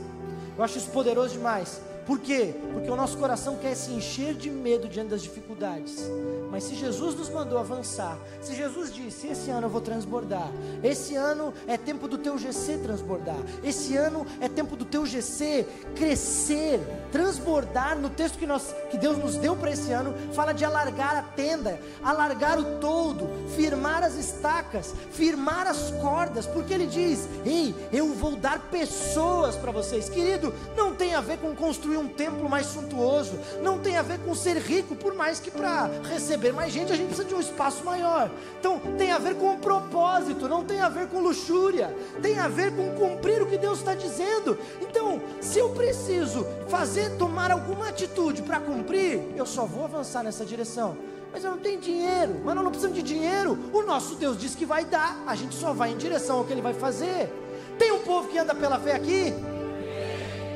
Eu 0.58 0.64
acho 0.64 0.78
isso 0.78 0.90
poderoso 0.90 1.34
demais. 1.34 1.82
Por 2.06 2.20
quê? 2.20 2.54
Porque 2.74 2.90
o 2.90 2.96
nosso 2.96 3.18
coração 3.18 3.58
quer 3.58 3.76
se 3.76 3.92
encher 3.92 4.34
de 4.34 4.50
medo 4.50 4.88
diante 4.88 5.10
das 5.10 5.22
dificuldades. 5.22 6.10
Mas 6.50 6.64
se 6.64 6.76
Jesus 6.76 7.16
nos 7.16 7.30
mandou 7.30 7.58
avançar, 7.58 8.18
se 8.42 8.56
Jesus 8.56 8.94
disse: 8.94 9.28
Esse 9.28 9.50
ano 9.50 9.68
eu 9.68 9.70
vou 9.70 9.82
transbordar, 9.82 10.52
esse 10.84 11.16
ano 11.16 11.54
é 11.68 11.78
tempo 11.78 12.08
do 12.08 12.18
teu 12.18 12.38
GC 12.38 12.80
transbordar, 12.80 13.38
esse 13.64 13.96
ano 13.96 14.26
é 14.40 14.50
tempo 14.50 14.76
do 14.76 14.84
teu 14.84 15.06
GC 15.06 15.66
crescer, 15.96 16.80
transbordar. 17.12 17.98
No 17.98 18.10
texto 18.10 18.38
que, 18.38 18.48
nós, 18.48 18.76
que 18.90 18.98
Deus 18.98 19.18
nos 19.18 19.36
deu 19.38 19.56
para 19.56 19.72
esse 19.72 19.92
ano, 19.92 20.14
fala 20.34 20.54
de 20.54 20.66
alargar 20.66 21.16
a 21.16 21.22
tenda, 21.22 21.80
alargar 22.04 22.60
o 22.60 22.80
toldo, 22.80 23.30
firmar 23.56 24.04
as 24.04 24.16
estacas, 24.16 24.94
firmar 25.12 25.68
as 25.68 25.92
cordas, 26.02 26.48
porque 26.48 26.74
Ele 26.74 26.88
diz: 26.88 27.30
Ei, 27.46 27.74
eu 27.94 28.08
vou 28.14 28.36
dar 28.36 28.60
pessoas 28.72 29.56
para 29.56 29.72
vocês, 29.72 30.10
querido. 30.10 30.54
Não 30.76 30.96
tem 30.96 31.14
a 31.14 31.22
ver 31.22 31.38
com 31.38 31.56
construir 31.56 31.91
um 31.98 32.08
templo 32.08 32.50
mais 32.50 32.68
suntuoso, 32.68 33.40
não 33.62 33.80
tem 33.80 33.98
a 33.98 34.02
ver 34.02 34.20
com 34.20 34.34
ser 34.36 34.58
rico, 34.58 34.96
por 34.96 35.14
mais 35.14 35.40
que 35.40 35.52
para 35.52 35.90
receber 36.10 36.42
receber 36.42 36.54
mais 36.54 36.72
gente, 36.72 36.92
a 36.92 36.96
gente 36.96 37.08
precisa 37.08 37.28
de 37.28 37.36
um 37.36 37.40
espaço 37.40 37.84
maior. 37.84 38.30
Então, 38.60 38.80
tem 38.98 39.12
a 39.12 39.18
ver 39.18 39.36
com 39.36 39.54
o 39.54 39.58
propósito, 39.58 40.48
não 40.48 40.64
tem 40.64 40.80
a 40.80 40.90
ver 40.90 41.08
com 41.08 41.20
luxúria, 41.20 41.96
tem 42.22 42.40
a 42.40 42.48
ver 42.48 42.76
com 42.76 42.92
cumprir 42.96 43.42
o 43.42 43.46
que 43.46 43.58
Deus 43.58 43.80
está 43.80 43.94
dizendo. 43.94 44.58
Então, 44.82 45.22
se 45.40 45.60
eu 45.60 45.70
preciso 45.70 46.46
fazer, 46.70 47.18
tomar 47.18 47.52
alguma 47.52 47.90
atitude 47.90 48.42
para 48.42 48.60
cumprir, 48.60 49.22
eu 49.36 49.46
só 49.46 49.66
vou 49.66 49.84
avançar 49.84 50.24
nessa 50.24 50.46
direção. 50.46 50.98
Mas 51.34 51.44
eu 51.44 51.52
não 51.52 51.60
tenho 51.60 51.80
dinheiro, 51.80 52.42
mas 52.44 52.56
nós 52.56 52.64
não 52.64 52.72
precisamos 52.72 52.98
de 52.98 53.04
dinheiro. 53.04 53.58
O 53.72 53.82
nosso 53.82 54.16
Deus 54.16 54.38
diz 54.38 54.54
que 54.54 54.66
vai 54.66 54.84
dar, 54.84 55.18
a 55.26 55.36
gente 55.36 55.56
só 55.56 55.74
vai 55.74 55.92
em 55.92 55.98
direção 55.98 56.40
ao 56.40 56.46
que 56.46 56.52
Ele 56.52 56.62
vai 56.62 56.74
fazer. 56.74 57.32
Tem 57.78 57.92
um 57.92 58.00
povo 58.00 58.28
que 58.28 58.38
anda 58.38 58.54
pela 58.54 58.78
fé 58.80 58.94
aqui? 58.94 59.34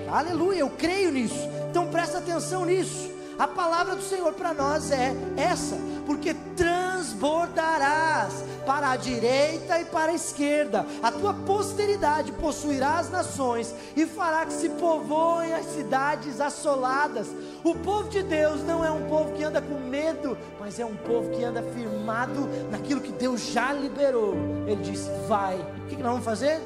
Aleluia, 0.10 0.60
eu 0.60 0.70
creio 0.70 1.12
nisso. 1.12 1.50
Então 1.70 1.88
presta 1.88 2.20
atenção 2.20 2.66
nisso. 2.66 3.16
A 3.38 3.48
palavra 3.48 3.96
do 3.98 4.02
Senhor 4.02 4.32
para 4.32 4.54
nós 4.54 4.92
é 4.92 5.14
essa, 5.36 5.76
porque 6.06 6.34
transbordarás 6.56 8.34
para 8.66 8.92
a 8.92 8.96
direita 8.96 9.78
e 9.80 9.86
para 9.86 10.14
a 10.14 10.16
esquerda, 10.16 10.86
a 11.04 11.12
tua 11.12 11.34
posteridade 11.34 12.32
possuirá 12.32 12.98
as 12.98 13.10
nações 13.10 13.76
e 13.94 14.06
fará 14.06 14.46
que 14.46 14.54
se 14.54 14.70
povoem 14.70 15.54
as 15.54 15.66
cidades 15.66 16.40
assoladas. 16.40 17.28
O 17.62 17.76
povo 17.76 18.08
de 18.08 18.24
Deus 18.24 18.64
não 18.64 18.86
é 18.86 18.90
um 18.90 19.10
povo 19.10 19.34
que 19.34 19.44
anda 19.44 19.62
com 19.62 19.80
medo, 19.80 20.38
mas 20.58 20.80
é 20.80 20.86
um 20.86 20.96
povo 20.96 21.30
que 21.32 21.44
anda 21.44 21.62
firmado 21.62 22.48
naquilo 22.72 23.02
que 23.02 23.12
Deus 23.12 23.48
já 23.52 23.74
liberou. 23.74 24.34
Ele 24.66 24.82
disse: 24.82 25.10
Vai, 25.28 25.58
o 25.58 25.88
que 25.88 25.98
nós 25.98 26.12
vamos 26.12 26.26
fazer? 26.26 26.62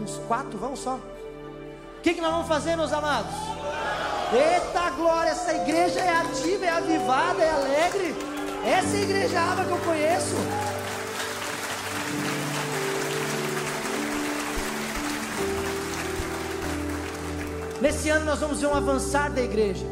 Uns 0.00 0.16
quatro, 0.28 0.56
vamos 0.56 0.78
só. 0.78 1.00
O 2.00 2.02
que, 2.02 2.14
que 2.14 2.20
nós 2.22 2.32
vamos 2.32 2.48
fazer, 2.48 2.76
meus 2.76 2.94
amados? 2.94 3.34
Eita 4.32 4.88
glória, 4.92 5.32
essa 5.32 5.52
igreja 5.52 6.00
é 6.00 6.08
ativa, 6.08 6.64
é 6.64 6.70
avivada, 6.70 7.42
é 7.42 7.50
alegre. 7.50 8.16
Essa 8.64 8.96
é 8.96 9.00
a 9.00 9.02
igreja 9.02 9.38
aba 9.38 9.64
que 9.66 9.70
eu 9.70 9.78
conheço. 9.80 10.34
Nesse 17.82 18.08
ano 18.08 18.24
nós 18.24 18.38
vamos 18.38 18.62
ver 18.62 18.68
um 18.68 18.74
avançar 18.74 19.30
da 19.30 19.42
igreja, 19.42 19.84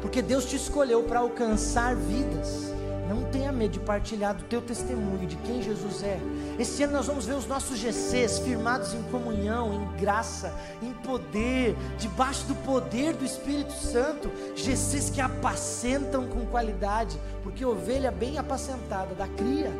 porque 0.00 0.22
Deus 0.22 0.46
te 0.46 0.56
escolheu 0.56 1.02
para 1.02 1.20
alcançar 1.20 1.94
vidas. 1.94 2.71
Não 3.12 3.24
tenha 3.24 3.52
medo 3.52 3.72
de 3.72 3.80
partilhar 3.80 4.34
do 4.34 4.42
teu 4.44 4.62
testemunho, 4.62 5.26
de 5.26 5.36
quem 5.36 5.62
Jesus 5.62 6.02
é. 6.02 6.18
Esse 6.58 6.82
ano 6.82 6.94
nós 6.94 7.06
vamos 7.06 7.26
ver 7.26 7.34
os 7.34 7.46
nossos 7.46 7.78
GCs 7.78 8.38
firmados 8.38 8.94
em 8.94 9.02
comunhão, 9.04 9.74
em 9.74 10.00
graça, 10.00 10.50
em 10.80 10.94
poder, 10.94 11.76
debaixo 11.98 12.46
do 12.46 12.54
poder 12.54 13.12
do 13.12 13.24
Espírito 13.24 13.72
Santo. 13.72 14.30
GCs 14.56 15.10
que 15.10 15.20
apacentam 15.20 16.26
com 16.26 16.46
qualidade, 16.46 17.20
porque 17.42 17.64
ovelha 17.64 18.10
bem 18.10 18.38
apacentada 18.38 19.14
da 19.14 19.28
cria 19.28 19.70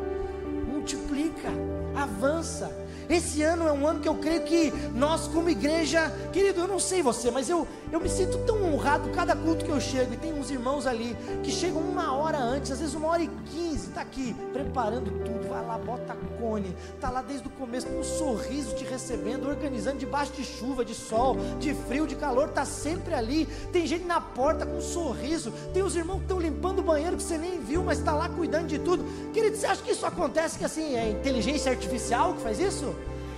multiplica, 0.83 1.49
avança. 1.95 2.82
Esse 3.09 3.41
ano 3.43 3.67
é 3.67 3.71
um 3.71 3.87
ano 3.87 3.99
que 3.99 4.07
eu 4.07 4.15
creio 4.15 4.43
que 4.43 4.71
nós, 4.93 5.27
como 5.27 5.49
igreja, 5.49 6.11
querido, 6.31 6.61
eu 6.61 6.67
não 6.67 6.79
sei 6.79 7.01
você, 7.01 7.29
mas 7.29 7.49
eu, 7.49 7.67
eu 7.91 7.99
me 7.99 8.09
sinto 8.09 8.37
tão 8.39 8.63
honrado 8.63 9.09
cada 9.09 9.35
culto 9.35 9.65
que 9.65 9.71
eu 9.71 9.79
chego. 9.79 10.13
E 10.13 10.17
tem 10.17 10.33
uns 10.33 10.49
irmãos 10.49 10.87
ali 10.87 11.15
que 11.43 11.51
chegam 11.51 11.81
uma 11.81 12.15
hora 12.15 12.37
antes, 12.37 12.71
às 12.71 12.79
vezes 12.79 12.95
uma 12.95 13.07
hora 13.07 13.23
e 13.23 13.29
quinze, 13.45 13.89
está 13.89 14.01
aqui, 14.01 14.35
preparando 14.51 15.11
tudo. 15.23 15.47
Vai 15.47 15.65
lá, 15.65 15.77
bota 15.77 16.15
cone, 16.39 16.75
está 16.93 17.09
lá 17.09 17.21
desde 17.21 17.47
o 17.47 17.51
começo, 17.51 17.87
com 17.87 17.99
um 17.99 18.03
sorriso 18.03 18.75
te 18.75 18.83
recebendo, 18.83 19.47
organizando 19.47 19.97
debaixo 19.97 20.33
de 20.33 20.43
chuva, 20.43 20.83
de 20.83 20.93
sol, 20.93 21.37
de 21.59 21.73
frio, 21.73 22.05
de 22.05 22.15
calor, 22.15 22.49
está 22.49 22.65
sempre 22.65 23.13
ali. 23.13 23.45
Tem 23.71 23.85
gente 23.87 24.05
na 24.05 24.19
porta 24.19 24.65
com 24.65 24.77
um 24.77 24.81
sorriso. 24.81 25.51
Tem 25.73 25.83
os 25.83 25.95
irmãos 25.95 26.17
que 26.17 26.23
estão 26.23 26.39
limpando 26.39 26.79
o 26.79 26.83
banheiro 26.83 27.15
que 27.15 27.23
você 27.23 27.37
nem 27.37 27.59
viu, 27.59 27.83
mas 27.83 27.99
está 27.99 28.13
lá 28.13 28.27
cuidando 28.29 28.67
de 28.67 28.79
tudo. 28.79 29.03
Querido, 29.31 29.55
você 29.55 29.65
acha 29.65 29.81
que 29.81 29.91
isso 29.91 30.05
acontece 30.05 30.57
que 30.57 30.65
assim 30.65 30.95
é 30.95 31.09
inteligência 31.09 31.71
artificial 31.71 32.33
que 32.33 32.41
faz 32.41 32.59
isso? 32.59 32.93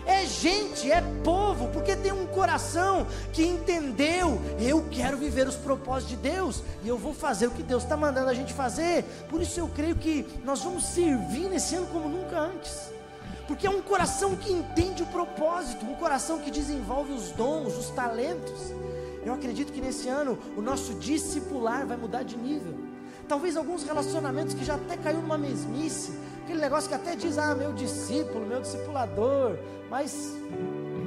É 0.06 0.26
gente, 0.26 0.92
é 0.92 1.02
povo, 1.24 1.68
porque 1.70 1.96
tem 1.96 2.12
um 2.12 2.28
coração 2.28 3.08
que 3.34 3.46
entendeu: 3.46 4.40
eu 4.60 4.86
quero 4.92 5.18
viver 5.18 5.48
os 5.48 5.56
propósitos 5.56 6.16
de 6.16 6.30
Deus 6.30 6.64
e 6.84 6.88
eu 6.88 6.98
vou 6.98 7.14
fazer 7.14 7.48
o 7.48 7.52
que 7.52 7.64
Deus 7.64 7.84
está 7.84 7.98
mandando 7.98 8.30
a 8.30 8.34
gente 8.34 8.54
fazer. 8.54 9.04
Por 9.30 9.42
isso 9.42 9.60
eu 9.60 9.68
creio 9.68 9.96
que 9.96 10.26
nós 10.44 10.62
vamos 10.62 10.86
servir 10.86 11.50
nesse 11.50 11.76
ano 11.76 11.88
como 11.88 12.08
nunca 12.08 12.40
antes. 12.40 12.94
Porque 13.48 13.68
é 13.68 13.70
um 13.70 13.82
coração 13.82 14.36
que 14.36 14.52
entende 14.52 15.04
o 15.04 15.08
propósito, 15.08 15.86
um 15.86 15.96
coração 15.96 16.40
que 16.40 16.50
desenvolve 16.50 17.14
os 17.14 17.32
dons, 17.32 17.78
os 17.78 17.90
talentos. 17.90 18.74
Eu 19.24 19.34
acredito 19.34 19.72
que 19.72 19.82
nesse 19.82 20.08
ano 20.08 20.38
o 20.56 20.62
nosso 20.62 20.94
discipular 20.96 21.86
vai 21.86 21.98
mudar 21.98 22.24
de 22.24 22.38
nível. 22.38 22.76
Talvez 23.28 23.58
alguns 23.58 23.84
relacionamentos 23.84 24.54
que 24.54 24.64
já 24.64 24.76
até 24.76 24.98
caiu 24.98 25.20
numa 25.20 25.38
mesmice, 25.38 26.12
negócio 26.66 26.90
que 26.90 26.96
até 26.96 27.16
diz, 27.16 27.38
ah, 27.38 27.54
meu 27.54 27.74
discípulo, 27.74 28.46
meu 28.46 28.60
discipulador, 28.60 29.58
mas 29.90 30.36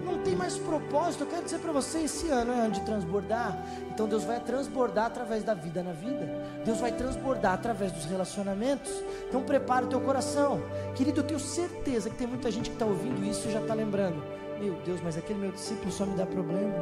não 0.04 0.18
tem 0.22 0.36
mais 0.36 0.56
propósito. 0.56 1.24
Eu 1.24 1.26
quero 1.26 1.44
dizer 1.44 1.58
para 1.58 1.72
você: 1.72 1.98
esse 2.00 2.28
ano 2.28 2.52
é 2.52 2.60
ano 2.60 2.74
de 2.74 2.80
transbordar. 2.82 3.60
Então 3.90 4.06
Deus 4.06 4.24
vai 4.24 4.40
transbordar 4.40 5.06
através 5.06 5.42
da 5.42 5.54
vida 5.54 5.82
na 5.82 5.92
vida. 5.92 6.26
Deus 6.64 6.78
vai 6.78 6.92
transbordar 6.92 7.54
através 7.54 7.90
dos 7.92 8.04
relacionamentos. 8.04 8.90
Então 9.28 9.42
prepara 9.42 9.84
o 9.84 9.88
teu 9.88 10.00
coração, 10.00 10.62
querido. 10.94 11.20
Eu 11.20 11.24
tenho 11.24 11.40
certeza 11.40 12.08
que 12.08 12.16
tem 12.16 12.26
muita 12.26 12.50
gente 12.50 12.70
que 12.70 12.76
está 12.76 12.86
ouvindo 12.86 13.24
isso 13.24 13.48
e 13.48 13.52
já 13.52 13.60
está 13.60 13.74
lembrando: 13.74 14.22
meu 14.60 14.74
Deus, 14.84 15.00
mas 15.02 15.16
aquele 15.16 15.40
meu 15.40 15.50
discípulo 15.50 15.90
só 15.90 16.06
me 16.06 16.16
dá 16.16 16.24
problema. 16.24 16.74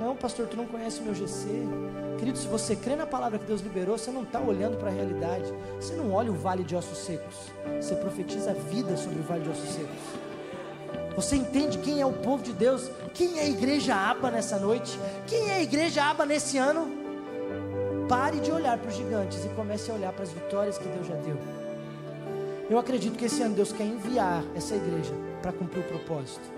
Não, 0.00 0.14
pastor, 0.14 0.46
tu 0.46 0.56
não 0.56 0.66
conhece 0.66 1.00
o 1.00 1.02
meu 1.02 1.14
GC. 1.14 1.48
Querido, 2.18 2.38
se 2.38 2.46
você 2.46 2.76
crê 2.76 2.94
na 2.94 3.06
palavra 3.06 3.38
que 3.38 3.44
Deus 3.44 3.60
liberou, 3.60 3.98
você 3.98 4.10
não 4.10 4.22
está 4.22 4.40
olhando 4.40 4.76
para 4.76 4.88
a 4.88 4.92
realidade. 4.92 5.52
Você 5.80 5.94
não 5.94 6.12
olha 6.12 6.30
o 6.30 6.34
vale 6.34 6.62
de 6.62 6.76
ossos 6.76 6.98
secos. 6.98 7.34
Você 7.80 7.94
profetiza 7.96 8.50
a 8.50 8.54
vida 8.54 8.96
sobre 8.96 9.18
o 9.18 9.22
vale 9.22 9.42
de 9.42 9.50
ossos 9.50 9.70
secos. 9.70 9.96
Você 11.16 11.34
entende 11.34 11.78
quem 11.78 12.00
é 12.00 12.06
o 12.06 12.12
povo 12.12 12.44
de 12.44 12.52
Deus? 12.52 12.88
Quem 13.12 13.38
é 13.40 13.42
a 13.42 13.48
igreja 13.48 13.94
aba 13.94 14.30
nessa 14.30 14.56
noite? 14.56 14.98
Quem 15.26 15.50
é 15.50 15.54
a 15.54 15.62
igreja 15.62 16.04
aba 16.04 16.24
nesse 16.24 16.58
ano? 16.58 16.88
Pare 18.08 18.38
de 18.38 18.52
olhar 18.52 18.78
para 18.78 18.88
os 18.88 18.96
gigantes 18.96 19.44
e 19.44 19.48
comece 19.48 19.90
a 19.90 19.94
olhar 19.94 20.12
para 20.12 20.22
as 20.22 20.30
vitórias 20.30 20.78
que 20.78 20.88
Deus 20.88 21.06
já 21.06 21.16
deu. 21.16 21.36
Eu 22.70 22.78
acredito 22.78 23.16
que 23.16 23.24
esse 23.24 23.42
ano 23.42 23.54
Deus 23.54 23.72
quer 23.72 23.84
enviar 23.84 24.44
essa 24.54 24.76
igreja 24.76 25.12
para 25.42 25.52
cumprir 25.52 25.80
o 25.80 25.88
propósito. 25.88 26.57